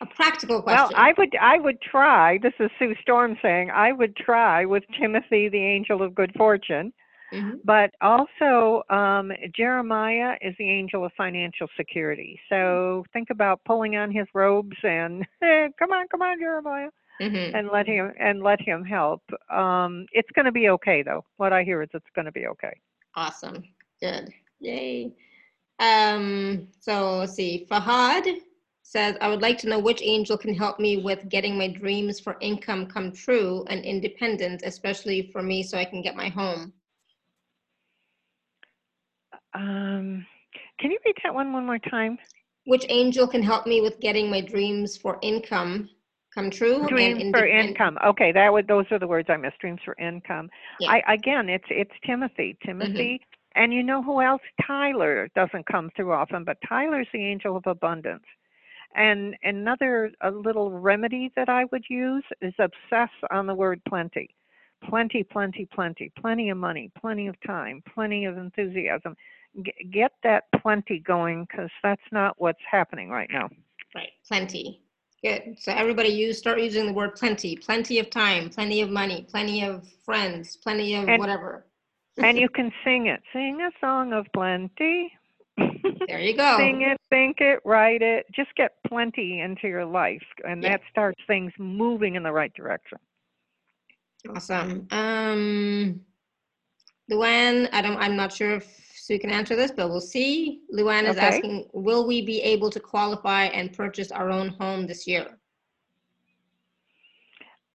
A 0.00 0.06
practical 0.14 0.60
question. 0.62 0.90
Well. 0.92 1.02
I 1.02 1.14
would 1.16 1.34
I 1.40 1.58
would 1.58 1.80
try. 1.80 2.38
This 2.38 2.52
is 2.60 2.70
Sue 2.78 2.94
Storm 3.00 3.36
saying 3.42 3.70
I 3.70 3.90
would 3.90 4.14
try 4.14 4.66
with 4.66 4.84
Timothy, 5.00 5.48
the 5.48 5.64
angel 5.64 6.02
of 6.02 6.14
good 6.14 6.32
fortune, 6.36 6.92
Mhm. 7.32 7.60
but 7.64 7.90
also 8.00 8.82
um, 8.90 9.32
Jeremiah 9.54 10.36
is 10.40 10.54
the 10.58 10.68
angel 10.70 11.04
of 11.04 11.12
financial 11.16 11.68
security. 11.76 12.40
So 12.48 13.04
think 13.12 13.30
about 13.30 13.60
pulling 13.64 13.96
on 13.96 14.10
his 14.10 14.26
robes 14.34 14.76
and 14.82 15.26
come 15.78 15.92
on, 15.92 16.08
come 16.08 16.22
on, 16.22 16.38
Jeremiah, 16.38 16.90
Mhm. 17.20 17.54
and 17.54 17.68
let 17.68 17.86
him 17.86 18.12
and 18.18 18.42
let 18.42 18.60
him 18.60 18.84
help. 18.84 19.22
Um, 19.50 20.06
it's 20.12 20.30
going 20.34 20.46
to 20.46 20.52
be 20.52 20.68
okay 20.70 21.02
though. 21.02 21.24
What 21.36 21.52
I 21.52 21.64
hear 21.64 21.82
is 21.82 21.90
it's 21.92 22.10
going 22.14 22.26
to 22.26 22.32
be 22.32 22.46
okay. 22.46 22.72
Awesome. 23.14 23.62
Good. 24.00 24.32
Yay. 24.60 25.12
Um, 25.80 26.68
so 26.80 27.18
let's 27.18 27.34
see. 27.34 27.66
Fahad 27.70 28.40
says, 28.82 29.16
I 29.20 29.28
would 29.28 29.42
like 29.42 29.58
to 29.58 29.68
know 29.68 29.78
which 29.78 30.00
angel 30.02 30.38
can 30.38 30.54
help 30.54 30.80
me 30.80 30.96
with 30.96 31.28
getting 31.28 31.58
my 31.58 31.68
dreams 31.68 32.18
for 32.20 32.36
income 32.40 32.86
come 32.86 33.12
true 33.12 33.64
and 33.68 33.84
independence, 33.84 34.62
especially 34.64 35.30
for 35.30 35.42
me 35.42 35.62
so 35.62 35.76
I 35.76 35.84
can 35.84 36.00
get 36.00 36.16
my 36.16 36.28
home. 36.30 36.72
Um, 39.58 40.24
can 40.78 40.92
you 40.92 40.98
read 41.04 41.16
that 41.24 41.34
one 41.34 41.52
one 41.52 41.66
more 41.66 41.78
time? 41.78 42.16
Which 42.64 42.84
angel 42.88 43.26
can 43.26 43.42
help 43.42 43.66
me 43.66 43.80
with 43.80 43.98
getting 43.98 44.30
my 44.30 44.40
dreams 44.40 44.96
for 44.96 45.18
income 45.22 45.90
come 46.32 46.50
true? 46.50 46.86
Dreams 46.86 47.32
for 47.32 47.46
income. 47.46 47.98
Okay, 48.06 48.30
that 48.32 48.52
would 48.52 48.68
those 48.68 48.84
are 48.92 49.00
the 49.00 49.06
words 49.06 49.28
I 49.28 49.36
missed. 49.36 49.58
Dreams 49.58 49.80
for 49.84 49.96
income. 49.98 50.48
Yeah. 50.78 50.90
Mm-hmm. 50.90 51.10
I 51.10 51.14
again, 51.14 51.48
it's 51.48 51.64
it's 51.70 51.90
Timothy. 52.06 52.56
Timothy, 52.64 53.20
and 53.56 53.72
you 53.74 53.82
know 53.82 54.00
who 54.00 54.22
else? 54.22 54.42
Tyler 54.64 55.28
doesn't 55.34 55.66
come 55.66 55.90
through 55.96 56.12
often, 56.12 56.44
but 56.44 56.58
Tyler's 56.68 57.08
the 57.12 57.24
angel 57.24 57.56
of 57.56 57.66
abundance. 57.66 58.24
And 58.94 59.34
another 59.42 60.12
a 60.22 60.30
little 60.30 60.70
remedy 60.70 61.32
that 61.34 61.48
I 61.48 61.64
would 61.72 61.84
use 61.90 62.24
is 62.40 62.54
obsess 62.60 63.10
on 63.32 63.46
the 63.46 63.54
word 63.54 63.80
plenty. 63.88 64.30
Plenty, 64.88 65.24
plenty, 65.24 65.66
plenty, 65.74 66.12
plenty 66.20 66.50
of 66.50 66.56
money, 66.56 66.92
plenty 67.00 67.26
of 67.26 67.34
time, 67.44 67.82
plenty 67.92 68.24
of 68.24 68.38
enthusiasm. 68.38 69.16
G- 69.62 69.72
get 69.92 70.12
that 70.22 70.44
plenty 70.62 70.98
going 71.00 71.46
because 71.50 71.70
that's 71.82 72.02
not 72.12 72.34
what's 72.38 72.60
happening 72.70 73.08
right 73.10 73.28
now. 73.32 73.48
Right, 73.94 74.10
plenty. 74.26 74.82
Good. 75.22 75.56
So 75.58 75.72
everybody 75.72 76.10
use 76.10 76.38
start 76.38 76.60
using 76.60 76.86
the 76.86 76.92
word 76.92 77.16
plenty. 77.16 77.56
Plenty 77.56 77.98
of 77.98 78.08
time, 78.10 78.50
plenty 78.50 78.82
of 78.82 78.90
money, 78.90 79.26
plenty 79.28 79.64
of 79.64 79.88
friends, 80.04 80.56
plenty 80.56 80.94
of 80.94 81.08
And- 81.08 81.18
whatever. 81.18 81.66
and 82.18 82.38
you 82.38 82.48
can 82.48 82.72
sing 82.84 83.06
it. 83.06 83.20
Sing 83.32 83.60
a 83.60 83.70
song 83.84 84.12
of 84.12 84.26
plenty. 84.32 85.12
There 86.06 86.20
you 86.20 86.36
go. 86.36 86.56
Sing 86.58 86.82
it, 86.82 86.98
think 87.10 87.40
it, 87.40 87.60
write 87.64 88.02
it. 88.02 88.26
Just 88.34 88.54
get 88.56 88.72
plenty 88.86 89.40
into 89.40 89.66
your 89.66 89.84
life, 89.84 90.22
and 90.44 90.62
Yeah. 90.62 90.70
that 90.70 90.80
starts 90.90 91.20
things 91.26 91.52
moving 91.58 92.14
in 92.14 92.22
the 92.22 92.30
right 92.32 92.52
direction. 92.54 92.98
Awesome. 94.34 94.86
Um, 94.90 96.00
Luann, 97.10 97.68
I 97.72 97.80
don't, 97.82 97.96
I'm 97.98 98.16
not 98.16 98.32
sure 98.32 98.52
if 98.54 98.66
Sue 99.08 99.18
can 99.18 99.30
answer 99.30 99.56
this, 99.56 99.70
but 99.70 99.88
we'll 99.88 100.02
see. 100.02 100.60
Luann 100.70 101.04
is 101.04 101.16
Okay. 101.16 101.28
asking, 101.28 101.70
will 101.72 102.06
we 102.06 102.20
be 102.20 102.42
able 102.42 102.68
to 102.68 102.78
qualify 102.78 103.44
and 103.44 103.72
purchase 103.72 104.12
our 104.12 104.30
own 104.30 104.48
home 104.48 104.86
this 104.86 105.06
year? 105.06 105.38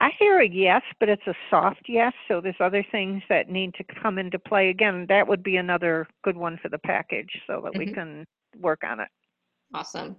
I 0.00 0.10
hear 0.16 0.38
a 0.38 0.48
yes, 0.48 0.82
but 1.00 1.08
it's 1.08 1.26
a 1.26 1.34
soft 1.50 1.88
yes. 1.88 2.12
So 2.28 2.40
there's 2.40 2.60
other 2.60 2.84
things 2.84 3.20
that 3.28 3.50
need 3.50 3.74
to 3.74 3.84
come 4.00 4.16
into 4.20 4.38
play. 4.38 4.68
Again, 4.68 5.06
that 5.08 5.26
would 5.26 5.42
be 5.42 5.56
another 5.56 6.06
good 6.22 6.36
one 6.36 6.56
for 6.58 6.68
the 6.68 6.78
package 6.78 7.42
so 7.48 7.60
that 7.64 7.74
we 7.74 7.86
Mhm. 7.86 7.94
can 7.94 8.26
work 8.60 8.84
on 8.84 9.00
it. 9.00 9.08
Awesome. 9.72 10.16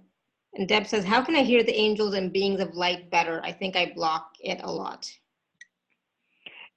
And 0.52 0.68
Deb 0.68 0.86
says, 0.86 1.06
how 1.06 1.22
can 1.22 1.34
I 1.34 1.44
hear 1.44 1.62
the 1.62 1.74
angels 1.74 2.12
and 2.12 2.30
beings 2.30 2.60
of 2.60 2.74
light 2.74 3.08
better? 3.10 3.40
I 3.42 3.52
think 3.52 3.74
I 3.74 3.86
block 3.94 4.36
it 4.40 4.60
a 4.62 4.70
lot. 4.70 5.10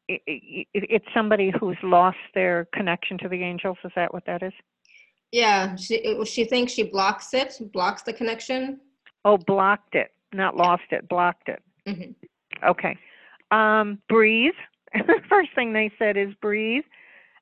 I- 0.10 0.22
I- 0.28 0.32
I- 0.32 0.66
It's 0.74 1.14
somebody 1.14 1.52
who's 1.52 1.78
lost 1.84 2.18
their 2.34 2.66
connection 2.74 3.18
to 3.20 3.30
the 3.30 3.44
angels. 3.44 3.78
Is 3.84 3.92
that 3.96 4.14
what 4.14 4.26
that 4.26 4.44
is? 4.44 4.54
Yeah, 5.32 5.76
she 5.76 6.24
she 6.26 6.44
thinks 6.44 6.74
she 6.74 6.84
blocks 6.84 7.34
it, 7.34 7.58
blocks 7.72 8.02
the 8.02 8.14
connection. 8.14 8.82
Oh, 9.26 9.38
blocked 9.38 9.96
it, 9.96 10.12
not 10.34 10.56
lost 10.56 10.92
it, 10.92 11.08
blocked 11.08 11.50
it. 11.50 11.62
Mhm. 11.86 12.16
Okay. 12.64 12.98
Um, 13.52 14.02
breathe. 14.10 14.56
First 15.30 15.54
thing 15.54 15.74
they 15.74 15.92
said 16.00 16.18
is 16.18 16.34
breathe 16.36 16.84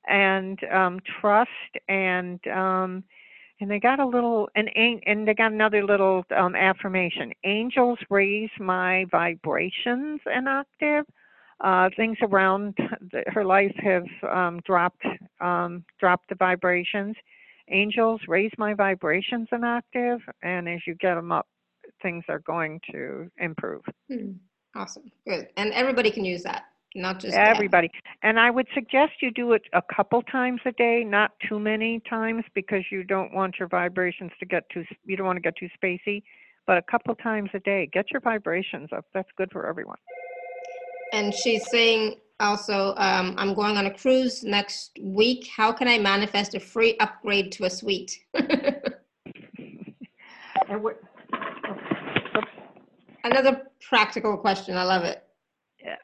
and 0.06 0.62
um, 0.64 1.00
trust 1.20 1.50
and 1.88 2.46
um, 2.48 3.04
and 3.60 3.70
they 3.70 3.80
got 3.80 4.00
a 4.00 4.06
little 4.06 4.48
and 4.54 4.68
and 4.76 5.26
they 5.26 5.34
got 5.34 5.52
another 5.52 5.82
little 5.82 6.24
um, 6.36 6.54
affirmation. 6.54 7.32
Angels 7.44 7.98
raise 8.10 8.50
my 8.58 9.06
vibrations 9.10 10.20
an 10.26 10.46
octave. 10.46 11.06
Uh, 11.60 11.90
things 11.96 12.16
around 12.22 12.76
the, 13.10 13.24
her 13.28 13.44
life 13.44 13.74
have 13.76 14.06
um, 14.30 14.60
dropped 14.64 15.04
um, 15.40 15.84
dropped 15.98 16.28
the 16.28 16.34
vibrations. 16.36 17.16
Angels 17.70 18.20
raise 18.28 18.52
my 18.58 18.74
vibrations 18.74 19.48
an 19.52 19.64
octave, 19.64 20.20
and 20.42 20.68
as 20.68 20.80
you 20.86 20.94
get 20.94 21.16
them 21.16 21.32
up, 21.32 21.46
things 22.00 22.24
are 22.28 22.38
going 22.38 22.80
to 22.92 23.30
improve. 23.38 23.82
Hmm. 24.10 24.32
Awesome, 24.74 25.10
good. 25.26 25.48
And 25.56 25.72
everybody 25.72 26.10
can 26.10 26.24
use 26.24 26.44
that, 26.44 26.66
not 26.94 27.18
just. 27.18 27.34
Everybody. 27.34 27.90
And 28.22 28.38
I 28.38 28.50
would 28.50 28.68
suggest 28.72 29.12
you 29.20 29.32
do 29.32 29.52
it 29.52 29.62
a 29.72 29.82
couple 29.94 30.22
times 30.22 30.60
a 30.64 30.72
day, 30.72 31.02
not 31.04 31.32
too 31.48 31.58
many 31.58 32.00
times 32.08 32.44
because 32.54 32.84
you 32.90 33.02
don't 33.02 33.34
want 33.34 33.56
your 33.58 33.68
vibrations 33.68 34.30
to 34.38 34.46
get 34.46 34.68
too, 34.70 34.84
you 35.04 35.16
don't 35.16 35.26
want 35.26 35.36
to 35.36 35.42
get 35.42 35.56
too 35.56 35.68
spacey, 35.82 36.22
but 36.66 36.78
a 36.78 36.82
couple 36.82 37.14
times 37.16 37.50
a 37.54 37.60
day. 37.60 37.88
Get 37.92 38.12
your 38.12 38.20
vibrations 38.20 38.90
up. 38.92 39.06
That's 39.12 39.28
good 39.36 39.50
for 39.50 39.66
everyone. 39.66 39.98
And 41.12 41.34
she's 41.34 41.68
saying 41.70 42.16
also, 42.40 42.94
um, 42.96 43.34
I'm 43.38 43.54
going 43.54 43.76
on 43.76 43.86
a 43.86 43.90
cruise 43.94 44.44
next 44.44 44.98
week. 45.00 45.48
How 45.54 45.72
can 45.72 45.88
I 45.88 45.98
manifest 45.98 46.54
a 46.54 46.60
free 46.60 46.96
upgrade 47.00 47.52
to 47.52 47.64
a 47.64 47.70
suite? 47.70 48.18
And 50.68 50.82
what- 50.82 51.00
Another 53.24 53.62
practical 53.88 54.36
question. 54.36 54.76
I 54.76 54.84
love 54.84 55.04
it. 55.04 55.24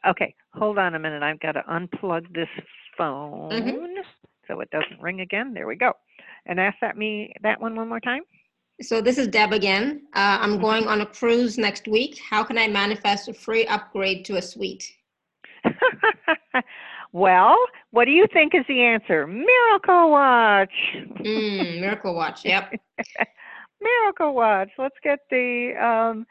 Okay, 0.09 0.35
hold 0.55 0.79
on 0.79 0.95
a 0.95 0.99
minute. 0.99 1.23
I've 1.23 1.41
got 1.41 1.53
to 1.53 1.63
unplug 1.71 2.33
this 2.35 2.49
phone 2.97 3.97
so 4.49 4.61
it 4.61 4.71
doesn't 4.71 5.01
ring 5.01 5.21
again. 5.21 5.53
There 5.53 5.67
we 5.67 5.77
go. 5.77 5.93
And 6.47 6.59
ask 6.61 6.77
that 6.81 6.97
me 6.97 7.35
that 7.43 7.61
one 7.61 7.75
one 7.75 7.89
more 7.89 8.01
time. 8.01 8.23
So 8.83 9.01
this 9.01 9.19
is 9.19 9.29
Deb 9.29 9.53
again. 9.53 10.03
Uh, 10.15 10.39
I'm 10.41 10.61
going 10.61 10.87
on 10.89 11.01
a 11.01 11.07
cruise 11.07 11.59
next 11.59 11.87
week. 11.87 12.19
How 12.19 12.43
can 12.43 12.59
I 12.59 12.67
manifest 12.67 13.29
a 13.29 13.35
free 13.35 13.67
upgrade 13.67 14.25
to 14.27 14.37
a 14.37 14.43
suite? 14.43 14.93
well, 17.13 17.57
what 17.93 18.07
do 18.07 18.11
you 18.11 18.27
think 18.33 18.55
is 18.55 18.65
the 18.67 18.83
answer? 18.83 19.27
Miracle 19.27 20.11
Watch. 20.11 20.73
Mm, 20.95 21.81
Miracle 21.81 22.15
Watch. 22.15 22.45
Yep. 22.45 22.75
Miracle 23.81 24.35
Watch. 24.35 24.71
Let's 24.77 24.97
get 25.03 25.21
the 25.31 25.75
um, 25.81 26.27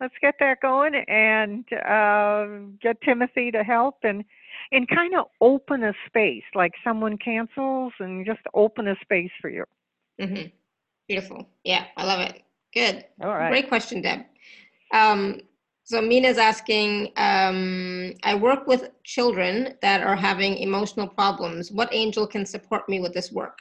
let's 0.00 0.14
get 0.20 0.36
that 0.38 0.60
going 0.60 0.94
and 0.94 1.64
uh, 1.72 2.46
get 2.80 3.00
Timothy 3.02 3.50
to 3.50 3.64
help 3.64 3.96
and 4.04 4.24
and 4.70 4.88
kind 4.88 5.16
of 5.16 5.26
open 5.40 5.82
a 5.82 5.92
space 6.06 6.44
like 6.54 6.72
someone 6.84 7.18
cancels 7.18 7.92
and 7.98 8.24
just 8.24 8.40
open 8.54 8.86
a 8.86 8.94
space 9.02 9.30
for 9.40 9.50
you. 9.50 9.64
hmm 10.20 10.46
Beautiful. 11.08 11.48
Yeah, 11.64 11.84
I 11.96 12.04
love 12.04 12.20
it. 12.20 12.42
Good. 12.74 13.04
All 13.22 13.34
right. 13.34 13.48
Great 13.50 13.68
question, 13.68 14.02
Deb. 14.02 14.20
Um, 14.92 15.40
so 15.84 16.02
Mina's 16.02 16.36
asking, 16.36 17.12
um, 17.16 18.12
I 18.22 18.34
work 18.34 18.66
with 18.66 18.90
children 19.04 19.74
that 19.80 20.02
are 20.02 20.16
having 20.16 20.58
emotional 20.58 21.08
problems. 21.08 21.72
What 21.72 21.88
angel 21.92 22.26
can 22.26 22.44
support 22.44 22.86
me 22.90 23.00
with 23.00 23.14
this 23.14 23.32
work? 23.32 23.58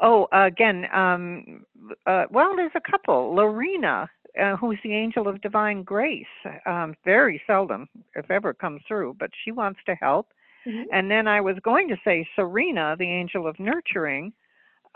Oh, 0.00 0.26
again, 0.32 0.86
um, 0.92 1.64
uh, 2.06 2.24
well, 2.30 2.56
there's 2.56 2.72
a 2.74 2.90
couple. 2.90 3.34
Lorena, 3.34 4.10
uh, 4.40 4.56
who's 4.56 4.78
the 4.82 4.94
angel 4.94 5.28
of 5.28 5.40
divine 5.40 5.84
grace, 5.84 6.26
um, 6.66 6.94
very 7.04 7.40
seldom, 7.46 7.88
if 8.16 8.28
ever, 8.30 8.52
comes 8.52 8.80
through, 8.86 9.16
but 9.18 9.30
she 9.44 9.52
wants 9.52 9.80
to 9.86 9.94
help. 9.94 10.32
Mhm. 10.66 10.86
And 10.92 11.10
then 11.10 11.28
I 11.28 11.40
was 11.40 11.56
going 11.60 11.88
to 11.88 11.96
say 12.04 12.28
Serena, 12.34 12.96
the 12.98 13.08
angel 13.08 13.46
of 13.46 13.58
nurturing, 13.60 14.32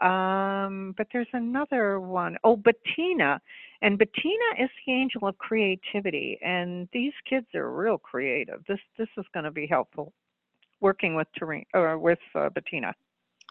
um, 0.02 0.94
but 0.96 1.06
there's 1.12 1.28
another 1.32 2.00
one. 2.00 2.36
Oh, 2.44 2.56
Bettina, 2.56 3.40
and 3.82 3.98
Bettina 3.98 4.48
is 4.58 4.70
the 4.86 4.92
angel 4.92 5.26
of 5.28 5.38
creativity, 5.38 6.38
and 6.42 6.88
these 6.92 7.12
kids 7.28 7.46
are 7.54 7.70
real 7.70 7.98
creative. 7.98 8.62
This 8.66 8.80
this 8.98 9.08
is 9.16 9.24
going 9.32 9.44
to 9.44 9.50
be 9.50 9.66
helpful, 9.66 10.12
working 10.80 11.14
with 11.14 11.28
Teresa 11.38 11.66
or 11.74 11.98
with 11.98 12.18
uh, 12.34 12.48
Bettina. 12.50 12.94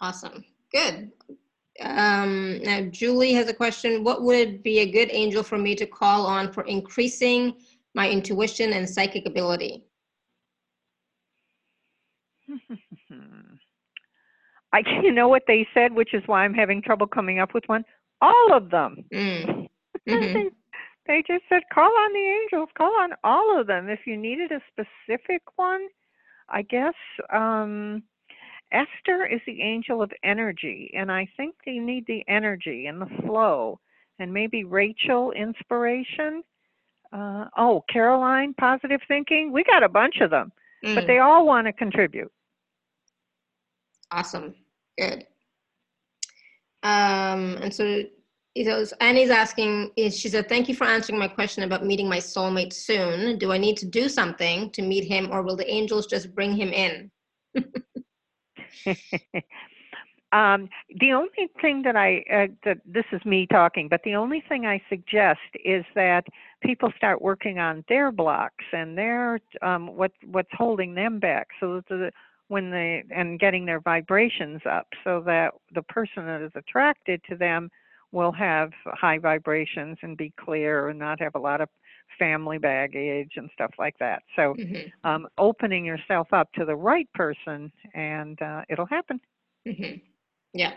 Awesome. 0.02 0.44
Good. 0.72 1.12
Um, 1.80 2.62
now, 2.64 2.82
Julie 2.92 3.34
has 3.34 3.48
a 3.48 3.54
question. 3.54 4.04
What 4.04 4.24
would 4.24 4.62
be 4.62 4.80
a 4.80 4.92
good 4.92 5.10
angel 5.12 5.44
for 5.44 5.58
me 5.58 5.76
to 5.76 5.86
call 5.86 6.26
on 6.26 6.52
for 6.52 6.64
increasing 6.64 7.56
my 7.94 8.10
intuition 8.10 8.74
and 8.74 8.90
psychic 8.90 9.26
ability? 9.26 9.86
I, 14.74 14.84
you 15.04 15.12
know 15.12 15.28
what 15.28 15.44
they 15.48 15.68
said, 15.74 15.94
which 15.94 16.14
is 16.14 16.24
why 16.26 16.44
I'm 16.44 16.54
having 16.54 16.82
trouble 16.82 17.08
coming 17.08 17.40
up 17.40 17.54
with 17.54 17.64
one. 17.68 17.84
All 18.22 18.54
of 18.54 18.70
them. 18.70 19.04
Mm. 19.14 19.68
Mhm. 20.08 20.50
they, 21.06 21.22
just 21.28 21.44
said, 21.48 21.62
call 21.72 21.86
on 21.86 22.14
the 22.14 22.20
angels, 22.20 22.70
call 22.76 22.92
on 23.02 23.12
all 23.24 23.60
of 23.60 23.68
them. 23.68 23.88
If 23.88 24.00
you 24.08 24.18
needed 24.18 24.52
a 24.52 24.60
specific 24.72 25.44
one, 25.58 25.88
I 26.50 26.64
guess 26.64 26.96
um, 27.32 28.02
Esther 28.72 29.26
is 29.26 29.42
the 29.46 29.62
angel 29.62 30.02
of 30.02 30.12
energy, 30.24 30.92
and 30.96 31.12
I 31.12 31.28
think 31.38 31.56
they 31.66 31.78
need 31.78 32.06
the 32.08 32.24
energy 32.28 32.88
and 32.88 33.00
the 33.02 33.10
flow, 33.26 33.80
and 34.18 34.34
maybe 34.34 34.64
Rachel, 34.64 35.32
inspiration. 35.34 36.42
Uh, 37.14 37.46
oh, 37.58 37.84
Caroline, 37.88 38.54
positive 38.60 39.02
thinking. 39.08 39.52
We 39.52 39.64
got 39.64 39.84
a 39.84 39.90
bunch 39.90 40.22
of 40.22 40.30
them, 40.32 40.52
but 40.82 41.04
Mm. 41.04 41.08
they 41.08 41.20
all 41.20 41.46
want 41.46 41.68
to 41.68 41.74
contribute. 41.74 42.32
Awesome. 44.12 44.56
Good. 44.98 45.26
Um, 46.84 47.58
and 47.62 47.74
so, 47.74 48.04
know, 48.66 48.84
Annie's 49.00 49.30
asking, 49.30 49.92
is 49.96 50.18
she 50.18 50.28
said, 50.30 50.50
thank 50.50 50.68
you 50.68 50.76
for 50.76 50.86
answering 50.86 51.20
my 51.20 51.28
question 51.28 51.64
about 51.64 51.86
meeting 51.86 52.10
my 52.10 52.18
soulmate 52.18 52.74
soon. 52.74 53.38
Do 53.38 53.52
I 53.52 53.58
need 53.58 53.78
to 53.78 53.86
do 53.86 54.10
something 54.10 54.72
to 54.72 54.82
meet 54.82 55.06
him 55.06 55.30
or 55.32 55.44
will 55.44 55.56
the 55.56 55.70
angels 55.70 56.08
just 56.08 56.36
bring 56.36 56.54
him 56.54 56.70
in? 56.74 57.12
um, 60.34 60.68
the 61.00 61.14
only 61.14 61.50
thing 61.62 61.84
that 61.84 61.96
I, 61.96 62.24
uh, 62.34 62.48
that 62.66 62.80
this 62.86 63.06
is 63.14 63.24
me 63.26 63.48
talking, 63.48 63.88
but 63.88 64.02
the 64.04 64.16
only 64.16 64.44
thing 64.50 64.66
I 64.66 64.82
suggest 64.90 65.40
is 65.64 65.86
that 65.96 66.26
people 66.62 66.92
start 66.98 67.22
working 67.22 67.60
on 67.60 67.86
their 67.88 68.12
blocks 68.12 68.66
and 68.74 68.98
their, 68.98 69.40
um, 69.62 69.96
what, 69.96 70.12
what's 70.26 70.50
holding 70.52 70.96
them 70.96 71.20
back. 71.20 71.48
So 71.60 71.82
the, 71.88 72.12
when 72.52 72.70
they, 72.70 73.02
and 73.16 73.40
getting 73.40 73.66
their 73.66 73.80
vibrations 73.80 74.60
up 74.70 74.86
so 75.06 75.24
that 75.26 75.54
the 75.74 75.84
person 75.84 76.26
that 76.26 76.42
is 76.42 76.52
attracted 76.54 77.22
to 77.30 77.38
them 77.38 77.70
will 78.12 78.34
have 78.34 78.72
high 78.88 79.18
vibrations 79.18 79.98
and 80.02 80.18
be 80.18 80.34
clear 80.38 80.90
and 80.90 81.00
not 81.00 81.18
have 81.22 81.36
a 81.36 81.40
lot 81.40 81.62
of 81.62 81.70
family 82.20 82.58
baggage 82.58 83.32
and 83.38 83.50
stuff 83.54 83.72
like 83.80 83.98
that. 84.00 84.22
So, 84.36 84.54
Mhm, 84.60 84.92
um, 85.06 85.30
opening 85.38 85.86
yourself 85.86 86.28
up 86.34 86.52
to 86.56 86.66
the 86.66 86.76
right 86.76 87.08
person 87.14 87.72
and 87.94 88.42
uh, 88.42 88.64
it'll 88.70 88.86
happen. 88.86 89.22
mhm. 89.66 90.02
Yeah. 90.54 90.74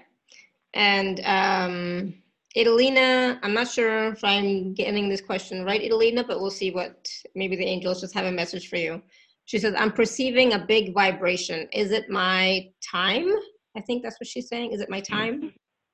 And 0.74 1.18
um, 1.24 2.14
Idalina, 2.56 3.40
I'm 3.42 3.52
not 3.52 3.66
sure 3.66 4.12
if 4.12 4.22
I'm 4.22 4.74
getting 4.74 5.08
this 5.08 5.20
question 5.20 5.64
right, 5.64 5.82
Idalina, 5.82 6.24
but 6.24 6.40
we'll 6.40 6.52
see 6.52 6.70
what, 6.70 7.08
maybe 7.34 7.56
the 7.56 7.64
angels 7.64 8.00
just 8.00 8.14
have 8.14 8.26
a 8.26 8.32
message 8.32 8.68
for 8.68 8.76
you. 8.76 9.02
She 9.46 9.58
says, 9.58 9.74
I'm 9.76 9.92
perceiving 9.92 10.54
a 10.54 10.58
big 10.58 10.94
vibration. 10.94 11.68
Is 11.72 11.90
it 11.90 12.08
my 12.08 12.68
time? 12.90 13.30
I 13.76 13.80
think 13.80 14.02
that's 14.02 14.18
what 14.18 14.26
she's 14.26 14.48
saying. 14.48 14.72
Is 14.72 14.80
it 14.80 14.88
my 14.88 15.00
time? 15.00 15.52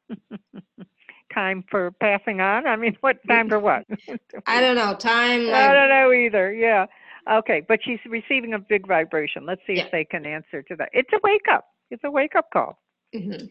time 1.34 1.64
for 1.70 1.90
passing 2.01 2.40
on. 2.40 2.66
I 2.66 2.76
mean, 2.76 2.96
what 3.01 3.16
time 3.28 3.48
for 3.48 3.59
what? 3.59 3.84
I 4.46 4.61
don't 4.61 4.76
know. 4.76 4.94
Time. 4.94 5.48
I 5.53 5.72
don't 5.72 5.88
know 5.88 6.12
either. 6.12 6.53
Yeah. 6.53 6.86
Okay, 7.30 7.62
but 7.68 7.80
she's 7.84 7.98
receiving 8.07 8.55
a 8.55 8.59
big 8.59 8.86
vibration. 8.86 9.44
Let's 9.46 9.61
see 9.66 9.74
Yeah. 9.74 9.84
if 9.84 9.90
they 9.92 10.05
can 10.05 10.24
answer 10.26 10.62
to 10.62 10.76
that. 10.76 10.88
It's 10.92 11.11
a 11.12 11.18
wake 11.22 11.46
up. 11.51 11.64
It's 11.90 12.03
a 12.05 12.11
wake 12.11 12.34
up 12.36 12.51
call. 12.53 12.78
mhm. 13.14 13.51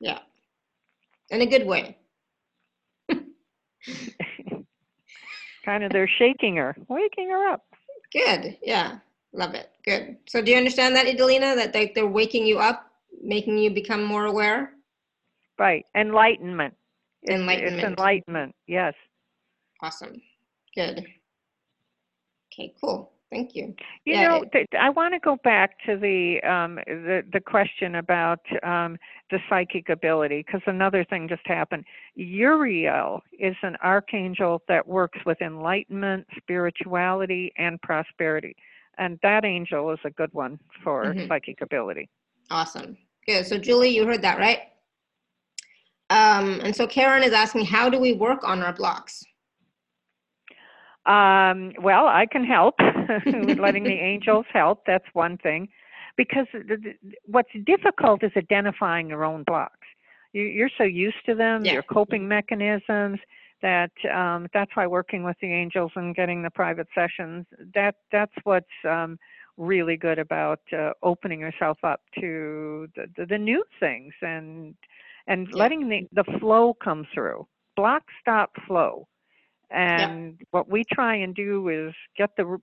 Yeah. 0.00 0.18
In 1.30 1.40
a 1.40 1.46
good 1.46 1.66
way. 1.66 1.96
kind 5.64 5.84
of 5.84 5.92
they're 5.92 6.10
shaking 6.18 6.56
her, 6.56 6.76
waking 6.88 7.30
her 7.30 7.52
up. 7.52 7.62
Good. 8.14 8.56
Yeah. 8.62 8.98
Love 9.32 9.54
it. 9.54 9.70
Good. 9.84 10.16
So 10.28 10.40
do 10.40 10.52
you 10.52 10.56
understand 10.56 10.94
that, 10.94 11.06
Idalina, 11.06 11.56
that 11.56 11.72
they, 11.72 11.92
they're 11.94 12.06
waking 12.06 12.46
you 12.46 12.58
up, 12.58 12.90
making 13.22 13.58
you 13.58 13.70
become 13.70 14.04
more 14.04 14.26
aware? 14.26 14.74
Right. 15.58 15.84
Enlightenment. 15.96 16.74
It's, 17.22 17.32
Enlightenment. 17.32 17.76
It's 17.76 17.84
enlightenment. 17.84 18.54
Yes. 18.68 18.94
Awesome. 19.82 20.22
Good. 20.74 21.04
Okay, 22.52 22.72
cool. 22.80 23.10
Thank 23.30 23.54
you. 23.56 23.74
You 24.04 24.14
Yeah, 24.14 24.28
know, 24.28 24.42
it- 24.42 24.52
th- 24.52 24.68
I 24.78 24.90
want 24.90 25.14
to 25.14 25.18
go 25.20 25.36
back 25.42 25.78
to 25.86 25.96
the 25.96 26.40
um, 26.42 26.76
the 26.86 27.24
the 27.32 27.40
question 27.40 27.96
about 27.96 28.40
um, 28.62 28.96
the 29.30 29.40
psychic 29.48 29.88
ability 29.88 30.44
because 30.46 30.62
another 30.66 31.04
thing 31.04 31.26
just 31.28 31.46
happened. 31.46 31.84
Uriel 32.14 33.22
is 33.32 33.56
an 33.62 33.76
archangel 33.82 34.62
that 34.68 34.86
works 34.86 35.18
with 35.26 35.40
enlightenment, 35.42 36.26
spirituality, 36.36 37.52
and 37.56 37.80
prosperity, 37.82 38.54
and 38.98 39.18
that 39.22 39.44
angel 39.44 39.90
is 39.90 39.98
a 40.04 40.10
good 40.10 40.32
one 40.32 40.58
for 40.84 41.14
Mhm. 41.14 41.26
psychic 41.28 41.60
ability. 41.60 42.08
Awesome. 42.50 42.96
Good. 43.26 43.46
So 43.46 43.58
Julie, 43.58 43.88
you 43.88 44.06
heard 44.06 44.22
that, 44.22 44.38
right? 44.38 44.60
Um, 46.10 46.60
and 46.62 46.76
so 46.76 46.86
Karen 46.86 47.22
is 47.22 47.32
asking, 47.32 47.64
how 47.64 47.88
do 47.88 47.98
we 47.98 48.12
work 48.12 48.44
on 48.46 48.62
our 48.62 48.72
blocks? 48.74 49.24
Um, 51.06 51.72
well, 51.80 52.06
I 52.06 52.26
can 52.30 52.44
help, 52.44 52.76
letting 53.58 53.84
the 53.84 53.98
angels 54.12 54.46
help. 54.52 54.82
That's 54.86 55.04
one 55.12 55.36
thing, 55.38 55.68
because 56.16 56.46
what's 57.26 57.50
difficult 57.64 58.22
is 58.22 58.32
identifying 58.36 59.08
your 59.08 59.24
own 59.24 59.42
blocks. 59.44 59.86
You, 60.32 60.42
you're 60.42 60.70
so 60.76 60.84
used 60.84 61.24
to 61.26 61.34
them, 61.34 61.64
Yeah. 61.64 61.72
your 61.74 61.82
coping 61.82 62.26
mechanisms. 62.28 63.18
That 63.62 63.92
um, 64.14 64.48
that's 64.52 64.70
why 64.74 64.86
working 64.86 65.22
with 65.24 65.36
the 65.40 65.50
angels 65.50 65.92
and 65.96 66.14
getting 66.14 66.42
the 66.42 66.50
private 66.50 66.88
sessions. 66.94 67.46
That 67.74 67.94
that's 68.12 68.32
what's 68.44 68.66
um, 68.86 69.18
really 69.56 69.96
good 69.96 70.18
about 70.18 70.60
uh, 70.72 70.90
opening 71.02 71.40
yourself 71.40 71.78
up 71.82 72.00
to 72.20 72.88
the, 72.94 73.06
the, 73.16 73.26
the 73.26 73.38
new 73.38 73.64
things 73.80 74.12
and 74.20 74.74
and 75.26 75.48
Yeah. 75.48 75.56
letting 75.62 75.88
the, 75.88 76.06
the 76.12 76.24
flow 76.38 76.74
come 76.74 77.06
through. 77.14 77.46
Block, 77.76 78.02
stop, 78.20 78.50
flow. 78.66 79.08
And 79.74 80.40
what 80.52 80.70
we 80.70 80.84
try 80.92 81.16
and 81.16 81.34
do 81.34 81.68
is 81.68 81.92
get 82.16 82.30
the 82.36 82.58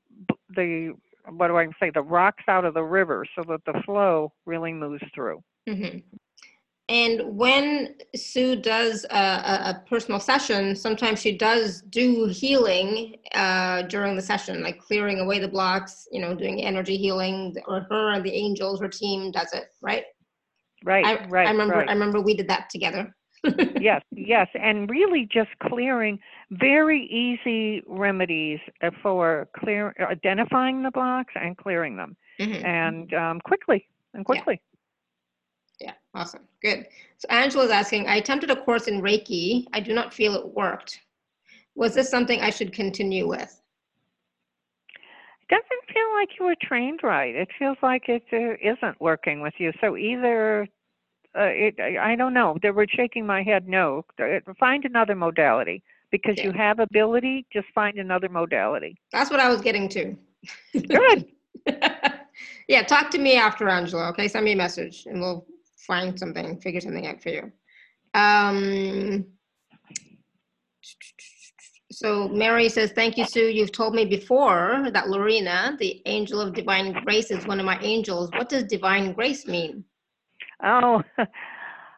the 0.56 0.94
what 1.30 1.48
do 1.50 1.58
I 1.58 1.68
say 1.80 1.92
the 1.94 2.02
rocks 2.02 2.44
out 2.48 2.66
of 2.66 2.74
the 2.74 2.84
river 2.84 3.26
so 3.36 3.44
that 3.50 3.64
the 3.66 3.80
flow 3.86 4.32
really 4.46 4.74
moves 4.74 5.04
through. 5.14 5.44
hmm 5.68 5.98
And 6.90 7.38
when 7.38 7.96
Sue 8.16 8.56
does 8.56 9.06
a, 9.12 9.16
a, 9.16 9.70
a 9.70 9.84
personal 9.88 10.20
session, 10.20 10.76
sometimes 10.76 11.22
she 11.22 11.38
does 11.38 11.82
do 11.90 12.26
healing 12.28 13.18
uh, 13.36 13.84
during 13.84 14.16
the 14.16 14.22
session, 14.22 14.64
like 14.64 14.80
clearing 14.80 15.20
away 15.20 15.40
the 15.40 15.48
blocks, 15.48 16.08
you 16.12 16.22
know, 16.22 16.34
doing 16.34 16.64
energy 16.64 16.98
healing, 16.98 17.56
or 17.68 17.86
her 17.90 18.14
and 18.14 18.24
the 18.24 18.34
angels, 18.34 18.80
her 18.80 18.90
team 18.90 19.32
does 19.32 19.52
it, 19.54 19.66
right? 19.82 20.06
Right, 20.84 21.06
I, 21.06 21.28
right, 21.28 21.48
I 21.48 21.52
remember. 21.52 21.76
right. 21.76 21.90
I 21.90 21.94
remember 21.94 22.22
we 22.22 22.36
did 22.36 22.48
that 22.48 22.70
together. 22.70 23.14
yes, 23.80 24.02
yes, 24.12 24.48
and 24.54 24.90
really 24.90 25.28
just 25.32 25.50
clearing 25.64 26.20
very 26.52 27.06
easy 27.08 27.82
remedies 27.88 28.60
uh, 28.84 28.92
for 29.02 29.48
clear 29.58 29.96
identifying 30.10 30.84
the 30.84 30.92
blocks 30.92 31.34
and 31.36 31.58
clearing 31.58 31.96
them, 31.96 32.16
Mhm. 32.40 32.66
and 32.66 33.14
um, 33.14 33.40
quickly 33.42 33.88
and 34.14 34.26
quickly. 34.26 34.62
Yeah, 35.80 35.94
awesome. 36.14 36.48
Good. 36.62 36.88
So 37.18 37.28
Angela's 37.30 37.72
asking, 37.72 38.08
I 38.08 38.18
attempted 38.18 38.52
a 38.52 38.56
course 38.56 38.88
in 38.88 39.02
Reiki. 39.02 39.66
I 39.74 39.80
do 39.80 39.94
not 39.94 40.14
feel 40.14 40.36
it 40.36 40.48
worked. 40.54 41.00
Was 41.76 41.96
this 41.96 42.10
something 42.10 42.40
I 42.42 42.52
should 42.52 42.74
continue 42.74 43.28
with? 43.28 43.62
It 45.42 45.48
doesn't 45.56 45.94
feel 45.94 46.14
like 46.14 46.30
you 46.40 46.46
were 46.46 46.56
trained 46.62 47.00
right. 47.04 47.36
It 47.36 47.50
feels 47.58 47.78
like 47.82 48.08
it 48.08 48.24
uh, 48.32 48.56
isn't 48.62 49.02
working 49.02 49.42
with 49.42 49.54
you. 49.58 49.72
So 49.82 49.98
either 49.98 50.68
uh, 51.38 51.44
it, 51.44 51.80
I 51.80 52.16
don't 52.16 52.34
know. 52.34 52.58
They 52.62 52.72
were 52.72 52.88
shaking 52.90 53.26
my 53.26 53.44
head. 53.44 53.68
No, 53.68 54.06
find 54.60 54.86
another 54.86 55.16
modality 55.16 55.84
because 56.12 56.38
you 56.44 56.52
have 56.52 56.80
ability. 56.80 57.46
Just 57.52 57.68
find 57.74 57.98
another 57.98 58.30
modality. 58.30 58.98
That's 59.12 59.32
what 59.32 59.40
I 59.40 59.48
was 59.50 59.62
getting 59.62 59.88
to. 59.90 60.16
Good. 60.74 61.28
yeah, 62.68 62.84
talk 62.84 63.10
to 63.12 63.18
me 63.18 63.36
after 63.36 63.70
Angela, 63.70 64.10
okay? 64.10 64.28
Send 64.28 64.46
me 64.46 64.54
a 64.54 64.58
message 64.58 65.06
and 65.06 65.22
we'll 65.22 65.46
find 65.88 66.18
something, 66.20 66.60
figure 66.60 66.82
something 66.82 67.08
out 67.08 67.22
for 67.22 67.30
you. 67.30 67.52
Um, 68.14 69.26
so 71.92 72.28
Mary 72.28 72.68
says, 72.68 72.92
thank 72.92 73.18
you, 73.18 73.26
Sue. 73.26 73.48
You've 73.48 73.72
told 73.72 73.94
me 73.94 74.06
before 74.06 74.90
that 74.92 75.10
Lorena, 75.10 75.78
the 75.80 76.02
angel 76.06 76.42
of 76.42 76.54
divine 76.54 76.94
grace, 77.04 77.32
is 77.32 77.46
one 77.46 77.60
of 77.60 77.66
my 77.66 77.80
angels. 77.82 78.30
What 78.34 78.50
does 78.50 78.64
divine 78.64 79.14
grace 79.14 79.46
mean? 79.46 79.84
Oh, 80.64 81.02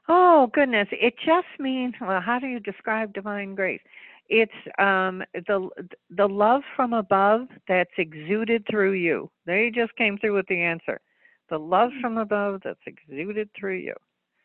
oh 0.10 0.50
goodness! 0.54 0.88
It 0.92 1.16
just 1.26 1.48
means. 1.60 1.94
Well, 2.02 2.22
how 2.22 2.40
do 2.40 2.48
you 2.48 2.60
describe 2.60 3.14
divine 3.14 3.56
grace? 3.56 3.82
It's 4.30 4.52
um, 4.80 5.24
the 5.34 5.70
the 6.10 6.28
love 6.28 6.62
from 6.76 6.94
above 6.94 7.48
that's 7.68 7.92
exuded 7.98 8.66
through 8.70 8.94
you. 8.94 9.30
They 9.46 9.72
just 9.74 9.96
came 9.98 10.18
through 10.18 10.36
with 10.36 10.48
the 10.48 10.62
answer. 10.62 11.00
The 11.50 11.60
love 11.60 11.92
from 12.02 12.18
above 12.18 12.62
that's 12.64 12.80
exuded 12.88 13.50
through 13.58 13.78
you. 13.78 13.94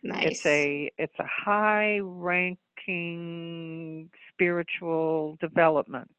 Nice. 0.03 0.25
It's 0.25 0.47
a 0.47 0.91
it's 0.99 1.19
a 1.19 1.27
high 1.27 1.99
ranking 2.01 4.11
spiritual 4.33 5.37
development. 5.41 6.11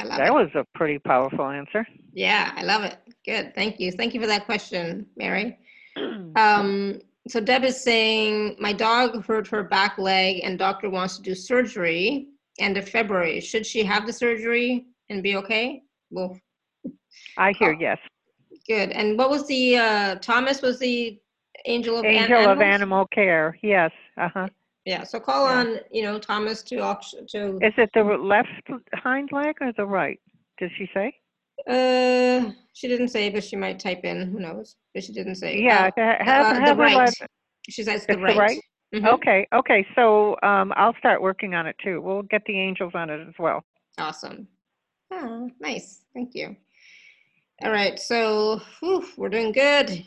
I 0.00 0.04
love 0.04 0.18
That 0.18 0.28
it. 0.28 0.34
was 0.34 0.48
a 0.54 0.64
pretty 0.74 0.98
powerful 0.98 1.46
answer. 1.48 1.86
Yeah, 2.12 2.52
I 2.56 2.62
love 2.62 2.84
it. 2.84 2.98
Good. 3.24 3.54
Thank 3.54 3.80
you. 3.80 3.92
Thank 3.92 4.14
you 4.14 4.20
for 4.20 4.26
that 4.26 4.46
question, 4.46 5.06
Mary. 5.16 5.58
Um, 6.36 7.00
so 7.28 7.40
Deb 7.40 7.64
is 7.64 7.80
saying, 7.82 8.56
my 8.60 8.72
dog 8.72 9.24
hurt 9.24 9.48
her 9.48 9.62
back 9.64 9.98
leg 9.98 10.40
and 10.44 10.58
doctor 10.58 10.88
wants 10.90 11.16
to 11.16 11.22
do 11.22 11.34
surgery 11.34 12.28
end 12.58 12.76
of 12.76 12.88
February. 12.88 13.40
Should 13.40 13.66
she 13.66 13.82
have 13.84 14.06
the 14.06 14.12
surgery 14.12 14.86
and 15.08 15.22
be 15.22 15.36
okay? 15.36 15.82
Well, 16.10 16.38
I 17.38 17.52
hear 17.58 17.72
Oh. 17.74 17.80
yes. 17.80 17.98
good. 18.68 18.90
And 18.90 19.16
what 19.18 19.30
was 19.30 19.46
the, 19.46 19.76
uh, 19.76 20.14
Thomas 20.16 20.60
was 20.62 20.78
the 20.78 21.18
angel 21.66 21.98
of 21.98 22.04
an- 22.04 22.10
Angel 22.14 22.48
of 22.50 22.60
animal 22.60 23.06
care. 23.06 23.56
Yes. 23.62 23.90
Uh 24.18 24.28
huh. 24.28 24.48
Yeah, 24.84 25.02
so 25.04 25.18
call 25.18 25.46
Yeah. 25.48 25.58
on, 25.60 25.78
you 25.90 26.02
know, 26.02 26.18
Thomas 26.18 26.62
to, 26.64 26.76
to, 27.28 27.58
Is 27.62 27.74
it 27.76 27.90
the 27.94 28.02
left 28.04 28.48
hind 28.94 29.30
leg 29.32 29.56
or 29.60 29.72
the 29.72 29.86
right? 29.86 30.20
Did 30.58 30.70
she 30.76 30.88
say? 30.94 31.12
Uh, 31.68 32.50
she 32.74 32.88
didn't 32.88 33.08
say, 33.08 33.30
but 33.30 33.42
she 33.44 33.56
might 33.56 33.78
type 33.78 34.04
in, 34.04 34.30
who 34.30 34.38
knows? 34.40 34.76
But 34.94 35.04
she 35.04 35.12
didn't 35.12 35.36
say. 35.36 35.58
Yeah. 35.60 35.90
Uh, 35.96 36.24
have, 36.24 36.46
uh, 36.46 36.60
have 36.60 36.76
her 36.76 36.82
right. 36.82 36.96
let- 36.96 37.30
She 37.68 37.82
says 37.82 37.96
It's 37.96 38.06
the 38.06 38.16
the 38.16 38.22
right. 38.22 38.36
right? 38.38 38.60
Mhm. 38.94 39.14
Okay. 39.14 39.46
Okay. 39.52 39.86
So 39.94 40.36
um, 40.42 40.72
I'll 40.76 40.94
start 40.98 41.20
working 41.20 41.54
on 41.54 41.66
it 41.66 41.74
too. 41.82 42.00
We'll 42.00 42.22
get 42.22 42.42
the 42.46 42.58
angels 42.58 42.92
on 42.94 43.10
it 43.10 43.20
as 43.26 43.34
well. 43.38 43.64
Awesome. 43.98 44.46
Oh, 45.10 45.50
nice. 45.60 46.02
Thank 46.14 46.34
you. 46.34 46.54
All 47.62 47.72
right. 47.72 47.98
So 47.98 48.60
whew, 48.80 49.04
we're 49.16 49.28
doing 49.28 49.50
good. 49.52 50.04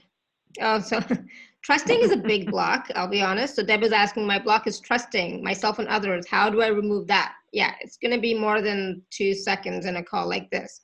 Oh, 0.62 0.80
so 0.80 1.02
trusting 1.64 2.00
is 2.02 2.12
a 2.12 2.18
big 2.18 2.50
block, 2.52 2.88
I'll 2.96 3.08
be 3.10 3.22
honest. 3.22 3.56
So 3.56 3.64
Deb 3.64 3.84
is 3.84 3.92
asking, 3.92 4.26
my 4.26 4.40
block 4.40 4.66
is 4.68 4.80
trusting 4.80 5.44
myself 5.44 5.80
and 5.80 5.88
others. 5.88 6.26
How 6.28 6.50
do 6.50 6.62
I 6.62 6.68
remove 6.68 7.08
that? 7.08 7.34
Yeah, 7.52 7.74
it's 7.82 7.98
going 7.98 8.14
to 8.14 8.22
be 8.22 8.34
more 8.34 8.62
than 8.62 9.02
two 9.10 9.34
seconds 9.34 9.86
in 9.86 9.98
a 9.98 10.04
call 10.04 10.28
like 10.30 10.50
this. 10.52 10.82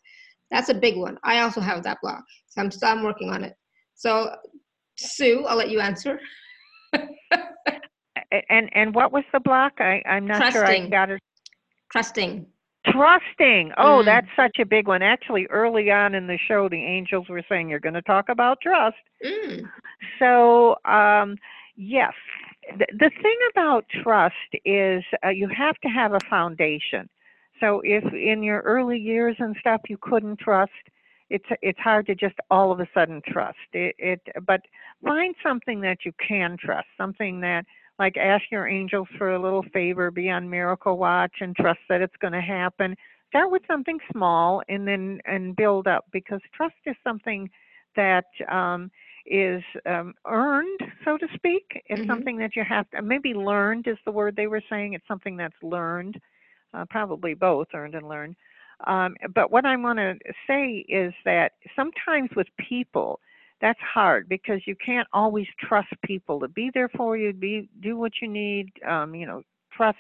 That's 0.52 0.70
a 0.70 0.74
big 0.74 0.98
one. 0.98 1.18
I 1.24 1.40
also 1.40 1.60
have 1.62 1.84
that 1.84 1.98
block. 2.02 2.24
So 2.48 2.62
I'm 2.62 2.72
still 2.72 2.90
I'm 2.90 3.04
working 3.04 3.30
on 3.30 3.44
it. 3.44 3.54
So 3.96 4.36
Sue, 4.98 5.46
I'll 5.48 5.58
let 5.58 5.70
you 5.70 5.80
answer. 5.80 6.20
And 8.50 8.70
and 8.74 8.94
what 8.96 9.12
was 9.12 9.24
the 9.34 9.40
block? 9.40 9.74
I 9.80 10.02
I'm 10.08 10.26
not 10.28 10.44
sure 10.52 10.66
I 10.66 10.76
Trusting. 10.76 10.90
got 10.90 11.10
it. 11.10 11.22
Trusting. 11.92 12.46
Trusting. 12.88 13.72
Oh, 13.78 14.02
Mm. 14.02 14.06
that's 14.06 14.28
such 14.36 14.58
a 14.60 14.66
big 14.66 14.88
one. 14.88 15.02
Actually, 15.02 15.46
early 15.48 15.90
on 15.92 16.14
in 16.16 16.28
the 16.28 16.38
show, 16.48 16.70
the 16.70 16.84
angels 16.84 17.28
were 17.30 17.42
saying 17.50 17.70
you're 17.70 17.80
going 17.80 17.96
to 17.96 18.02
talk 18.04 18.30
about 18.30 18.60
trust. 18.62 18.96
Mm, 19.26 19.70
So, 20.20 20.76
um, 20.86 21.36
yes, 21.76 22.14
the, 22.78 22.86
the 22.92 23.10
thing 23.22 23.38
about 23.52 23.86
trust 24.04 24.36
is 24.66 25.04
uh, 25.26 25.30
you 25.30 25.48
have 25.50 25.76
to 25.80 25.88
have 25.90 26.14
a 26.14 26.20
foundation. 26.30 27.10
So, 27.60 27.82
if 27.84 28.04
in 28.14 28.44
your 28.44 28.62
early 28.62 28.98
years 29.00 29.36
and 29.40 29.56
stuff 29.60 29.82
you 29.90 29.98
couldn't 30.02 30.40
trust, 30.40 30.72
it's 31.30 31.46
it's 31.62 31.80
hard 31.80 32.06
to 32.08 32.16
just 32.16 32.36
all 32.52 32.72
of 32.72 32.80
a 32.80 32.88
sudden 32.94 33.22
trust 33.28 33.58
it. 33.74 33.96
it 33.98 34.22
but 34.46 34.62
find 35.04 35.36
something 35.44 35.82
that 35.82 36.00
you 36.06 36.12
can 36.26 36.58
trust, 36.60 36.88
something 36.98 37.40
that 37.42 37.66
like 37.98 38.18
ask 38.18 38.44
your 38.52 38.68
angels 38.68 39.08
for 39.18 39.34
a 39.34 39.42
little 39.42 39.64
favor, 39.74 40.12
be 40.12 40.30
on 40.30 40.50
Miracle 40.50 40.98
Watch, 40.98 41.36
and 41.42 41.56
trust 41.56 41.80
that 41.90 42.02
it's 42.02 42.16
going 42.18 42.34
to 42.34 42.42
happen. 42.42 42.96
Start 43.30 43.52
with 43.52 43.64
something 43.68 44.00
small 44.12 44.62
and 44.70 44.88
then 44.88 45.20
and 45.26 45.56
build 45.56 45.88
up 45.88 46.06
because 46.12 46.42
trust 46.54 46.76
is 46.86 46.96
something 47.04 47.50
that 47.96 48.26
um, 48.52 48.92
is 49.26 49.64
um, 49.86 50.14
earned, 50.28 50.80
so 51.04 51.18
to 51.18 51.28
speak. 51.36 51.82
It's 51.88 52.02
Mhm. 52.02 52.08
something 52.08 52.38
that 52.38 52.56
you 52.56 52.64
have 52.64 52.90
to, 52.92 53.02
maybe 53.02 53.34
learned 53.34 53.88
is 53.88 53.98
the 54.06 54.12
word 54.12 54.36
they 54.36 54.48
were 54.48 54.62
saying. 54.70 54.94
It's 54.94 55.08
something 55.08 55.38
that's 55.38 55.62
learned, 55.64 56.20
uh, 56.76 56.86
probably 56.90 57.34
both 57.34 57.68
earned 57.74 57.96
and 57.96 58.08
learned. 58.08 58.36
Um, 58.88 59.16
but 59.34 59.52
what 59.52 59.66
I 59.66 59.78
want 59.78 60.00
to 60.00 60.16
say 60.48 60.86
is 60.90 61.14
that 61.24 61.54
sometimes 61.76 62.30
with 62.36 62.48
people, 62.58 63.20
that's 63.62 63.80
hard 63.80 64.28
because 64.28 64.62
you 64.66 64.76
can't 64.86 65.08
always 65.14 65.48
trust 65.60 65.88
people 66.04 66.40
to 66.42 66.48
be 66.48 66.72
there 66.74 66.90
for 66.90 67.16
you, 67.16 67.32
be 67.32 67.70
do 67.82 67.98
what 67.98 68.12
you 68.22 68.28
need, 68.28 68.70
um, 68.88 69.16
you 69.16 69.26
know, 69.26 69.44
trust. 69.72 69.98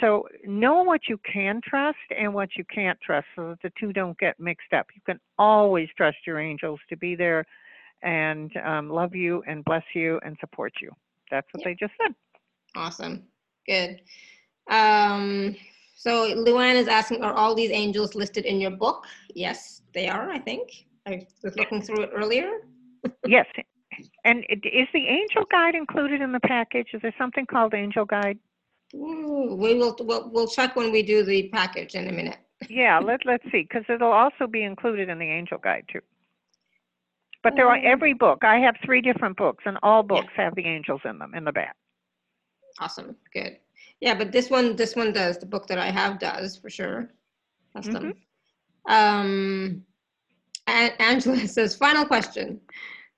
So 0.00 0.28
know 0.44 0.82
what 0.84 1.00
you 1.08 1.18
can 1.30 1.60
trust 1.64 1.98
and 2.16 2.32
what 2.32 2.50
you 2.56 2.64
can't 2.72 2.98
trust 3.00 3.26
so 3.34 3.48
that 3.48 3.62
the 3.62 3.72
two 3.80 3.92
don't 3.92 4.16
get 4.18 4.38
mixed 4.38 4.72
up. 4.72 4.86
You 4.94 5.02
can 5.04 5.18
always 5.38 5.88
trust 5.96 6.18
your 6.24 6.38
angels 6.38 6.78
to 6.88 6.96
be 6.96 7.16
there 7.16 7.44
and 8.02 8.56
um, 8.64 8.90
love 8.90 9.14
you 9.14 9.42
and 9.48 9.64
bless 9.64 9.82
you 9.94 10.20
and 10.24 10.36
support 10.38 10.72
you. 10.80 10.92
That's 11.32 11.48
what 11.52 11.64
they 11.64 11.74
just 11.74 11.92
said. 12.00 12.14
Awesome. 12.76 13.24
Good. 13.66 14.00
Um, 14.70 15.56
so 15.98 16.32
Luann 16.36 16.76
is 16.76 16.86
asking, 16.86 17.24
are 17.24 17.34
all 17.34 17.56
these 17.56 17.72
angels 17.72 18.14
listed 18.14 18.44
in 18.44 18.60
your 18.60 18.70
book? 18.70 19.04
Yes, 19.34 19.82
they 19.92 20.08
are, 20.08 20.30
I 20.30 20.38
think. 20.38 20.70
I 21.06 21.26
was 21.42 21.56
looking 21.56 21.82
through 21.82 22.02
it 22.02 22.10
earlier. 22.14 22.50
yes. 23.26 23.46
And 24.24 24.44
is 24.48 24.86
the 24.94 25.08
angel 25.08 25.42
guide 25.50 25.74
included 25.74 26.20
in 26.20 26.30
the 26.30 26.38
package? 26.40 26.86
Is 26.94 27.02
there 27.02 27.14
something 27.18 27.46
called 27.46 27.74
angel 27.74 28.04
guide? 28.04 28.38
Ooh, 28.94 29.56
we 29.60 29.74
will, 29.74 29.96
we'll, 29.98 30.30
we'll 30.30 30.46
check 30.46 30.76
when 30.76 30.92
we 30.92 31.02
do 31.02 31.24
the 31.24 31.48
package 31.48 31.96
in 31.96 32.06
a 32.06 32.12
minute. 32.12 32.38
Yeah, 32.70 33.00
let, 33.00 33.26
let's 33.26 33.44
see, 33.50 33.62
because 33.62 33.82
it'll 33.88 34.12
also 34.12 34.46
be 34.48 34.62
included 34.62 35.08
in 35.08 35.18
the 35.18 35.28
angel 35.28 35.58
guide 35.58 35.84
too. 35.92 36.00
But 37.42 37.54
there 37.56 37.68
are 37.68 37.76
Um, 37.76 37.82
every 37.84 38.14
book. 38.14 38.44
I 38.44 38.58
have 38.60 38.76
three 38.84 39.00
different 39.00 39.36
books 39.36 39.64
and 39.66 39.76
all 39.82 40.04
books 40.04 40.32
have 40.36 40.54
the 40.54 40.64
angels 40.64 41.00
in 41.04 41.18
them 41.18 41.34
in 41.34 41.42
the 41.42 41.52
back. 41.52 41.74
Awesome, 42.78 43.16
good. 43.32 43.58
Yeah, 44.00 44.14
but 44.14 44.30
this 44.32 44.48
one, 44.50 44.76
this 44.76 44.94
one 44.94 45.12
does, 45.12 45.38
the 45.38 45.46
book 45.46 45.66
that 45.66 45.78
I 45.78 45.90
have 45.90 46.18
does, 46.18 46.56
for 46.56 46.70
sure. 46.70 47.10
Custom. 47.74 48.12
Um, 48.88 49.82
A- 50.68 51.00
Angela 51.02 51.38
says, 51.48 51.74
final 51.74 52.04
question. 52.06 52.60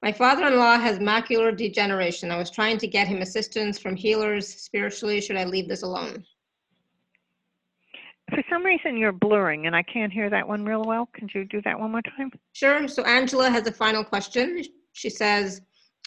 My 0.03 0.11
father-in-law 0.13 0.79
has 0.79 0.99
macular 0.99 1.55
degeneration. 1.55 2.31
I 2.31 2.39
was 2.39 2.51
trying 2.51 2.79
to 2.79 2.87
get 2.87 3.07
him 3.07 3.21
assistance 3.21 3.79
from 3.79 3.95
healers 3.95 4.49
spiritually. 4.49 5.21
Should 5.21 5.37
I 5.37 5.45
leave 5.45 5.69
this 5.69 5.83
alone? 5.83 6.25
For 8.31 8.43
some 8.49 8.65
reason, 8.65 8.97
you're 8.97 9.13
blurring 9.13 9.67
and 9.67 9.75
I 9.77 9.83
can't 9.83 10.13
hear 10.13 10.31
that 10.31 10.47
one 10.47 10.65
real 10.65 10.85
well. 10.85 11.09
Could 11.13 11.31
you 11.35 11.45
do 11.45 11.61
that 11.63 11.79
one 11.79 11.91
more 11.91 12.01
time? 12.03 12.31
Sure. 12.53 12.87
So 12.89 13.03
Angela 13.05 13.51
has 13.51 13.67
a 13.67 13.73
final 13.73 14.05
question. 14.05 14.63
She 14.93 15.11
says, 15.11 15.61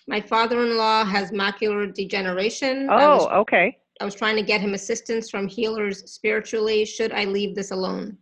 my 0.08 0.22
father-in-law 0.22 1.06
has 1.06 1.32
macular 1.32 1.94
degeneration. 1.94 2.90
I 2.90 3.08
was- 3.10 3.28
Oh, 3.30 3.42
okay. 3.42 3.78
I 4.02 4.06
was 4.06 4.16
trying 4.16 4.36
to 4.36 4.42
get 4.42 4.62
him 4.62 4.74
assistance 4.74 5.30
from 5.30 5.48
healers 5.48 6.12
spiritually. 6.12 6.86
Should 6.86 7.12
I 7.12 7.26
leave 7.26 7.56
this 7.56 7.72
alone? 7.72 8.18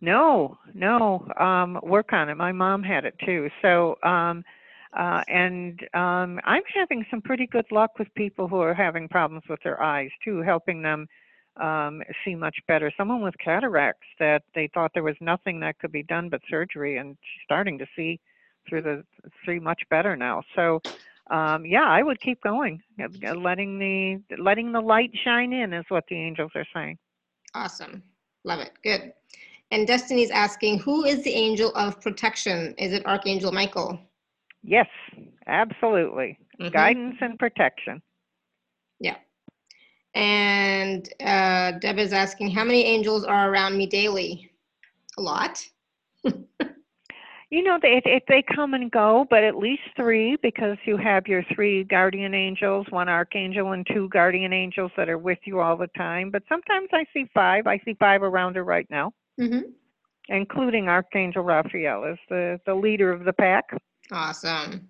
No, 0.00 0.58
no. 0.74 1.26
Um, 1.38 1.78
work 1.82 2.12
on 2.12 2.28
it. 2.28 2.36
My 2.36 2.52
mom 2.52 2.82
had 2.82 3.04
it 3.04 3.14
too. 3.24 3.50
So, 3.60 3.96
um, 4.02 4.44
uh, 4.98 5.22
and 5.28 5.80
um, 5.94 6.40
I'm 6.44 6.62
having 6.74 7.04
some 7.10 7.20
pretty 7.22 7.46
good 7.46 7.66
luck 7.70 7.98
with 7.98 8.12
people 8.14 8.48
who 8.48 8.60
are 8.60 8.74
having 8.74 9.08
problems 9.08 9.44
with 9.48 9.60
their 9.62 9.80
eyes 9.82 10.10
too, 10.24 10.40
helping 10.40 10.82
them 10.82 11.06
um, 11.60 12.02
see 12.24 12.34
much 12.34 12.56
better. 12.66 12.90
Someone 12.96 13.20
with 13.20 13.34
cataracts 13.38 14.06
that 14.18 14.42
they 14.54 14.68
thought 14.72 14.90
there 14.94 15.02
was 15.02 15.16
nothing 15.20 15.60
that 15.60 15.78
could 15.78 15.92
be 15.92 16.02
done 16.02 16.28
but 16.28 16.40
surgery, 16.48 16.96
and 16.96 17.16
starting 17.44 17.78
to 17.78 17.86
see 17.94 18.18
through 18.68 18.82
the 18.82 19.04
see 19.46 19.58
much 19.58 19.82
better 19.90 20.16
now. 20.16 20.42
So, 20.56 20.80
um, 21.30 21.64
yeah, 21.64 21.84
I 21.86 22.02
would 22.02 22.20
keep 22.20 22.42
going, 22.42 22.82
Uh, 23.00 23.34
letting 23.34 23.78
the 23.78 24.36
letting 24.38 24.72
the 24.72 24.80
light 24.80 25.10
shine 25.24 25.52
in 25.52 25.72
is 25.72 25.84
what 25.88 26.04
the 26.08 26.16
angels 26.16 26.52
are 26.54 26.66
saying. 26.74 26.98
Awesome. 27.54 28.02
Love 28.44 28.60
it. 28.60 28.72
Good. 28.82 29.12
And 29.70 29.86
Destiny's 29.86 30.30
asking, 30.30 30.80
who 30.80 31.04
is 31.04 31.22
the 31.22 31.32
angel 31.32 31.72
of 31.74 32.00
protection? 32.00 32.74
Is 32.78 32.92
it 32.92 33.06
Archangel 33.06 33.52
Michael? 33.52 34.00
Yes, 34.62 34.88
absolutely. 35.46 36.38
Mhm. 36.60 36.72
Guidance 36.72 37.16
and 37.20 37.38
protection. 37.38 38.02
Yeah. 38.98 39.16
And 40.14 41.08
uh, 41.20 41.72
Deb 41.80 41.98
is 41.98 42.12
asking, 42.12 42.50
how 42.50 42.64
many 42.64 42.84
angels 42.84 43.24
are 43.24 43.50
around 43.50 43.76
me 43.76 43.86
daily? 43.86 44.50
A 45.18 45.22
lot. 45.22 45.64
You 47.50 47.64
know, 47.64 47.78
they, 47.82 48.00
if 48.04 48.22
they 48.28 48.44
come 48.54 48.74
and 48.74 48.90
go, 48.92 49.26
but 49.28 49.42
at 49.42 49.56
least 49.56 49.82
three 49.96 50.36
because 50.40 50.76
you 50.86 50.96
have 50.96 51.26
your 51.26 51.42
three 51.52 51.82
guardian 51.82 52.32
angels, 52.32 52.86
one 52.90 53.08
archangel, 53.08 53.72
and 53.72 53.84
two 53.92 54.08
guardian 54.10 54.52
angels 54.52 54.92
that 54.96 55.08
are 55.08 55.18
with 55.18 55.38
you 55.44 55.58
all 55.58 55.76
the 55.76 55.88
time. 55.96 56.30
But 56.30 56.44
sometimes 56.48 56.88
I 56.92 57.04
see 57.12 57.28
five. 57.34 57.66
I 57.66 57.80
see 57.84 57.94
five 57.98 58.22
around 58.22 58.54
her 58.54 58.64
right 58.64 58.86
now, 58.88 59.12
hmm 59.38 59.60
including 60.28 60.88
Archangel 60.88 61.42
Raphael 61.42 62.04
as 62.04 62.16
the, 62.28 62.60
the 62.64 62.74
leader 62.74 63.10
of 63.10 63.24
the 63.24 63.32
pack. 63.32 63.64
Awesome. 64.12 64.88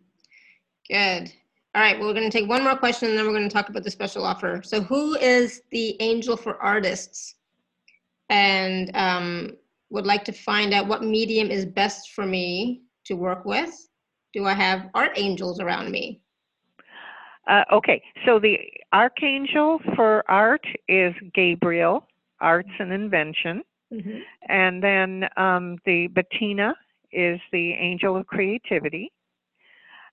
Good. 0.88 1.32
All 1.74 1.80
right, 1.80 1.98
well, 1.98 2.08
we're 2.08 2.14
going 2.14 2.30
to 2.30 2.36
take 2.36 2.48
one 2.48 2.62
more 2.62 2.76
question 2.76 3.08
and 3.08 3.18
then 3.18 3.26
we're 3.26 3.32
going 3.32 3.48
to 3.48 3.52
talk 3.52 3.68
about 3.68 3.84
the 3.84 3.90
special 3.90 4.24
offer. 4.24 4.60
So, 4.62 4.82
who 4.82 5.16
is 5.16 5.62
the 5.70 5.96
angel 6.00 6.36
for 6.36 6.60
artists? 6.60 7.36
And 8.28 8.90
um, 8.94 9.56
would 9.90 10.06
like 10.06 10.24
to 10.24 10.32
find 10.32 10.72
out 10.72 10.86
what 10.86 11.02
medium 11.02 11.50
is 11.50 11.66
best 11.66 12.12
for 12.12 12.24
me 12.24 12.82
to 13.04 13.14
work 13.14 13.44
with. 13.44 13.70
Do 14.32 14.46
I 14.46 14.54
have 14.54 14.88
art 14.94 15.12
angels 15.16 15.60
around 15.60 15.90
me? 15.90 16.20
Uh, 17.48 17.64
okay, 17.72 18.02
so 18.24 18.38
the 18.38 18.58
archangel 18.92 19.80
for 19.96 20.24
art 20.30 20.64
is 20.88 21.12
Gabriel, 21.34 22.06
arts 22.40 22.70
and 22.78 22.92
invention. 22.92 23.62
Mhm. 23.92 24.22
And 24.48 24.82
then 24.82 25.28
um, 25.36 25.78
the 25.84 26.06
Bettina 26.08 26.76
is 27.10 27.40
the 27.50 27.72
angel 27.72 28.16
of 28.16 28.26
creativity. 28.26 29.10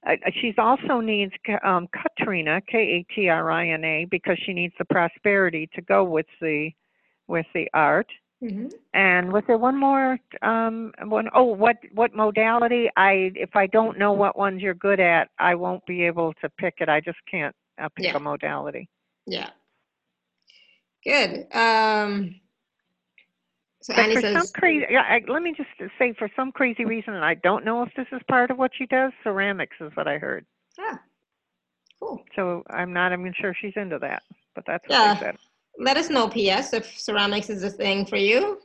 Uh, 0.06 0.16
she's 0.42 0.56
also 0.58 1.00
needs 1.00 1.34
um, 1.64 1.88
Katrina, 1.88 2.62
K-A-T-R-I-N-A, 2.62 4.06
because 4.06 4.38
she 4.46 4.54
needs 4.54 4.74
the 4.78 4.86
prosperity 4.86 5.70
to 5.76 5.82
go 5.82 6.04
with 6.04 6.28
the 6.42 6.72
with 7.28 7.46
the 7.54 7.70
art. 7.74 8.08
Mhm. 8.44 8.72
And 8.94 9.34
was 9.34 9.44
there 9.48 9.58
one 9.58 9.80
more 9.80 10.20
um, 10.42 10.94
one? 11.06 11.30
Oh, 11.36 11.44
what 11.44 11.78
what 11.94 12.16
modality? 12.16 12.90
I 12.98 13.32
if 13.36 13.56
I 13.56 13.68
don't 13.68 14.00
know 14.00 14.14
what 14.14 14.38
ones 14.38 14.62
you're 14.62 14.74
good 14.76 15.00
at, 15.00 15.30
I 15.40 15.56
won't 15.56 15.86
be 15.86 16.04
able 16.04 16.34
to 16.42 16.50
pick 16.60 16.76
it. 16.80 16.90
I 16.90 17.02
just 17.02 17.20
can't 17.30 17.56
uh, 17.82 17.90
pick 17.96 18.06
Yeah. 18.06 18.14
a 18.16 18.20
modality. 18.20 18.90
Yeah. 19.28 19.50
Good. 21.06 21.48
Um, 21.56 22.36
so 23.82 23.94
But 23.96 24.04
Annie 24.04 24.14
for 24.14 24.24
some 24.34 24.48
says, 24.48 24.52
crazy, 24.56 24.86
yeah, 24.90 25.02
I, 25.04 25.22
let 25.28 25.44
me 25.44 25.54
just 25.58 25.70
say, 26.00 26.14
for 26.20 26.30
some 26.36 26.52
crazy 26.52 26.86
reason, 26.86 27.16
and 27.16 27.26
I 27.26 27.36
don't 27.36 27.66
know 27.66 27.84
if 27.84 27.90
this 27.96 28.08
is 28.12 28.22
part 28.30 28.52
of 28.52 28.58
what 28.58 28.72
she 28.78 28.86
does. 28.88 29.12
Ceramics 29.24 29.78
is 29.82 29.92
what 29.96 30.08
I 30.08 30.18
heard. 30.20 30.46
ah, 30.80 31.00
cool. 32.00 32.24
So 32.36 32.64
I'm 32.70 32.94
not 32.94 33.14
even 33.14 33.34
sure 33.40 33.56
she's 33.60 33.74
into 33.78 34.00
that, 34.00 34.24
but 34.56 34.66
that's 34.68 34.88
what 34.90 34.96
Yeah. 34.96 35.02
they 35.02 35.16
said. 35.20 35.38
Let 35.80 35.98
us 35.98 36.10
know, 36.10 36.28
PS, 36.28 36.74
if 36.74 37.00
ceramics 37.00 37.50
is 37.50 37.64
a 37.64 37.70
thing 37.70 38.06
for 38.06 38.18
you. 38.18 38.60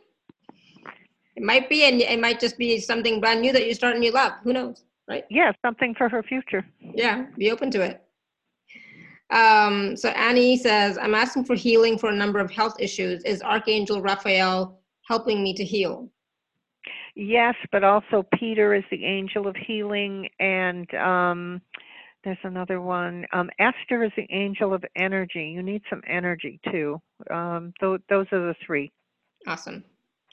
It 1.36 1.42
might 1.42 1.68
be, 1.68 1.84
and 1.84 2.00
it 2.00 2.20
might 2.20 2.40
just 2.40 2.58
be 2.58 2.78
something 2.80 3.20
brand 3.20 3.40
new 3.40 3.52
that 3.52 3.66
you 3.66 3.74
start 3.74 3.94
and 3.94 4.04
you 4.04 4.12
love. 4.12 4.32
Who 4.44 4.52
knows, 4.52 4.84
right? 5.08 5.24
Yeah, 5.30 5.52
something 5.64 5.94
for 5.94 6.08
her 6.08 6.22
future. 6.22 6.64
Yeah, 6.80 7.26
be 7.36 7.50
open 7.50 7.70
to 7.72 7.82
it. 7.82 8.02
Um, 9.30 9.96
so 9.96 10.10
Annie 10.10 10.58
says, 10.58 10.98
I'm 10.98 11.14
asking 11.14 11.44
for 11.44 11.54
healing 11.54 11.98
for 11.98 12.10
a 12.10 12.14
number 12.14 12.38
of 12.38 12.50
health 12.50 12.74
issues. 12.78 13.22
Is 13.24 13.42
Archangel 13.42 14.02
Raphael 14.02 14.78
helping 15.08 15.42
me 15.42 15.54
to 15.54 15.64
heal? 15.64 16.10
Yes, 17.14 17.54
but 17.70 17.84
also 17.84 18.26
Peter 18.38 18.74
is 18.74 18.84
the 18.90 19.04
angel 19.04 19.46
of 19.46 19.56
healing, 19.56 20.28
and 20.40 20.92
um, 20.94 21.60
there's 22.24 22.38
another 22.44 22.80
one. 22.80 23.26
Um, 23.32 23.50
Esther 23.58 24.04
is 24.04 24.12
the 24.16 24.26
angel 24.30 24.72
of 24.72 24.84
energy. 24.96 25.52
You 25.54 25.62
need 25.62 25.82
some 25.90 26.02
energy 26.06 26.60
too. 26.70 27.00
Um, 27.30 27.72
th- 27.80 28.00
those 28.08 28.26
are 28.32 28.40
the 28.40 28.54
three. 28.64 28.92
Awesome. 29.46 29.84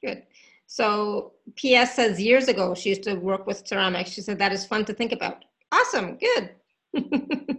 Good. 0.04 0.24
So 0.68 1.34
PS 1.58 1.94
says 1.96 2.22
years 2.22 2.48
ago 2.48 2.76
she 2.76 2.90
used 2.90 3.04
to 3.04 3.16
work 3.16 3.48
with 3.48 3.68
ceramics. 3.68 4.12
She 4.12 4.22
said 4.22 4.38
that 4.40 4.52
is 4.52 4.66
fun 4.66 4.86
to 4.86 4.94
think 4.94 5.12
about. 5.12 5.44
Awesome. 5.72 6.18
Good. 6.18 6.52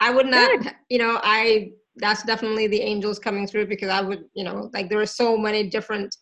I 0.00 0.10
would 0.10 0.26
not, 0.26 0.74
you 0.88 0.98
know, 0.98 1.20
I 1.22 1.72
that's 1.96 2.22
definitely 2.22 2.68
the 2.68 2.80
angels 2.80 3.18
coming 3.18 3.46
through 3.46 3.66
because 3.66 3.90
I 3.90 4.00
would, 4.00 4.24
you 4.34 4.44
know, 4.44 4.70
like 4.72 4.88
there 4.88 5.00
are 5.00 5.06
so 5.06 5.36
many 5.36 5.68
different 5.68 6.16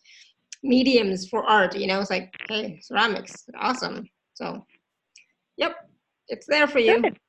mediums 0.63 1.27
for 1.27 1.43
art, 1.43 1.75
you 1.75 1.87
know, 1.87 2.01
it's 2.01 2.09
like, 2.09 2.33
hey, 2.49 2.79
ceramics, 2.81 3.45
awesome. 3.59 4.07
So, 4.33 4.65
yep, 5.55 5.75
it's 6.27 6.47
there 6.47 6.67
for 6.67 6.79
you. 6.79 7.01
Good. 7.01 7.19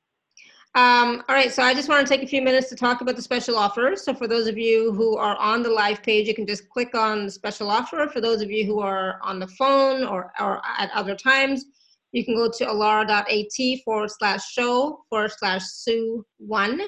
Um, 0.79 1.24
all 1.29 1.35
right, 1.35 1.53
so 1.53 1.64
I 1.64 1.74
just 1.74 1.89
want 1.89 2.07
to 2.07 2.14
take 2.14 2.22
a 2.22 2.26
few 2.29 2.41
minutes 2.41 2.68
to 2.68 2.76
talk 2.76 3.01
about 3.01 3.16
the 3.16 3.22
special 3.22 3.57
offer. 3.57 3.95
So 3.97 4.14
for 4.14 4.29
those 4.29 4.47
of 4.47 4.57
you 4.57 4.93
who 4.93 5.16
are 5.16 5.35
on 5.35 5.64
the 5.64 5.68
live 5.68 6.05
page, 6.05 6.29
you 6.29 6.37
can 6.37 6.47
just 6.47 6.68
click 6.68 6.95
on 6.95 7.24
the 7.24 7.33
special 7.33 7.68
offer. 7.68 8.09
For 8.12 8.20
those 8.20 8.43
of 8.43 8.49
you 8.53 8.64
who 8.64 8.79
are 8.79 9.18
on 9.24 9.41
the 9.41 9.49
phone 9.49 10.05
or, 10.05 10.31
or 10.39 10.62
at 10.64 10.89
other 10.95 11.16
times, 11.16 11.64
you 12.12 12.24
can 12.24 12.37
go 12.37 12.49
to 12.49 12.64
alara.at 12.64 13.83
forward 13.85 14.12
slash 14.12 14.53
show 14.53 15.01
forward 15.11 15.33
slash 15.37 15.64
sue 15.64 16.24
one. 16.37 16.81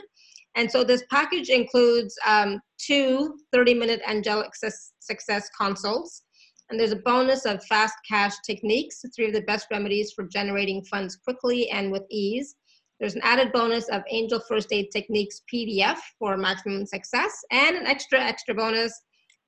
And 0.54 0.70
so 0.70 0.84
this 0.84 1.02
package 1.10 1.48
includes 1.48 2.14
um, 2.24 2.60
two 2.78 3.38
30 3.52 3.74
minute 3.74 4.02
angelic 4.06 4.52
success 4.54 5.50
consults. 5.58 6.22
And 6.70 6.78
there's 6.78 6.92
a 6.92 6.96
bonus 7.04 7.44
of 7.44 7.64
fast 7.64 7.96
cash 8.08 8.34
techniques, 8.46 9.04
three 9.16 9.26
of 9.26 9.32
the 9.32 9.42
best 9.42 9.66
remedies 9.72 10.12
for 10.12 10.28
generating 10.28 10.84
funds 10.84 11.16
quickly 11.16 11.68
and 11.70 11.90
with 11.90 12.04
ease. 12.08 12.54
There's 13.00 13.14
an 13.14 13.22
added 13.24 13.50
bonus 13.52 13.88
of 13.88 14.02
Angel 14.10 14.38
First 14.40 14.72
Aid 14.72 14.90
Techniques 14.92 15.40
PDF 15.52 15.96
for 16.18 16.36
maximum 16.36 16.84
success, 16.84 17.32
and 17.50 17.74
an 17.76 17.86
extra, 17.86 18.20
extra 18.20 18.54
bonus, 18.54 18.92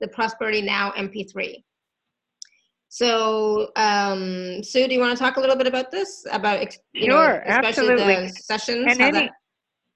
the 0.00 0.08
Prosperity 0.08 0.62
Now 0.62 0.90
MP3. 0.92 1.62
So, 2.88 3.70
um, 3.76 4.62
Sue, 4.62 4.88
do 4.88 4.94
you 4.94 5.00
want 5.00 5.16
to 5.16 5.22
talk 5.22 5.36
a 5.36 5.40
little 5.40 5.56
bit 5.56 5.66
about 5.66 5.90
this? 5.90 6.26
About, 6.32 6.60
know, 7.08 7.14
Sure, 7.16 7.42
especially 7.46 7.92
absolutely. 7.92 8.14
the 8.26 8.28
sessions? 8.28 8.86
And 8.88 9.00
any- 9.02 9.12
that- 9.12 9.32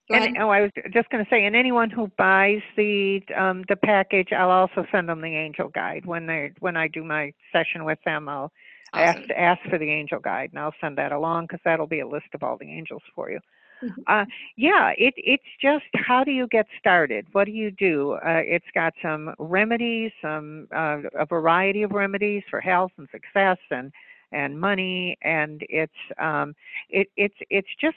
And, 0.09 0.38
oh, 0.38 0.50
I 0.50 0.61
was 0.61 0.70
just 0.92 1.09
going 1.11 1.24
to 1.24 1.28
say, 1.28 1.46
and 1.46 1.57
anyone 1.57 1.90
who 1.90 2.07
buys 2.16 2.61
the 2.76 3.22
um, 3.34 3.64
the 3.68 3.74
package, 3.74 4.28
I'll 4.32 4.50
also 4.52 4.86
send 4.92 5.09
them 5.09 5.20
the 5.20 5.34
angel 5.34 5.68
guide 5.68 6.07
when 6.07 6.26
they 6.26 6.52
when 6.61 6.76
I 6.76 6.86
do 6.86 7.02
my 7.02 7.32
session 7.50 7.84
with 7.84 7.98
them. 8.04 8.28
I'll 8.28 8.52
Awesome. 8.93 9.22
ask 9.37 9.61
for 9.68 9.78
the 9.78 9.91
angel 9.91 10.20
guide, 10.20 10.51
and 10.53 10.59
I'll 10.61 10.74
send 10.80 10.97
that 10.99 11.12
along 11.12 11.45
because 11.47 11.61
that'll 11.64 11.87
be 11.87 12.01
a 12.01 12.07
list 12.07 12.26
of 12.34 12.43
all 12.43 12.57
the 12.59 12.70
angels 12.70 13.03
for 13.14 13.30
you. 13.30 13.41
Mhm. 13.82 14.05
Uh, 14.07 14.24
yeah, 14.57 14.93
it 14.97 15.14
it's 15.16 15.45
just 15.61 15.84
how 15.95 16.24
do 16.24 16.30
you 16.30 16.47
get 16.49 16.66
started? 16.78 17.26
What 17.32 17.45
do 17.45 17.53
you 17.53 17.70
do? 17.70 18.12
Uh, 18.12 18.43
it's 18.45 18.66
got 18.74 18.95
some 19.03 19.34
remedies, 19.39 20.12
some 20.22 20.68
uh, 20.74 20.99
a 21.18 21.26
variety 21.26 21.82
of 21.82 21.93
remedies 21.93 22.43
for 22.51 22.61
health 22.61 22.93
and 22.99 23.09
success 23.11 23.59
and 23.70 23.93
and 24.32 24.59
money, 24.61 25.16
and 25.22 25.62
it's 25.68 25.93
um, 26.18 26.55
it 26.89 27.09
it's 27.16 27.37
it's 27.51 27.68
just 27.80 27.97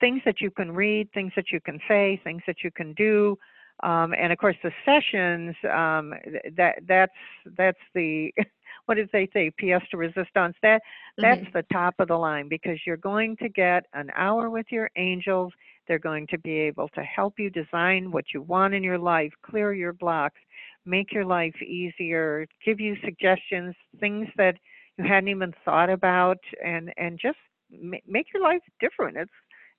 things 0.00 0.20
that 0.24 0.40
you 0.40 0.50
can 0.50 0.72
read, 0.72 1.10
things 1.12 1.32
that 1.36 1.50
you 1.52 1.60
can 1.60 1.80
say, 1.88 2.20
things 2.24 2.42
that 2.46 2.62
you 2.62 2.70
can 2.70 2.92
do. 2.94 3.36
Um, 3.82 4.12
and 4.18 4.32
of 4.32 4.38
course, 4.38 4.56
the 4.62 4.72
sessions 4.84 5.54
um, 5.72 6.14
that 6.56 6.76
that's 6.86 7.12
that's 7.56 7.78
the 7.94 8.32
what 8.88 8.96
did 8.96 9.10
they 9.12 9.28
say? 9.32 9.50
Pièce 9.60 9.86
de 9.90 9.96
resistance. 9.98 10.56
That 10.62 10.80
that's 11.20 11.42
Mhm. 11.42 11.52
the 11.52 11.64
top 11.72 11.94
of 11.98 12.08
the 12.08 12.16
line 12.16 12.48
because 12.48 12.78
you're 12.86 12.96
going 12.96 13.36
to 13.36 13.48
get 13.48 13.84
an 13.92 14.10
hour 14.16 14.48
with 14.50 14.66
your 14.70 14.90
angels. 14.96 15.52
They're 15.86 15.98
going 15.98 16.26
to 16.28 16.38
be 16.38 16.58
able 16.60 16.88
to 16.90 17.02
help 17.02 17.38
you 17.38 17.50
design 17.50 18.10
what 18.10 18.24
you 18.32 18.42
want 18.42 18.74
in 18.74 18.82
your 18.82 18.98
life, 18.98 19.32
clear 19.42 19.72
your 19.74 19.92
blocks, 19.92 20.40
make 20.86 21.12
your 21.12 21.24
life 21.24 21.54
easier, 21.62 22.46
give 22.64 22.80
you 22.80 22.96
suggestions, 23.04 23.74
things 24.00 24.28
that 24.36 24.56
you 24.96 25.04
hadn't 25.04 25.28
even 25.28 25.52
thought 25.64 25.90
about, 25.90 26.38
and 26.64 26.92
and 26.96 27.18
just 27.20 27.38
ma- 27.70 28.04
make 28.06 28.32
your 28.32 28.42
life 28.42 28.62
different. 28.80 29.16
It's 29.16 29.30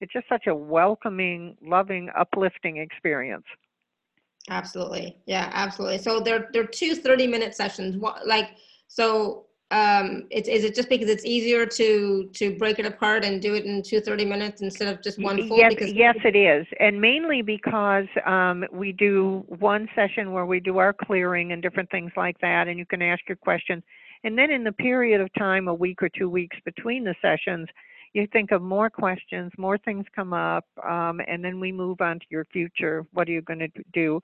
it's 0.02 0.14
just 0.14 0.28
such 0.30 0.48
a 0.48 0.56
welcoming, 0.56 1.58
loving, 1.62 2.10
uplifting 2.18 2.78
experience. 2.78 3.46
Absolutely. 4.50 5.18
Yeah, 5.26 5.50
absolutely. 5.54 6.00
So 6.00 6.20
there, 6.20 6.50
there 6.54 6.64
are 6.64 6.68
two 6.68 6.96
30 6.96 7.28
minute 7.28 7.56
sessions. 7.56 7.98
What, 7.98 8.26
like, 8.28 8.52
so 8.90 9.46
um, 9.72 10.26
it's, 10.32 10.50
is 10.50 10.64
it 10.64 10.74
just 10.74 10.90
because 10.90 11.10
it's 11.10 11.24
easier 11.24 11.64
to, 11.64 12.28
to 12.34 12.58
break 12.58 12.80
it 12.80 12.88
apart 12.88 13.24
and 13.24 13.40
do 13.40 13.54
it 13.54 13.66
in 13.66 13.84
two 13.84 14.02
30 14.02 14.26
minutes 14.26 14.62
instead 14.62 14.92
of 14.92 15.04
just 15.04 15.20
one 15.20 15.48
full? 15.48 15.58
Yes, 15.58 15.76
because 15.76 15.94
yes, 15.94 16.16
it 16.26 16.36
is, 16.36 16.66
and 16.80 17.00
mainly 17.00 17.44
because 17.44 18.08
um, 18.26 18.66
we 18.72 18.92
do 18.92 19.46
one 19.48 19.88
session 19.96 20.32
where 20.32 20.48
we 20.48 20.60
do 20.60 20.80
our 20.80 20.92
clearing 20.92 21.52
and 21.52 21.62
different 21.62 21.92
things 21.92 22.12
like 22.18 22.36
that, 22.42 22.68
and 22.68 22.80
you 22.80 22.86
can 22.86 23.04
ask 23.04 23.22
your 23.30 23.36
questions. 23.36 23.84
And 24.24 24.36
then 24.36 24.50
in 24.50 24.64
the 24.64 24.72
period 24.72 25.22
of 25.22 25.32
time, 25.38 25.68
a 25.68 25.74
week 25.74 26.02
or 26.02 26.10
two 26.10 26.30
weeks 26.30 26.58
between 26.66 27.04
the 27.04 27.14
sessions, 27.22 27.70
you 28.14 28.26
think 28.34 28.50
of 28.50 28.64
more 28.64 28.90
questions, 28.90 29.52
more 29.60 29.78
things 29.78 30.04
come 30.16 30.34
up, 30.34 30.66
um, 30.84 31.22
and 31.28 31.46
then 31.46 31.60
we 31.60 31.72
move 31.72 32.02
on 32.02 32.18
to 32.18 32.26
your 32.30 32.46
future. 32.46 33.06
What 33.14 33.30
are 33.30 33.32
you 33.32 33.44
going 33.44 33.60
to 33.60 33.70
do 33.94 34.20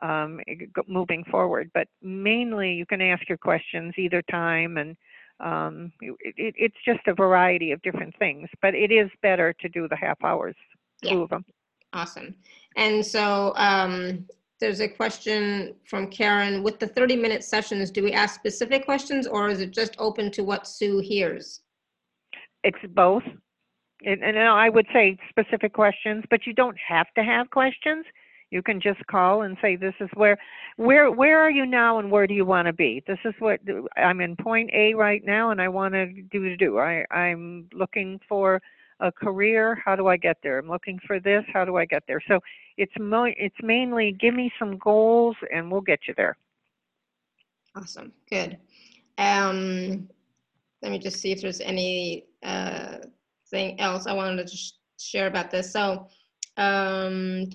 um, 0.00 0.40
moving 0.88 1.24
forward? 1.30 1.70
But 1.74 1.88
mainly, 2.02 2.72
you 2.72 2.86
can 2.86 3.00
ask 3.00 3.28
your 3.28 3.38
questions 3.38 3.94
either 3.98 4.22
time, 4.30 4.76
and 4.76 4.96
um, 5.40 5.92
it, 6.00 6.14
it, 6.36 6.54
it's 6.56 6.76
just 6.84 7.00
a 7.06 7.14
variety 7.14 7.72
of 7.72 7.82
different 7.82 8.16
things. 8.18 8.48
But 8.60 8.74
it 8.74 8.90
is 8.90 9.10
better 9.22 9.54
to 9.60 9.68
do 9.68 9.88
the 9.88 9.96
half 9.96 10.22
hours, 10.24 10.56
two 11.02 11.16
Yeah. 11.16 11.22
of 11.22 11.30
them. 11.30 11.44
Awesome. 11.92 12.34
And 12.76 13.04
so 13.04 13.52
um, 13.56 14.26
there's 14.60 14.80
a 14.80 14.88
question 14.88 15.74
from 15.84 16.06
Karen. 16.08 16.62
With 16.62 16.78
the 16.78 16.86
30 16.86 17.16
minute 17.16 17.44
sessions, 17.44 17.90
do 17.90 18.02
we 18.02 18.12
ask 18.12 18.34
specific 18.34 18.84
questions 18.84 19.26
or 19.26 19.50
is 19.50 19.60
it 19.60 19.72
just 19.72 19.94
open 19.98 20.30
to 20.32 20.44
what 20.44 20.66
Sue 20.66 21.00
hears? 21.00 21.60
It's 22.64 22.78
both. 22.90 23.24
And, 24.04 24.22
and 24.22 24.38
I 24.38 24.68
would 24.68 24.86
say 24.92 25.18
specific 25.28 25.72
questions, 25.74 26.24
but 26.30 26.46
you 26.46 26.54
don't 26.54 26.76
have 26.88 27.06
to 27.16 27.22
have 27.22 27.50
questions. 27.50 28.04
You 28.52 28.62
can 28.62 28.80
just 28.80 29.04
call 29.06 29.42
and 29.42 29.56
say, 29.62 29.76
"This 29.76 29.94
is 29.98 30.10
where, 30.12 30.36
where, 30.76 31.10
where 31.10 31.40
are 31.40 31.50
you 31.50 31.64
now, 31.64 31.98
and 31.98 32.10
where 32.10 32.26
do 32.26 32.34
you 32.34 32.44
want 32.44 32.66
to 32.66 32.72
be? 32.74 33.02
This 33.06 33.18
is 33.24 33.32
what 33.38 33.60
I'm 33.96 34.20
in 34.20 34.36
point 34.36 34.70
A 34.74 34.92
right 34.92 35.22
now, 35.24 35.50
and 35.50 35.60
I 35.60 35.68
want 35.68 35.94
to 35.94 36.06
do 36.30 36.44
to 36.44 36.56
do. 36.56 36.78
I, 36.78 37.04
I'm 37.10 37.68
looking 37.72 38.20
for 38.28 38.60
a 39.00 39.10
career. 39.10 39.80
How 39.82 39.96
do 39.96 40.06
I 40.06 40.18
get 40.18 40.36
there? 40.42 40.58
I'm 40.58 40.68
looking 40.68 40.98
for 41.06 41.18
this. 41.18 41.44
How 41.50 41.64
do 41.64 41.76
I 41.78 41.86
get 41.86 42.02
there? 42.06 42.20
So 42.28 42.40
it's 42.76 42.92
mo- 43.00 43.32
it's 43.36 43.56
mainly 43.62 44.12
give 44.20 44.34
me 44.34 44.52
some 44.58 44.76
goals, 44.76 45.36
and 45.50 45.72
we'll 45.72 45.80
get 45.80 46.00
you 46.06 46.12
there. 46.14 46.36
Awesome. 47.74 48.12
Good. 48.28 48.58
Um, 49.16 50.10
let 50.82 50.92
me 50.92 50.98
just 50.98 51.20
see 51.20 51.32
if 51.32 51.40
there's 51.40 51.60
any 51.62 52.26
uh, 52.42 52.98
thing 53.50 53.80
else 53.80 54.06
I 54.06 54.12
wanted 54.12 54.46
to 54.46 54.56
sh- 54.56 54.72
share 54.98 55.26
about 55.26 55.50
this. 55.50 55.72
So, 55.72 56.08
um, 56.56 57.46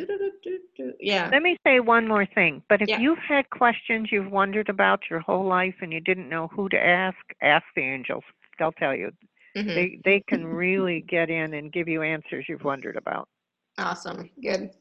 yeah. 1.00 1.30
Let 1.32 1.44
me 1.44 1.58
say 1.64 1.80
one 1.80 2.08
more 2.08 2.26
thing. 2.26 2.64
But 2.70 2.82
if 2.82 2.90
Yeah. 2.90 3.00
you've 3.00 3.20
had 3.20 3.50
questions 3.50 4.12
you've 4.12 4.32
wondered 4.32 4.70
about 4.70 5.10
your 5.10 5.20
whole 5.20 5.46
life 5.46 5.76
and 5.82 5.94
you 5.94 6.00
didn't 6.00 6.30
know 6.30 6.48
who 6.48 6.68
to 6.70 6.84
ask, 6.84 7.18
ask 7.42 7.66
the 7.76 7.84
angels. 7.84 8.24
They'll 8.58 8.72
tell 8.72 8.96
you. 8.96 9.12
Mhm. 9.56 9.76
They 9.76 10.00
they 10.04 10.20
can 10.22 10.46
really 10.46 11.02
get 11.02 11.30
in 11.30 11.54
and 11.54 11.72
give 11.72 11.88
you 11.88 12.02
answers 12.02 12.46
you've 12.50 12.64
wondered 12.64 12.96
about. 12.96 13.30
Awesome. 13.78 14.30
Good. 14.42 14.72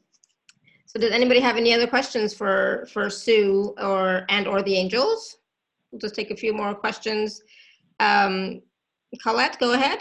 So, 0.86 0.98
does 1.00 1.12
anybody 1.12 1.40
have 1.40 1.56
any 1.56 1.74
other 1.74 1.86
questions 1.86 2.32
for 2.34 2.86
for 2.92 3.10
Sue 3.10 3.74
or 3.78 4.24
and 4.28 4.46
or 4.46 4.62
the 4.62 4.76
angels? 4.76 5.38
We'll 5.90 5.98
just 6.00 6.14
take 6.14 6.30
a 6.30 6.36
few 6.36 6.52
more 6.52 6.74
questions. 6.74 7.42
Um, 8.00 8.62
Colette, 9.22 9.58
go 9.58 9.72
ahead. 9.72 10.00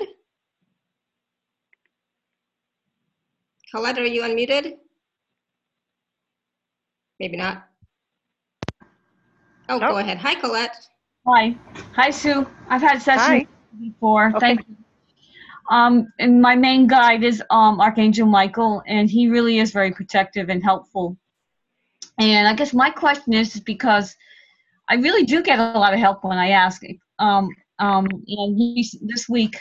Colette, 3.75 3.97
are 3.97 4.05
you 4.05 4.21
unmuted? 4.21 4.77
Maybe 7.19 7.35
not. 7.35 7.67
Oh, 9.67 9.79
go 9.81 9.97
ahead. 9.97 10.17
Hi, 10.17 10.35
Colette. 10.35 10.87
Hi. 11.27 11.57
Hi, 11.93 12.09
Sue. 12.09 12.47
I've 12.69 12.81
had 12.81 13.01
sessions 13.01 13.27
Hi. 13.27 13.47
before. 13.77 14.29
Okay. 14.29 14.39
Thank 14.39 14.59
you. 14.69 14.77
Um, 15.69 16.07
and 16.19 16.41
my 16.41 16.55
main 16.55 16.87
guide 16.87 17.25
is 17.25 17.43
um, 17.49 17.81
Archangel 17.81 18.27
Michael, 18.27 18.81
and 18.87 19.09
he 19.09 19.27
really 19.27 19.59
is 19.59 19.71
very 19.71 19.91
protective 19.91 20.47
and 20.47 20.63
helpful. 20.63 21.17
And 22.17 22.47
I 22.47 22.53
guess 22.53 22.73
my 22.73 22.89
question 22.89 23.33
is, 23.33 23.55
is 23.55 23.61
because 23.61 24.15
I 24.87 24.95
really 24.95 25.25
do 25.25 25.43
get 25.43 25.59
a 25.59 25.77
lot 25.77 25.93
of 25.93 25.99
help 25.99 26.23
when 26.23 26.37
I 26.37 26.51
ask. 26.51 26.81
Um, 27.19 27.49
um, 27.79 28.05
and 28.05 28.57
he- 28.57 28.99
this 29.01 29.27
week, 29.27 29.59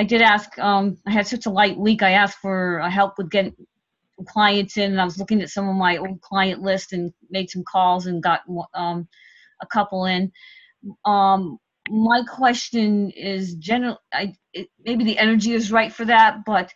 I 0.00 0.04
did 0.04 0.22
ask. 0.22 0.58
Um, 0.58 0.96
I 1.06 1.12
had 1.12 1.26
such 1.26 1.46
a 1.46 1.50
light 1.50 1.76
week. 1.76 2.02
I 2.02 2.12
asked 2.12 2.38
for 2.38 2.80
uh, 2.80 2.90
help 2.90 3.18
with 3.18 3.30
getting 3.30 3.54
clients 4.28 4.76
in, 4.76 4.92
and 4.92 5.00
I 5.00 5.04
was 5.04 5.18
looking 5.18 5.42
at 5.42 5.50
some 5.50 5.68
of 5.68 5.76
my 5.76 5.98
old 5.98 6.20
client 6.22 6.62
list 6.62 6.92
and 6.94 7.12
made 7.30 7.50
some 7.50 7.64
calls 7.64 8.06
and 8.06 8.22
got 8.22 8.40
um, 8.74 9.06
a 9.62 9.66
couple 9.66 10.06
in 10.06 10.32
um 11.04 11.58
my 11.90 12.22
question 12.22 13.10
is 13.10 13.54
general 13.54 13.98
i 14.12 14.32
it, 14.52 14.68
maybe 14.84 15.04
the 15.04 15.18
energy 15.18 15.52
is 15.52 15.72
right 15.72 15.92
for 15.92 16.04
that 16.04 16.38
but 16.46 16.72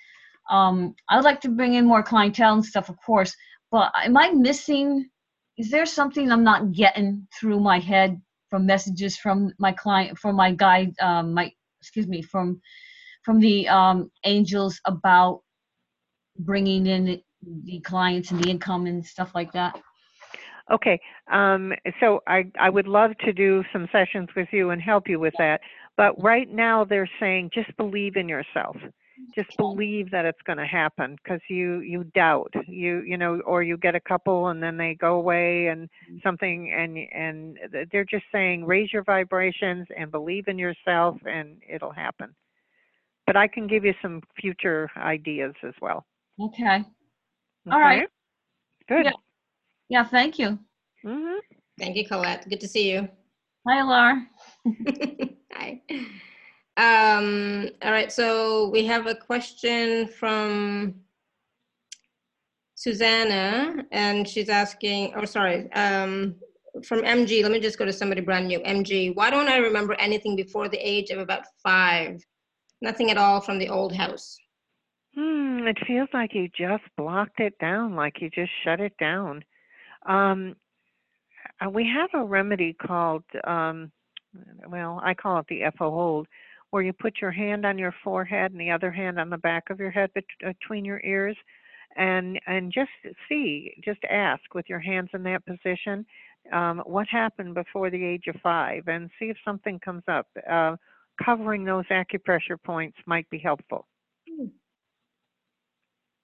um 0.50 0.94
i 1.08 1.16
would 1.16 1.24
like 1.24 1.40
to 1.40 1.48
bring 1.48 1.74
in 1.74 1.86
more 1.86 2.02
clientele 2.02 2.54
and 2.54 2.64
stuff 2.64 2.88
of 2.88 2.96
course 3.04 3.34
but 3.70 3.92
am 4.04 4.16
i 4.16 4.30
missing 4.30 5.08
is 5.56 5.70
there 5.70 5.86
something 5.86 6.30
i'm 6.30 6.44
not 6.44 6.72
getting 6.72 7.26
through 7.38 7.60
my 7.60 7.78
head 7.78 8.20
from 8.50 8.66
messages 8.66 9.16
from 9.16 9.52
my 9.58 9.72
client 9.72 10.18
from 10.18 10.36
my 10.36 10.52
guide 10.52 10.92
um 11.00 11.32
my 11.32 11.50
excuse 11.80 12.06
me 12.06 12.22
from 12.22 12.60
from 13.24 13.40
the 13.40 13.68
um 13.68 14.10
angels 14.24 14.80
about 14.86 15.40
bringing 16.38 16.86
in 16.86 17.20
the 17.64 17.80
clients 17.80 18.30
and 18.30 18.42
the 18.42 18.50
income 18.50 18.86
and 18.86 19.04
stuff 19.04 19.34
like 19.34 19.52
that 19.52 19.80
Okay. 20.72 20.98
Um, 21.30 21.72
so 22.00 22.20
I 22.26 22.44
I 22.58 22.70
would 22.70 22.86
love 22.86 23.12
to 23.24 23.32
do 23.32 23.62
some 23.72 23.88
sessions 23.92 24.28
with 24.34 24.48
you 24.52 24.70
and 24.70 24.80
help 24.80 25.08
you 25.08 25.20
with 25.20 25.34
that. 25.38 25.60
But 25.96 26.20
right 26.22 26.50
now 26.50 26.84
they're 26.84 27.10
saying 27.20 27.50
just 27.54 27.76
believe 27.76 28.16
in 28.16 28.28
yourself. 28.28 28.76
Just 29.34 29.56
believe 29.56 30.10
that 30.10 30.24
it's 30.24 30.40
going 30.46 30.58
to 30.58 30.66
happen 30.66 31.16
because 31.22 31.40
you 31.48 31.80
you 31.80 32.04
doubt 32.14 32.52
you 32.66 33.02
you 33.06 33.16
know 33.16 33.40
or 33.46 33.62
you 33.62 33.76
get 33.76 33.94
a 33.94 34.00
couple 34.00 34.48
and 34.48 34.62
then 34.62 34.76
they 34.76 34.94
go 34.94 35.16
away 35.16 35.66
and 35.68 35.88
something 36.22 36.72
and 36.72 36.98
and 37.12 37.58
they're 37.92 38.04
just 38.04 38.24
saying 38.32 38.64
raise 38.64 38.92
your 38.92 39.04
vibrations 39.04 39.86
and 39.96 40.10
believe 40.10 40.48
in 40.48 40.58
yourself 40.58 41.16
and 41.26 41.58
it'll 41.68 41.92
happen. 41.92 42.34
But 43.26 43.36
I 43.36 43.48
can 43.48 43.66
give 43.66 43.84
you 43.84 43.94
some 44.02 44.22
future 44.40 44.90
ideas 44.96 45.54
as 45.62 45.74
well. 45.80 46.04
okay 46.40 46.84
All 47.70 47.80
right. 47.80 48.02
Okay? 48.02 48.06
Good. 48.88 49.06
Yeah. 49.06 49.12
yeah 49.88 50.04
thank 50.04 50.38
you 50.38 50.58
hmm 51.02 51.38
Thank 51.78 51.96
you, 51.96 52.06
Colette. 52.06 52.48
Good 52.48 52.60
to 52.60 52.68
see 52.68 52.92
you. 52.92 53.08
Hi, 53.68 53.82
Laura. 53.82 54.26
Hi. 55.52 55.82
Um, 56.76 57.70
all 57.82 57.92
right, 57.92 58.12
so 58.12 58.68
we 58.68 58.84
have 58.86 59.06
a 59.06 59.14
question 59.14 60.08
from 60.08 60.94
Susanna, 62.74 63.84
and 63.92 64.28
she's 64.28 64.48
asking, 64.48 65.14
oh, 65.16 65.24
sorry, 65.24 65.70
um, 65.72 66.36
from 66.84 67.02
MG. 67.02 67.42
Let 67.42 67.52
me 67.52 67.60
just 67.60 67.78
go 67.78 67.84
to 67.84 67.92
somebody 67.92 68.20
brand 68.20 68.48
new. 68.48 68.60
MG, 68.60 69.14
why 69.14 69.30
don't 69.30 69.48
I 69.48 69.58
remember 69.58 69.94
anything 69.94 70.36
before 70.36 70.68
the 70.68 70.78
age 70.78 71.10
of 71.10 71.18
about 71.18 71.44
five? 71.62 72.20
Nothing 72.85 73.11
at 73.11 73.16
all 73.16 73.41
from 73.41 73.59
the 73.59 73.70
old 73.70 73.95
house. 73.95 74.39
Hmm, 75.14 75.66
it 75.66 75.78
feels 75.87 76.11
like 76.12 76.35
you 76.35 76.51
just 76.55 76.82
blocked 76.99 77.41
it 77.41 77.59
down, 77.59 77.97
like 77.97 78.20
you 78.20 78.28
just 78.28 78.51
shut 78.62 78.78
it 78.78 78.93
down. 78.99 79.43
Um, 80.05 80.55
uh, 81.64 81.70
we 81.70 81.87
have 81.89 82.11
a 82.12 82.22
remedy 82.22 82.74
called, 82.74 83.24
um, 83.45 83.91
well, 84.68 85.01
I 85.03 85.14
call 85.14 85.39
it 85.39 85.47
the 85.49 85.62
FO 85.78 85.91
hold, 85.91 86.26
where 86.70 86.82
you 86.82 86.93
put 86.93 87.22
your 87.22 87.30
hand 87.30 87.64
on 87.64 87.78
your 87.78 87.95
forehead 88.05 88.53
and 88.53 88.61
the 88.61 88.70
other 88.70 88.91
hand 88.91 89.18
on 89.18 89.30
the 89.30 89.39
back 89.39 89.70
of 89.70 89.80
your 89.80 89.91
head 89.91 90.11
between 90.43 90.85
your 90.85 91.01
ears, 91.05 91.39
and 91.97 92.39
and 92.47 92.70
just 92.70 92.91
see, 93.30 93.72
just 93.82 94.01
ask 94.11 94.43
with 94.53 94.68
your 94.68 94.80
hands 94.80 95.09
in 95.14 95.22
that 95.22 95.47
position, 95.47 96.05
um, 96.53 96.82
what 96.85 97.07
happened 97.09 97.55
before 97.55 97.89
the 97.89 98.05
age 98.05 98.26
of 98.26 98.37
five, 98.43 98.89
and 98.89 99.09
see 99.18 99.30
if 99.30 99.39
something 99.43 99.78
comes 99.78 100.03
up. 100.07 100.26
Uh, 100.51 100.76
covering 101.22 101.64
those 101.64 101.84
acupressure 101.90 102.60
points 102.64 102.96
might 103.06 103.28
be 103.30 103.38
helpful. 103.38 103.86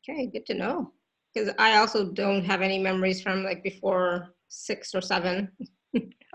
Okay, 0.08 0.26
good 0.26 0.46
to 0.46 0.54
know. 0.54 0.92
Because 1.32 1.54
I 1.58 1.76
also 1.76 2.10
don't 2.10 2.44
have 2.44 2.62
any 2.62 2.78
memories 2.78 3.22
from 3.22 3.44
like 3.44 3.62
before 3.62 4.34
six 4.48 4.94
or 4.94 5.00
seven. 5.00 5.50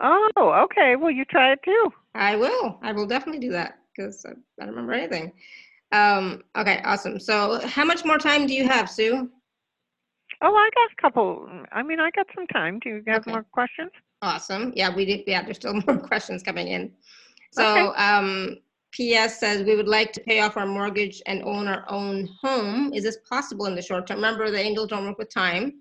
Oh, 0.01 0.29
okay. 0.65 0.95
Well, 0.95 1.11
you 1.11 1.25
try 1.25 1.53
it 1.53 1.59
too. 1.63 1.89
I 2.15 2.35
will. 2.35 2.79
I 2.81 2.91
will 2.91 3.07
definitely 3.07 3.39
do 3.39 3.51
that 3.51 3.79
because 3.95 4.25
I 4.25 4.33
don't 4.59 4.69
remember 4.69 4.93
anything. 4.93 5.33
Um, 5.91 6.43
okay, 6.57 6.81
awesome. 6.83 7.19
So, 7.19 7.65
how 7.65 7.85
much 7.85 8.03
more 8.03 8.17
time 8.17 8.47
do 8.47 8.53
you 8.53 8.67
have, 8.67 8.89
Sue? 8.89 9.29
Oh, 10.41 10.53
I 10.53 10.69
got 10.75 10.91
a 10.91 11.01
couple. 11.01 11.47
I 11.71 11.83
mean, 11.83 11.99
I 11.99 12.11
got 12.11 12.27
some 12.35 12.47
time. 12.47 12.79
Do 12.79 12.89
you 12.89 13.03
have 13.07 13.21
Okay. 13.21 13.31
more 13.31 13.45
questions? 13.51 13.91
Awesome. 14.21 14.73
Yeah, 14.75 14.93
we 14.93 15.05
did. 15.05 15.23
Yeah, 15.27 15.43
there's 15.43 15.57
still 15.57 15.73
more 15.87 15.97
questions 15.97 16.43
coming 16.43 16.67
in. 16.67 16.91
So, 17.55 17.63
Okay. 17.63 18.03
um, 18.03 18.57
PS 18.91 19.39
says 19.39 19.63
we 19.63 19.75
would 19.75 19.87
like 19.87 20.11
to 20.13 20.21
pay 20.21 20.41
off 20.41 20.57
our 20.57 20.65
mortgage 20.65 21.21
and 21.25 21.41
own 21.43 21.67
our 21.67 21.85
own 21.89 22.27
home. 22.41 22.93
Is 22.93 23.03
this 23.03 23.17
possible 23.29 23.65
in 23.65 23.75
the 23.75 23.81
short 23.81 24.07
term? 24.07 24.17
Remember, 24.17 24.49
the 24.51 24.59
angels 24.59 24.89
don't 24.89 25.05
work 25.05 25.17
with 25.17 25.33
time. 25.33 25.73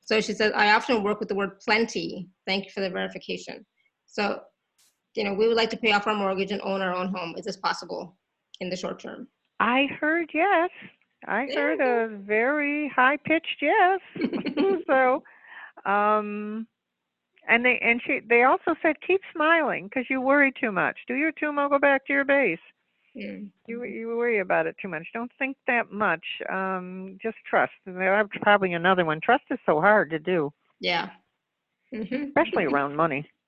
So 0.00 0.20
she 0.20 0.32
says, 0.32 0.52
I 0.54 0.72
often 0.72 1.02
work 1.02 1.20
with 1.20 1.28
the 1.28 1.34
word 1.34 1.60
plenty. 1.60 2.28
Thank 2.46 2.64
you 2.64 2.70
for 2.70 2.80
the 2.80 2.88
verification. 2.90 3.64
So, 4.06 4.40
you 5.14 5.24
know, 5.24 5.34
we 5.34 5.46
would 5.48 5.56
like 5.56 5.70
to 5.70 5.76
pay 5.76 5.92
off 5.92 6.06
our 6.06 6.14
mortgage 6.14 6.50
and 6.50 6.62
own 6.62 6.80
our 6.80 6.94
own 6.94 7.08
home. 7.08 7.34
Is 7.36 7.44
this 7.44 7.58
possible 7.58 8.16
in 8.60 8.70
the 8.70 8.76
short 8.76 8.98
term? 9.00 9.28
I 9.60 9.86
heard 10.00 10.30
yes. 10.32 10.70
I 11.26 11.46
There 11.46 11.76
heard 11.76 11.80
a 11.80 12.16
very 12.18 12.88
high 12.94 13.18
pitched 13.18 13.60
yes. 13.60 14.00
so, 14.86 15.22
um, 15.90 16.66
and 17.48 17.64
they 17.64 17.78
and 17.82 18.00
she 18.06 18.20
they 18.28 18.42
also 18.44 18.74
said 18.82 18.96
keep 19.06 19.20
smiling 19.34 19.84
because 19.84 20.04
you 20.10 20.20
worry 20.20 20.52
too 20.60 20.70
much. 20.72 20.96
Do 21.06 21.14
your 21.14 21.32
tumo, 21.32 21.68
go 21.68 21.78
back 21.78 22.06
to 22.06 22.12
your 22.12 22.24
base. 22.24 22.58
Mm. 23.16 23.48
You 23.66 23.84
you 23.84 24.16
worry 24.16 24.38
about 24.40 24.66
it 24.66 24.76
too 24.80 24.88
much. 24.88 25.06
Don't 25.12 25.32
think 25.38 25.56
that 25.66 25.90
much. 25.90 26.24
Um, 26.50 27.18
just 27.22 27.36
trust. 27.48 27.72
And 27.86 27.96
There's 27.96 28.26
probably 28.42 28.74
another 28.74 29.04
one. 29.04 29.20
Trust 29.20 29.44
is 29.50 29.58
so 29.66 29.80
hard 29.80 30.10
to 30.10 30.18
do, 30.18 30.52
Yeah. 30.80 31.10
hmm 31.92 32.24
especially 32.28 32.64
around 32.64 32.94
money. 32.96 33.28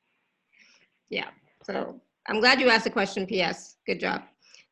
Yeah. 1.11 1.31
So 1.65 2.01
I'm 2.29 2.39
glad 2.39 2.61
you 2.61 2.69
asked 2.69 2.85
the 2.85 2.91
question, 2.91 3.27
PS. 3.27 3.77
Good 3.85 3.99
job. 3.99 4.23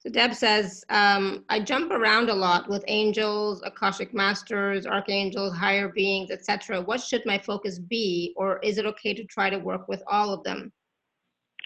So 0.09 0.12
Deb 0.12 0.32
says, 0.32 0.86
um, 0.88 1.44
I 1.50 1.61
jump 1.61 1.92
around 1.92 2.30
a 2.30 2.34
lot 2.34 2.66
with 2.66 2.82
angels, 2.88 3.61
Akashic 3.62 4.14
masters, 4.14 4.86
archangels, 4.86 5.54
higher 5.54 5.90
beings, 5.90 6.30
etc. 6.30 6.80
What 6.80 7.02
should 7.02 7.26
my 7.26 7.36
focus 7.36 7.78
be, 7.78 8.32
or 8.34 8.59
is 8.61 8.78
it 8.78 8.86
okay 8.86 9.12
to 9.12 9.24
try 9.24 9.50
to 9.50 9.59
work 9.59 9.86
with 9.86 10.02
all 10.06 10.32
of 10.32 10.42
them? 10.44 10.72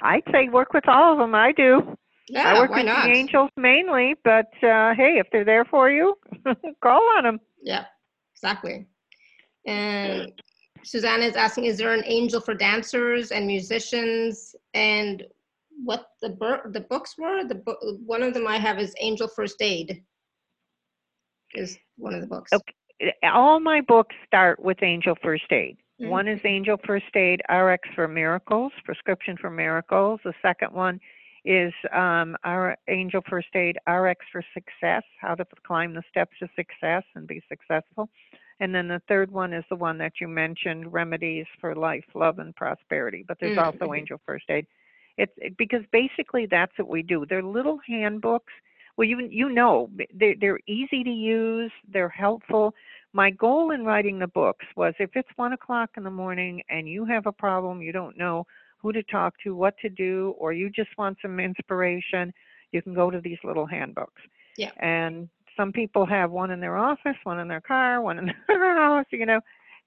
I'd 0.03 0.25
say 0.33 0.49
work 0.49 0.73
with 0.73 0.89
all 0.89 1.13
of 1.13 1.19
them. 1.19 1.37
I 1.37 1.53
do. 1.53 1.97
Yeah, 2.29 2.55
I 2.55 2.59
work 2.59 2.73
with 2.73 2.85
not? 2.85 3.05
the 3.05 3.13
angels 3.13 3.51
mainly, 3.57 4.17
but 4.25 4.51
uh, 4.65 4.93
hey, 4.97 5.19
if 5.21 5.29
they're 5.31 5.45
there 5.45 5.65
for 5.65 5.89
you, 5.89 6.17
call 6.83 7.01
on 7.19 7.23
them. 7.23 7.41
Yeah, 7.63 7.85
exactly. 8.35 8.89
And 9.67 10.33
Susanna 10.83 11.27
is 11.27 11.37
asking, 11.37 11.67
is 11.67 11.79
there 11.79 11.95
an 11.95 12.03
angel 12.07 12.41
for 12.41 12.55
dancers 12.55 13.31
and 13.31 13.47
musicians? 13.47 14.57
And 14.75 15.23
what 15.85 16.07
the 16.21 16.31
bur- 16.31 16.71
the 16.73 16.81
books 16.81 17.15
were? 17.19 17.45
The 17.45 17.57
book, 17.57 17.79
one 18.07 18.23
of 18.23 18.35
them 18.35 18.47
I 18.47 18.59
have 18.59 18.79
is 18.79 18.95
Angel 19.01 19.29
First 19.29 19.61
Aid. 19.63 20.03
Is 21.55 21.79
one 21.97 22.15
of 22.15 22.21
the 22.21 22.27
books. 22.27 22.51
Okay. 22.53 23.13
All 23.25 23.61
my 23.61 23.81
books 23.83 24.15
start 24.27 24.61
with 24.61 24.83
Angel 24.83 25.17
First 25.23 25.51
Aid. 25.53 25.77
Mm. 26.01 26.09
One 26.09 26.29
is 26.29 26.41
Angel 26.45 26.79
First 26.87 27.15
Aid 27.15 27.43
RX 27.51 27.89
for 27.95 28.09
Miracles, 28.09 28.73
prescription 28.85 29.37
for 29.37 29.51
miracles. 29.51 30.21
The 30.25 30.35
second 30.41 30.73
one 30.73 31.01
is 31.45 31.73
um, 31.93 32.37
our 32.45 32.77
Angel 32.89 33.21
First 33.29 33.55
Aid 33.55 33.77
RX 33.89 34.25
for 34.31 34.43
Success, 34.55 35.03
how 35.21 35.35
to 35.35 35.45
climb 35.67 35.93
the 35.95 36.03
steps 36.09 36.39
to 36.39 36.49
success 36.57 37.03
and 37.15 37.27
be 37.27 37.43
successful. 37.49 38.09
And 38.61 38.75
then 38.75 38.87
the 38.87 39.03
third 39.09 39.31
one 39.33 39.53
is 39.53 39.65
the 39.69 39.77
one 39.77 39.99
that 39.99 40.13
you 40.21 40.29
mentioned, 40.29 40.93
Remedies 40.93 41.47
for 41.61 41.75
Life, 41.75 42.05
Love, 42.15 42.39
and 42.39 42.55
Prosperity. 42.55 43.25
But 43.27 43.39
there's 43.41 43.57
Mm, 43.59 43.65
also 43.65 43.87
mhm. 43.87 43.99
Angel 43.99 44.21
First 44.25 44.49
Aid. 44.51 44.67
It's 45.17 45.33
it, 45.37 45.57
because 45.57 45.83
basically 45.93 46.47
that's 46.47 46.73
what 46.79 46.89
we 46.89 47.03
do. 47.03 47.27
They're 47.29 47.43
little 47.43 47.79
handbooks. 47.87 48.53
Well, 48.97 49.09
you 49.09 49.21
you 49.31 49.49
know 49.49 49.91
they're 50.15 50.35
they're 50.41 50.61
easy 50.67 51.03
to 51.05 51.11
use. 51.11 51.73
They're 51.89 52.09
helpful. 52.09 52.75
My 53.13 53.31
goal 53.31 53.73
in 53.73 53.85
writing 53.85 54.19
the 54.19 54.27
books 54.27 54.65
was 54.77 54.95
if 54.99 55.11
it's 55.15 55.29
one 55.37 55.53
o'clock 55.53 55.91
in 55.97 56.05
the 56.05 56.11
morning 56.11 56.63
and 56.71 56.89
you 56.89 57.05
have 57.05 57.27
a 57.27 57.33
problem, 57.33 57.83
you 57.83 57.93
don't 57.93 58.17
know 58.17 58.47
who 58.79 58.93
to 58.93 59.03
talk 59.05 59.35
to, 59.45 59.55
what 59.55 59.77
to 59.79 59.89
do, 59.89 60.35
or 60.39 60.53
you 60.53 60.69
just 60.69 60.91
want 60.99 61.17
some 61.23 61.39
inspiration, 61.39 62.33
you 62.73 62.83
can 62.83 62.95
go 62.95 63.11
to 63.11 63.21
these 63.21 63.39
little 63.45 63.67
handbooks. 63.67 64.21
Yeah. 64.57 64.73
And 64.79 65.29
some 65.57 65.73
people 65.73 66.05
have 66.07 66.31
one 66.31 66.51
in 66.51 66.61
their 66.61 66.77
office, 66.77 67.17
one 67.25 67.39
in 67.39 67.49
their 67.49 67.61
car, 67.61 68.01
one 68.01 68.19
in 68.19 68.27
their 68.49 68.77
house, 68.77 69.07
you 69.11 69.27
know. 69.27 69.41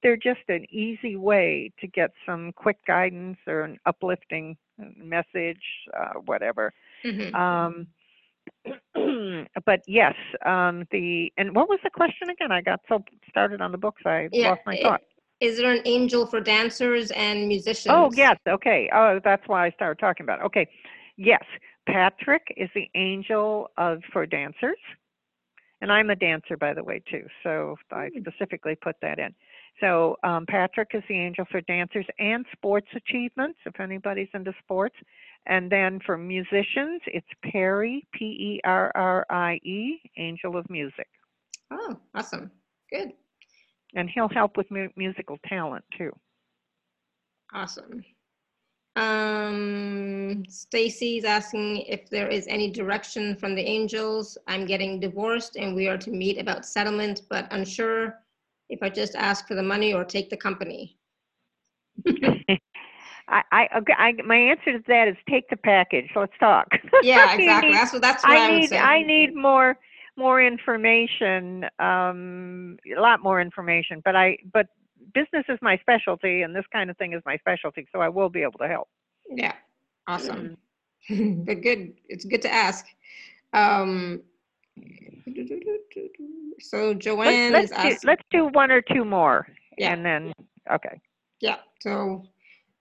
They're 0.03 0.17
just 0.17 0.41
an 0.49 0.65
easy 0.69 1.15
way 1.15 1.71
to 1.79 1.87
get 1.87 2.11
some 2.25 2.51
quick 2.51 2.77
guidance 2.85 3.37
or 3.47 3.61
an 3.61 3.79
uplifting 3.85 4.55
message, 4.77 5.61
uh, 5.97 6.19
whatever. 6.25 6.73
Mhm. 7.03 7.33
Um, 7.35 7.87
but 9.65 9.81
yes, 9.87 10.13
um, 10.45 10.85
the 10.91 11.31
and 11.37 11.55
what 11.55 11.69
was 11.69 11.79
the 11.83 11.89
question 11.89 12.29
again? 12.29 12.51
I 12.51 12.61
got 12.61 12.81
so 12.87 13.03
started 13.29 13.61
on 13.61 13.71
the 13.71 13.77
books, 13.77 14.01
I 14.05 14.29
Yeah, 14.31 14.49
lost 14.49 14.61
my 14.65 14.77
thought. 14.81 15.01
Is 15.39 15.57
there 15.57 15.71
an 15.71 15.81
angel 15.85 16.25
for 16.25 16.39
dancers 16.39 17.11
and 17.11 17.47
musicians? 17.47 17.93
Oh 17.93 18.09
yes, 18.15 18.37
okay. 18.47 18.89
Oh, 18.93 19.19
that's 19.23 19.47
why 19.47 19.65
I 19.67 19.71
started 19.71 19.99
talking 19.99 20.23
about. 20.23 20.39
It. 20.39 20.45
Okay, 20.45 20.67
yes, 21.17 21.43
Patrick 21.87 22.43
is 22.57 22.69
the 22.73 22.89
angel 22.95 23.69
of 23.77 24.01
for 24.11 24.25
dancers, 24.25 24.77
and 25.81 25.91
I'm 25.91 26.09
a 26.09 26.15
dancer 26.15 26.57
by 26.57 26.73
the 26.73 26.83
way 26.83 27.01
too. 27.09 27.25
So 27.43 27.75
I 27.91 28.09
Hmm. 28.09 28.21
specifically 28.21 28.75
put 28.75 28.95
that 29.01 29.19
in. 29.19 29.33
So 29.81 30.15
um, 30.23 30.45
Patrick 30.47 30.91
is 30.93 31.03
the 31.09 31.15
angel 31.19 31.45
for 31.51 31.59
dancers 31.61 32.05
and 32.17 32.45
sports 32.53 32.87
achievements, 32.95 33.59
if 33.65 33.79
anybody's 33.79 34.29
into 34.33 34.53
sports. 34.63 34.95
And 35.47 35.69
then 35.71 35.99
for 36.05 36.17
musicians, 36.17 37.01
it's 37.07 37.27
Perrie, 37.45 38.05
P 38.13 38.25
E 38.25 38.61
R 38.63 38.91
R 38.95 39.25
I 39.29 39.55
E, 39.63 39.99
angel 40.17 40.57
of 40.57 40.69
music, 40.69 41.07
Oh, 41.71 41.97
awesome. 42.15 42.49
Good. 42.91 43.11
and 43.95 44.09
he'll 44.09 44.29
help 44.29 44.55
with 44.57 44.69
mu- 44.71 44.89
musical 44.95 45.37
talent 45.47 45.83
too. 45.97 46.11
Awesome. 47.53 48.03
Um, 48.95 50.45
Stacy's 50.47 51.25
asking 51.25 51.81
if 51.87 52.09
there 52.09 52.27
is 52.29 52.47
any 52.47 52.71
direction 52.71 53.35
from 53.35 53.53
the 53.55 53.61
angels. 53.61 54.37
I'm 54.47 54.65
getting 54.65 54.99
divorced 55.01 55.57
and 55.57 55.75
we 55.75 55.87
are 55.87 55.97
to 55.97 56.11
meet 56.11 56.39
about 56.39 56.65
settlement, 56.65 57.23
but 57.29 57.47
unsure 57.51 58.19
if 58.69 58.81
I 58.81 58.89
just 58.89 59.15
ask 59.15 59.47
for 59.47 59.55
the 59.55 59.63
money 59.63 59.93
or 59.93 60.03
take 60.03 60.29
the 60.29 60.37
company. 60.37 60.97
I, 63.27 63.41
I, 63.51 63.67
okay, 63.77 63.93
I, 63.97 64.13
my 64.25 64.35
answer 64.37 64.73
to 64.73 64.83
that 64.87 65.07
is 65.07 65.15
take 65.29 65.49
the 65.49 65.57
package. 65.57 66.09
Let's 66.15 66.33
talk. 66.39 66.67
Yeah, 67.03 67.33
exactly. 67.33 67.69
need- 67.69 67.75
That's 67.77 67.93
what 67.93 68.01
that's 68.01 68.23
what 68.23 68.31
I, 68.37 68.47
I 68.47 68.59
need, 68.59 68.69
say. 68.69 68.77
I 68.77 69.03
need 69.03 69.35
more, 69.35 69.77
more 70.17 70.41
information. 70.41 71.65
Um, 71.79 72.77
a 72.95 72.99
lot 73.01 73.21
more 73.23 73.41
information. 73.41 74.01
But 74.03 74.15
I, 74.15 74.37
but 74.53 74.67
business 75.13 75.45
is 75.49 75.57
my 75.61 75.77
specialty, 75.77 76.41
and 76.43 76.55
this 76.55 76.65
kind 76.71 76.89
of 76.89 76.97
thing 76.97 77.13
is 77.13 77.21
my 77.25 77.37
specialty. 77.37 77.87
So 77.91 77.99
I 77.99 78.09
will 78.09 78.29
be 78.29 78.41
able 78.41 78.59
to 78.59 78.67
help. 78.67 78.87
Yeah, 79.29 79.53
awesome. 80.07 80.57
but 81.09 81.61
good. 81.61 81.93
It's 82.09 82.25
good 82.25 82.41
to 82.43 82.53
ask. 82.53 82.85
Um, 83.53 84.21
so 86.59 86.93
Joanne 86.93 87.51
Let's, 87.53 87.71
is 87.71 87.71
let's 87.71 87.81
do, 87.83 87.87
asking. 87.87 88.07
let's 88.07 88.23
do 88.31 88.45
one 88.47 88.71
or 88.71 88.81
two 88.81 89.03
more, 89.05 89.47
Yeah. 89.77 89.93
and 89.93 90.05
then 90.05 90.33
okay. 90.71 90.99
Yeah. 91.41 91.57
So 91.81 92.23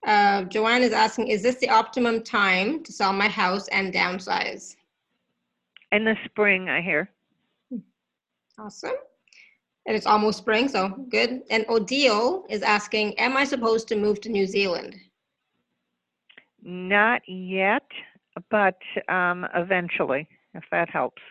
Uh, 0.05 0.43
Joanne 0.43 0.83
is 0.83 0.91
asking, 0.93 1.29
is 1.29 1.41
this 1.41 1.55
the 1.55 1.69
optimum 1.69 2.21
time 2.21 2.83
to 2.83 2.91
sell 2.91 3.11
my 3.11 3.27
house 3.27 3.67
and 3.69 3.91
downsize? 3.91 4.75
In 5.91 6.05
the 6.05 6.15
spring, 6.25 6.69
I 6.69 6.81
hear. 6.81 7.09
Awesome. 8.59 8.93
And 9.87 9.97
it's 9.97 10.05
almost 10.05 10.37
spring, 10.37 10.67
so 10.67 10.89
good. 11.09 11.41
And 11.49 11.65
Odile 11.69 12.45
is 12.49 12.61
asking, 12.61 13.17
am 13.17 13.35
I 13.35 13.45
supposed 13.45 13.87
to 13.89 13.95
move 13.95 14.21
to 14.21 14.29
New 14.29 14.45
Zealand? 14.45 14.95
Not 16.61 17.21
yet, 17.27 17.87
but 18.51 18.77
um, 19.09 19.45
eventually, 19.55 20.27
if 20.53 20.63
that 20.71 20.89
helps. 20.89 21.21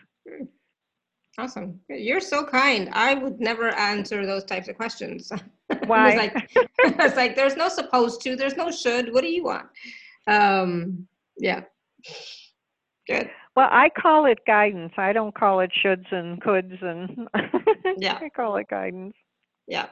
Awesome. 1.37 1.79
You're 1.89 2.21
so 2.21 2.45
kind. 2.45 2.89
I 2.93 3.13
would 3.15 3.39
never 3.41 3.75
answer 3.75 4.25
those 4.25 4.45
types 4.45 4.69
of 4.69 4.77
questions. 4.77 5.31
Why? 5.85 5.97
I 5.99 6.05
was 6.05 6.15
like, 6.15 6.69
I 6.99 7.05
was 7.05 7.15
like, 7.15 7.35
there's 7.35 7.57
no 7.57 7.67
supposed 7.67 8.21
to, 8.21 8.35
there's 8.35 8.55
no 8.55 8.71
should. 8.71 9.13
What 9.13 9.21
do 9.21 9.29
you 9.29 9.43
want? 9.43 9.67
Um, 10.27 11.07
yeah. 11.37 11.61
Good. 13.07 13.29
Well, 13.55 13.67
I 13.69 13.89
call 13.89 14.25
it 14.25 14.39
guidance. 14.47 14.93
I 14.97 15.13
don't 15.13 15.35
call 15.35 15.59
it 15.59 15.71
shoulds 15.83 16.11
and 16.11 16.41
coulds 16.41 16.81
and 16.81 17.27
Yeah. 17.97 18.17
I 18.21 18.29
call 18.29 18.55
it 18.57 18.67
guidance. 18.69 19.15
Yeah. 19.67 19.87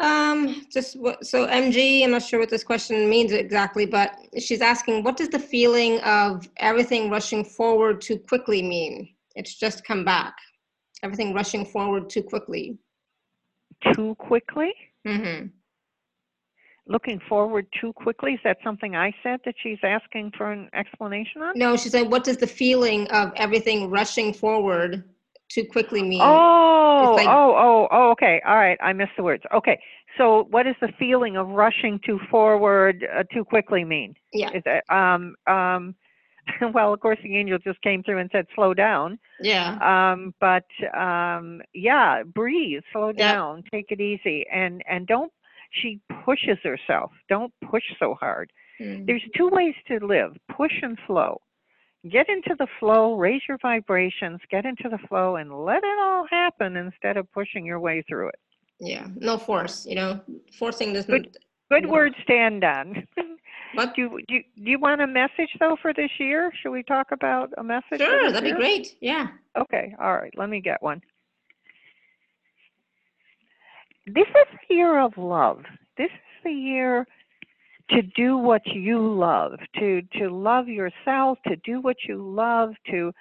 Um, 0.00 0.64
just 0.72 0.98
what, 0.98 1.26
so 1.26 1.46
MG, 1.48 2.04
I'm 2.04 2.12
not 2.12 2.22
sure 2.22 2.38
what 2.38 2.50
this 2.50 2.62
question 2.62 3.08
means 3.10 3.32
exactly, 3.32 3.84
but 3.84 4.16
she's 4.38 4.60
asking, 4.60 5.02
what 5.02 5.16
does 5.16 5.28
the 5.28 5.40
feeling 5.40 5.98
of 6.00 6.48
everything 6.58 7.10
rushing 7.10 7.44
forward 7.44 8.00
too 8.00 8.18
quickly 8.18 8.62
mean? 8.62 9.08
It's 9.38 9.54
just 9.54 9.84
come 9.84 10.04
back. 10.04 10.34
Everything 11.04 11.32
rushing 11.32 11.64
forward 11.64 12.10
too 12.10 12.22
quickly. 12.24 12.76
Too 13.94 14.16
quickly? 14.18 14.74
hmm 15.06 15.46
Looking 16.88 17.20
forward 17.28 17.66
too 17.80 17.92
quickly? 17.92 18.32
Is 18.32 18.40
that 18.44 18.56
something 18.64 18.96
I 18.96 19.12
said 19.22 19.40
that 19.44 19.54
she's 19.62 19.78
asking 19.84 20.32
for 20.36 20.50
an 20.50 20.68
explanation 20.74 21.42
on? 21.42 21.52
No, 21.56 21.76
she 21.76 21.88
said, 21.90 22.10
what 22.10 22.24
does 22.24 22.38
the 22.38 22.46
feeling 22.46 23.06
of 23.08 23.30
everything 23.36 23.90
rushing 23.90 24.32
forward 24.32 25.04
too 25.50 25.64
quickly 25.66 26.02
mean? 26.02 26.20
Oh, 26.22 27.12
like- 27.14 27.28
oh, 27.28 27.54
oh, 27.56 27.88
oh, 27.92 28.10
okay. 28.12 28.40
All 28.44 28.56
right. 28.56 28.78
I 28.82 28.92
missed 28.94 29.12
the 29.16 29.22
words. 29.22 29.44
Okay. 29.54 29.78
So 30.16 30.48
what 30.50 30.64
does 30.64 30.76
the 30.80 30.88
feeling 30.98 31.36
of 31.36 31.46
rushing 31.48 32.00
too 32.04 32.18
forward 32.30 33.06
uh, 33.16 33.22
too 33.32 33.44
quickly 33.44 33.84
mean? 33.84 34.14
Yeah, 34.32 34.50
Is 34.50 34.62
it, 34.66 34.82
um, 34.90 35.36
um, 35.46 35.94
well, 36.72 36.92
of 36.92 37.00
course, 37.00 37.18
the 37.22 37.36
angel 37.36 37.58
just 37.58 37.80
came 37.82 38.02
through 38.02 38.18
and 38.18 38.30
said, 38.32 38.46
slow 38.54 38.74
down. 38.74 39.18
yeah, 39.40 39.78
Um, 40.12 40.34
but, 40.40 40.66
um, 40.98 41.62
yeah, 41.74 42.22
breathe, 42.24 42.82
slow 42.92 43.08
Yeah. 43.16 43.32
down, 43.32 43.64
take 43.72 43.86
it 43.90 44.00
easy. 44.00 44.46
And, 44.52 44.82
and 44.88 45.06
don't, 45.06 45.32
she 45.70 46.00
pushes 46.24 46.58
herself. 46.62 47.12
Don't 47.28 47.52
push 47.70 47.84
so 47.98 48.14
hard. 48.14 48.50
Mm. 48.80 49.06
There's 49.06 49.22
two 49.36 49.48
ways 49.48 49.74
to 49.88 50.04
live, 50.04 50.36
push 50.56 50.72
and 50.82 50.98
flow. 51.06 51.40
Get 52.08 52.28
into 52.28 52.54
the 52.58 52.68
flow, 52.78 53.16
raise 53.16 53.42
your 53.48 53.58
vibrations, 53.60 54.40
get 54.50 54.64
into 54.64 54.88
the 54.88 54.98
flow 55.08 55.36
and 55.36 55.64
let 55.64 55.78
it 55.82 55.98
all 56.00 56.26
happen 56.30 56.76
instead 56.76 57.16
of 57.16 57.30
pushing 57.32 57.66
your 57.66 57.80
way 57.80 58.02
through 58.08 58.28
it. 58.28 58.38
yeah. 58.80 59.08
No 59.16 59.36
force, 59.36 59.84
you 59.84 59.96
know, 59.96 60.20
forcing 60.58 60.92
doesn't. 60.92 61.36
Good 61.70 61.84
Yeah. 61.84 61.90
word 61.90 62.14
stand 62.22 62.62
on. 62.64 63.06
What? 63.74 63.94
do, 63.94 64.02
you, 64.02 64.20
do, 64.26 64.34
you, 64.34 64.42
do 64.56 64.70
you 64.70 64.78
want 64.78 65.00
a 65.00 65.06
message 65.06 65.50
though 65.60 65.76
for 65.80 65.92
this 65.92 66.10
year? 66.18 66.52
Should 66.62 66.70
we 66.70 66.82
talk 66.82 67.08
about 67.12 67.52
a 67.58 67.62
message? 67.62 67.98
Sure, 67.98 68.32
that'd 68.32 68.44
be 68.44 68.56
great. 68.56 68.96
Yeah. 69.00 69.28
Okay, 69.56 69.94
all 70.00 70.14
right, 70.14 70.32
let 70.36 70.48
me 70.48 70.60
get 70.60 70.82
one. 70.82 71.02
This 74.06 74.26
is 74.26 74.58
the 74.68 74.74
year 74.74 75.00
of 75.00 75.18
love. 75.18 75.62
This 75.96 76.06
is 76.06 76.44
the 76.44 76.52
year 76.52 77.06
to 77.90 78.02
do 78.02 78.36
what 78.36 78.66
you 78.66 79.00
love, 79.00 79.58
to 79.78 80.02
to 80.18 80.28
love 80.28 80.68
yourself, 80.68 81.38
to 81.46 81.56
do 81.56 81.80
what 81.80 81.96
you 82.06 82.16
love, 82.16 82.74
to 82.90 83.12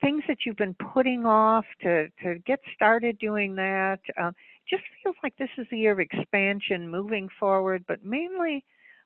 things 0.00 0.22
that 0.28 0.38
you've 0.44 0.56
been 0.56 0.74
putting 0.74 1.26
off, 1.26 1.64
to 1.82 2.08
to 2.22 2.38
get 2.46 2.60
started 2.74 3.18
doing 3.18 3.54
that. 3.56 4.00
Uh, 4.20 4.32
just 4.68 4.82
feels 5.02 5.16
like 5.22 5.36
this 5.38 5.50
is 5.58 5.66
the 5.70 5.78
year 5.78 5.92
of 5.92 6.00
expansion, 6.00 6.88
moving 6.88 7.28
forward, 7.38 7.84
but 7.86 8.04
mainly, 8.04 8.64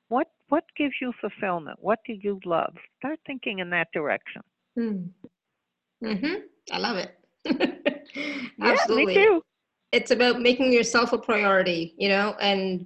what 0.09 0.27
what 0.49 0.63
gives 0.77 0.93
you 1.01 1.13
fulfillment? 1.19 1.77
What 1.81 1.99
do 2.05 2.13
you 2.13 2.39
love? 2.45 2.73
Start 2.99 3.19
thinking 3.25 3.59
in 3.59 3.69
that 3.71 3.87
direction. 3.93 4.41
Mm. 4.77 5.09
hmm 6.03 6.33
I 6.71 6.77
love 6.77 6.97
it. 6.97 7.11
Yeah, 8.59 8.71
Absolutely. 8.71 9.05
me 9.05 9.13
too. 9.13 9.43
It's 9.91 10.11
about 10.11 10.41
making 10.41 10.73
yourself 10.73 11.13
a 11.13 11.17
priority, 11.17 11.93
you 11.97 12.09
know, 12.09 12.35
and 12.41 12.85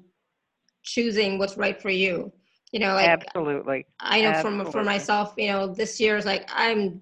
choosing 0.84 1.38
what's 1.38 1.57
right 1.57 1.82
for 1.82 1.89
you. 1.89 2.32
You 2.72 2.80
know, 2.80 2.93
like 2.95 3.09
Absolutely. 3.09 3.86
I 3.99 4.22
know 4.22 4.34
from 4.34 4.57
for 4.65 4.65
absolutely. 4.65 4.84
myself, 4.84 5.34
you 5.38 5.47
know, 5.47 5.67
this 5.74 5.99
year 5.99 6.17
is 6.17 6.26
like 6.26 6.49
I'm 6.53 6.99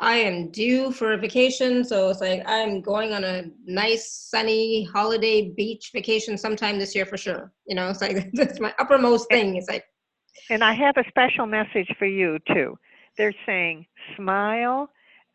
I 0.00 0.14
am 0.16 0.50
due 0.50 0.92
for 0.92 1.12
a 1.12 1.18
vacation, 1.18 1.84
so 1.84 2.08
it's 2.10 2.20
like 2.20 2.42
I'm 2.46 2.80
going 2.80 3.12
on 3.12 3.24
a 3.24 3.44
nice 3.66 4.10
sunny 4.30 4.84
holiday 4.84 5.50
beach 5.50 5.90
vacation 5.92 6.38
sometime 6.38 6.78
this 6.78 6.94
year 6.94 7.04
for 7.04 7.16
sure. 7.16 7.52
You 7.66 7.74
know, 7.74 7.88
it's 7.90 8.00
like 8.00 8.30
that's 8.34 8.60
my 8.60 8.72
uppermost 8.78 9.28
thing. 9.28 9.56
It's 9.56 9.68
like 9.68 9.84
And 10.50 10.62
I 10.62 10.72
have 10.74 10.96
a 10.96 11.04
special 11.08 11.46
message 11.46 11.90
for 11.98 12.06
you 12.06 12.38
too. 12.46 12.78
They're 13.16 13.34
saying 13.44 13.86
smile 14.16 14.88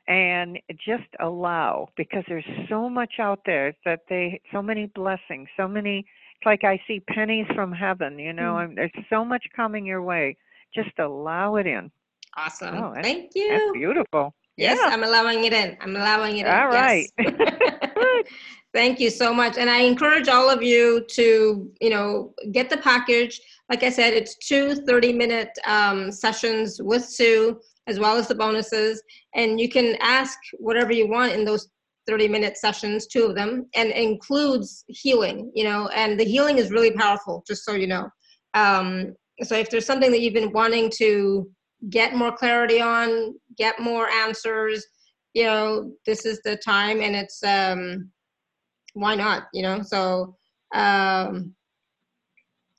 and 0.08 0.60
just 0.86 1.08
allow 1.20 1.90
because 1.98 2.24
there's 2.28 2.46
so 2.70 2.90
much 2.90 3.14
out 3.20 3.40
there 3.46 3.74
that 3.86 4.02
they 4.10 4.40
so 4.54 4.62
many 4.62 4.86
blessings, 4.96 5.50
so 5.58 5.68
many 5.68 6.00
it's 6.00 6.46
like 6.46 6.64
I 6.64 6.82
see 6.88 7.02
pennies 7.02 7.48
from 7.54 7.72
heaven, 7.74 8.18
you 8.20 8.32
know, 8.34 8.54
Mm. 8.56 8.64
and 8.64 8.78
there's 8.78 8.92
so 9.10 9.24
much 9.26 9.44
coming 9.56 9.86
your 9.86 10.02
way. 10.04 10.38
Just 10.74 10.98
allow 11.00 11.56
it 11.58 11.68
in. 11.68 11.92
awesome. 12.38 12.76
Oh, 12.76 12.90
that's- 12.94 13.04
Thank 13.06 13.24
That's 13.34 13.36
you. 13.36 13.72
beautiful. 13.74 14.34
Yes, 14.58 14.80
yeah. 14.82 14.94
I'm 14.94 15.04
allowing 15.04 15.44
it 15.46 15.54
in. 15.54 15.78
I'm 15.82 15.96
allowing 15.96 16.38
it 16.38 16.46
in. 16.46 16.54
All 16.54 16.68
right. 16.68 17.10
Yes. 17.18 18.24
Thank 18.74 19.00
you 19.00 19.12
so 19.12 19.34
much. 19.34 19.58
And 19.58 19.70
I 19.70 19.80
encourage 19.80 20.28
all 20.28 20.50
of 20.50 20.64
you 20.64 21.06
to, 21.12 21.72
you 21.80 21.90
know, 21.90 22.34
get 22.52 22.70
the 22.70 22.78
package. 22.78 23.40
Like 23.70 23.84
I 23.84 23.90
said, 23.90 24.14
it's 24.14 24.36
two 24.38 24.76
30 24.76 25.14
minute 25.14 25.50
um, 25.68 26.12
sessions 26.12 26.82
with 26.82 27.06
Sue, 27.06 27.60
as 27.86 28.00
well 28.00 28.18
as 28.18 28.28
the 28.28 28.36
bonuses. 28.36 29.02
And 29.36 29.60
you 29.60 29.70
can 29.70 29.96
ask 30.02 30.40
whatever 30.58 30.92
you 30.92 31.08
want 31.08 31.34
in 31.34 31.46
those 31.46 31.70
30 32.08 32.28
minute 32.28 32.58
sessions, 32.58 33.08
two 33.08 33.24
of 33.26 33.36
them, 33.36 33.68
and 33.76 33.92
includes 33.92 34.84
healing, 34.88 35.52
you 35.54 35.64
know, 35.64 35.88
and 35.90 36.20
the 36.20 36.26
healing 36.26 36.58
is 36.58 36.72
really 36.72 36.92
powerful, 36.92 37.44
just 37.48 37.64
so 37.64 37.74
you 37.74 37.88
know. 37.88 38.10
Um, 38.54 39.14
so 39.44 39.56
if 39.56 39.70
there's 39.70 39.86
something 39.86 40.12
that 40.12 40.20
you've 40.20 40.34
been 40.34 40.52
wanting 40.52 40.92
to 40.98 41.50
get 41.90 42.16
more 42.16 42.36
clarity 42.36 42.82
on, 42.82 43.36
get 43.58 43.80
more 43.80 44.10
answers, 44.10 44.86
you 45.34 45.44
know, 45.44 45.92
this 46.06 46.26
is 46.26 46.42
the 46.44 46.56
time 46.58 47.02
and 47.02 47.16
it's, 47.16 47.44
um, 47.44 48.10
why 48.94 49.16
not, 49.16 49.44
you 49.54 49.64
know? 49.64 49.82
So, 49.82 50.36
um, 50.74 51.56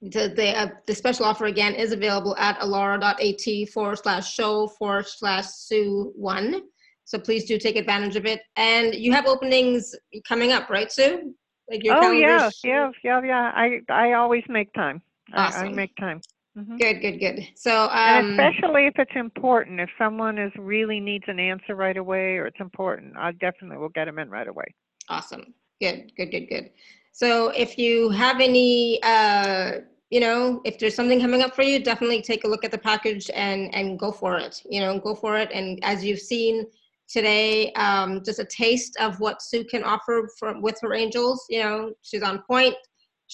the, 0.02 0.28
the, 0.36 0.58
uh, 0.58 0.68
the 0.86 0.94
special 0.94 1.24
offer 1.24 1.46
again 1.46 1.74
is 1.74 1.92
available 1.92 2.36
at 2.36 2.58
alara.at 2.60 3.68
forward 3.70 3.96
slash 3.96 4.32
show 4.32 4.68
forward 4.68 5.06
slash 5.08 5.46
Sue 5.46 6.12
one. 6.14 6.62
So 7.06 7.18
please 7.18 7.44
do 7.44 7.58
take 7.58 7.76
advantage 7.76 8.16
of 8.16 8.26
it. 8.26 8.40
And 8.56 8.94
you 8.94 9.12
have 9.12 9.26
openings 9.26 9.94
coming 10.26 10.52
up, 10.52 10.68
right, 10.70 10.90
Sue? 10.90 11.34
Like 11.70 11.82
your 11.82 11.96
oh 11.96 12.12
yeah, 12.12 12.50
calendar's- 12.50 12.60
yeah, 12.62 12.90
yeah, 13.02 13.20
yeah. 13.24 13.52
I 13.54 13.80
I 13.88 14.12
always 14.12 14.44
make 14.48 14.72
time. 14.74 15.00
I, 15.32 15.46
I 15.64 15.72
make 15.72 15.96
time. 15.96 16.20
Mhm. 16.56 16.78
Good, 16.78 17.00
good, 17.00 17.18
good. 17.18 17.48
So, 17.56 17.88
And 17.90 18.24
um, 18.26 18.30
especially 18.30 18.86
if 18.86 18.94
it's 18.98 19.16
important, 19.16 19.80
if 19.80 19.90
someone 19.98 20.38
is 20.38 20.52
really 20.56 21.00
needs 21.00 21.24
an 21.26 21.38
answer 21.40 21.74
right 21.74 21.96
away 21.96 22.36
or 22.36 22.46
it's 22.46 22.60
important, 22.60 23.16
I 23.16 23.32
definitely 23.32 23.78
will 23.78 23.88
get 23.88 24.04
them 24.04 24.18
in 24.18 24.30
right 24.30 24.46
away. 24.46 24.66
Awesome. 25.08 25.54
Good, 25.80 26.12
good, 26.16 26.30
good, 26.30 26.48
good. 26.48 26.70
So 27.12 27.48
if 27.50 27.78
you 27.78 28.10
have 28.10 28.40
any, 28.40 29.00
uh, 29.02 29.80
you 30.10 30.20
know, 30.20 30.60
if 30.64 30.78
there's 30.78 30.94
something 30.94 31.20
coming 31.20 31.42
up 31.42 31.54
for 31.54 31.62
you, 31.62 31.82
definitely 31.82 32.22
take 32.22 32.44
a 32.44 32.48
look 32.48 32.64
at 32.64 32.70
the 32.70 32.78
package 32.78 33.30
and 33.34 33.74
and 33.74 33.98
go 33.98 34.12
for 34.12 34.38
it. 34.38 34.62
You 34.68 34.80
know, 34.80 34.98
go 34.98 35.14
for 35.14 35.36
it. 35.36 35.50
And 35.52 35.82
as 35.82 36.04
you've 36.04 36.20
seen 36.20 36.66
today, 37.08 37.72
um, 37.72 38.22
just 38.24 38.38
a 38.38 38.44
taste 38.44 38.96
of 39.00 39.18
what 39.20 39.42
Sue 39.42 39.64
can 39.64 39.82
offer 39.84 40.28
for 40.38 40.60
with 40.60 40.78
her 40.82 40.94
angels. 40.94 41.44
You 41.48 41.62
know, 41.64 41.92
she's 42.02 42.22
on 42.22 42.42
point. 42.42 42.74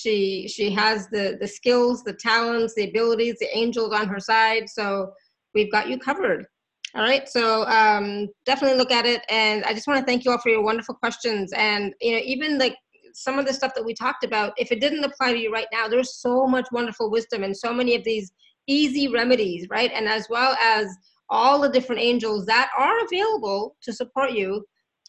She 0.01 0.49
she 0.49 0.71
has 0.71 1.09
the 1.09 1.37
the 1.41 1.49
skills, 1.49 2.03
the 2.03 2.15
talents, 2.15 2.75
the 2.75 2.89
abilities, 2.89 3.37
the 3.39 3.55
angels 3.57 3.93
on 3.93 4.09
her 4.09 4.21
side. 4.21 4.69
So 4.69 5.13
we've 5.55 5.71
got 5.71 5.89
you 5.89 5.99
covered. 5.99 6.47
All 6.95 7.03
right, 7.03 7.29
so 7.29 7.65
um, 7.67 8.27
definitely 8.45 8.77
look 8.77 8.91
at 8.91 9.07
it, 9.07 9.23
and 9.29 9.63
I 9.65 9.75
just 9.75 9.87
want 9.87 10.01
to 10.01 10.07
thank 10.07 10.25
you 10.25 10.33
all 10.33 10.39
for 10.39 10.49
your 10.49 10.63
wonderful 10.63 10.97
questions. 10.97 11.53
And 11.53 11.95
you 12.01 12.13
know, 12.13 12.23
even 12.25 12.59
like 12.59 12.75
some 13.15 13.39
of 13.39 13.47
the 13.47 13.53
stuff 13.53 13.75
that 13.75 13.85
we 13.85 13.95
talked 13.95 14.25
about, 14.25 14.53
if 14.57 14.73
it 14.73 14.81
didn't 14.81 15.05
apply 15.05 15.33
to 15.33 15.39
you 15.39 15.53
right 15.53 15.69
now, 15.73 15.87
there's 15.87 16.17
so 16.17 16.47
much 16.47 16.67
wonderful 16.73 17.11
wisdom 17.11 17.45
and 17.45 17.57
so 17.57 17.73
many 17.73 17.95
of 17.95 18.03
these 18.03 18.33
easy 18.67 19.09
remedies, 19.09 19.67
right? 19.71 19.91
And 19.95 20.09
as 20.09 20.27
well 20.29 20.57
as 20.61 20.89
all 21.29 21.61
the 21.61 21.69
different 21.69 22.01
angels 22.01 22.47
that 22.47 22.71
are 22.77 23.05
available 23.05 23.77
to 23.83 23.93
support 23.93 24.33
you 24.33 24.65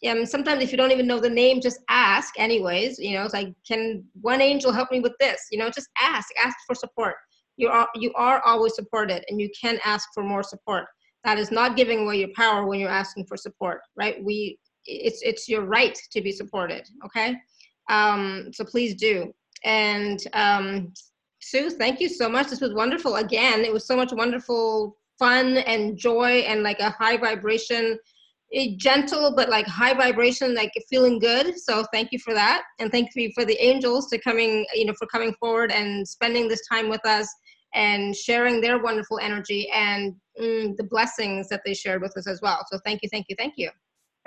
um, 0.07 0.25
sometimes 0.25 0.63
if 0.63 0.71
you 0.71 0.77
don't 0.77 0.91
even 0.91 1.07
know 1.07 1.19
the 1.19 1.29
name, 1.29 1.61
just 1.61 1.79
ask 1.89 2.33
anyways. 2.37 2.97
You 2.99 3.15
know, 3.15 3.23
it's 3.23 3.33
like, 3.33 3.53
can 3.67 4.03
one 4.21 4.41
angel 4.41 4.71
help 4.71 4.91
me 4.91 4.99
with 4.99 5.13
this? 5.19 5.47
You 5.51 5.59
know, 5.59 5.69
just 5.69 5.89
ask, 6.01 6.29
ask 6.43 6.55
for 6.65 6.75
support. 6.75 7.15
You 7.57 7.69
are, 7.69 7.87
you 7.95 8.11
are 8.15 8.41
always 8.45 8.75
supported 8.75 9.23
and 9.29 9.39
you 9.39 9.49
can 9.59 9.79
ask 9.85 10.09
for 10.13 10.23
more 10.23 10.43
support. 10.43 10.85
That 11.23 11.37
is 11.37 11.51
not 11.51 11.75
giving 11.75 11.99
away 11.99 12.17
your 12.17 12.29
power 12.35 12.65
when 12.65 12.79
you're 12.79 12.89
asking 12.89 13.25
for 13.27 13.37
support, 13.37 13.81
right? 13.95 14.23
We, 14.23 14.57
it's, 14.85 15.21
it's 15.21 15.47
your 15.47 15.65
right 15.65 15.97
to 16.11 16.21
be 16.21 16.31
supported. 16.31 16.87
Okay. 17.05 17.35
Um, 17.89 18.49
so 18.53 18.63
please 18.63 18.95
do. 18.95 19.31
And 19.63 20.19
um, 20.33 20.93
Sue, 21.41 21.69
thank 21.69 21.99
you 21.99 22.09
so 22.09 22.27
much. 22.27 22.47
This 22.47 22.61
was 22.61 22.73
wonderful. 22.73 23.17
Again, 23.17 23.61
it 23.61 23.71
was 23.71 23.85
so 23.85 23.95
much 23.95 24.11
wonderful 24.11 24.97
fun 25.19 25.57
and 25.57 25.95
joy 25.97 26.43
and 26.47 26.63
like 26.63 26.79
a 26.79 26.89
high 26.89 27.17
vibration 27.17 27.99
a 28.53 28.75
gentle 28.75 29.33
but 29.35 29.49
like 29.49 29.65
high 29.65 29.93
vibration 29.93 30.53
like 30.53 30.71
feeling 30.89 31.19
good 31.19 31.57
so 31.57 31.85
thank 31.93 32.11
you 32.11 32.19
for 32.19 32.33
that 32.33 32.63
and 32.79 32.91
thank 32.91 33.09
you 33.15 33.31
for 33.33 33.45
the 33.45 33.57
angels 33.63 34.07
to 34.07 34.19
coming 34.19 34.65
you 34.73 34.85
know 34.85 34.93
for 34.97 35.07
coming 35.07 35.33
forward 35.39 35.71
and 35.71 36.07
spending 36.07 36.47
this 36.47 36.61
time 36.67 36.89
with 36.89 37.05
us 37.05 37.27
and 37.73 38.15
sharing 38.15 38.59
their 38.59 38.81
wonderful 38.81 39.19
energy 39.19 39.69
and 39.73 40.13
mm, 40.39 40.75
the 40.75 40.83
blessings 40.83 41.47
that 41.47 41.61
they 41.65 41.73
shared 41.73 42.01
with 42.01 42.15
us 42.17 42.27
as 42.27 42.41
well 42.41 42.65
so 42.71 42.77
thank 42.85 43.01
you 43.01 43.09
thank 43.09 43.25
you 43.29 43.35
thank 43.37 43.53
you 43.57 43.69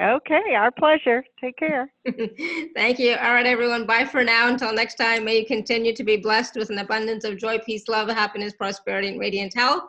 Okay, 0.00 0.54
our 0.56 0.72
pleasure. 0.72 1.24
Take 1.40 1.56
care. 1.56 1.88
Thank 2.74 2.98
you. 2.98 3.14
All 3.14 3.32
right, 3.32 3.46
everyone. 3.46 3.86
Bye 3.86 4.04
for 4.04 4.24
now. 4.24 4.48
Until 4.48 4.74
next 4.74 4.96
time, 4.96 5.24
may 5.24 5.38
you 5.38 5.46
continue 5.46 5.94
to 5.94 6.02
be 6.02 6.16
blessed 6.16 6.56
with 6.56 6.70
an 6.70 6.78
abundance 6.78 7.22
of 7.22 7.38
joy, 7.38 7.60
peace, 7.60 7.86
love, 7.86 8.08
happiness, 8.08 8.54
prosperity, 8.54 9.08
and 9.08 9.20
radiant 9.20 9.54
health. 9.54 9.84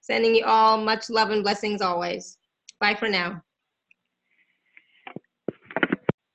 Sending 0.00 0.34
you 0.34 0.46
all 0.46 0.78
much 0.78 1.10
love 1.10 1.28
and 1.28 1.42
blessings 1.42 1.82
always. 1.82 2.38
Bye 2.80 2.94
for 2.94 3.10
now. 3.10 3.42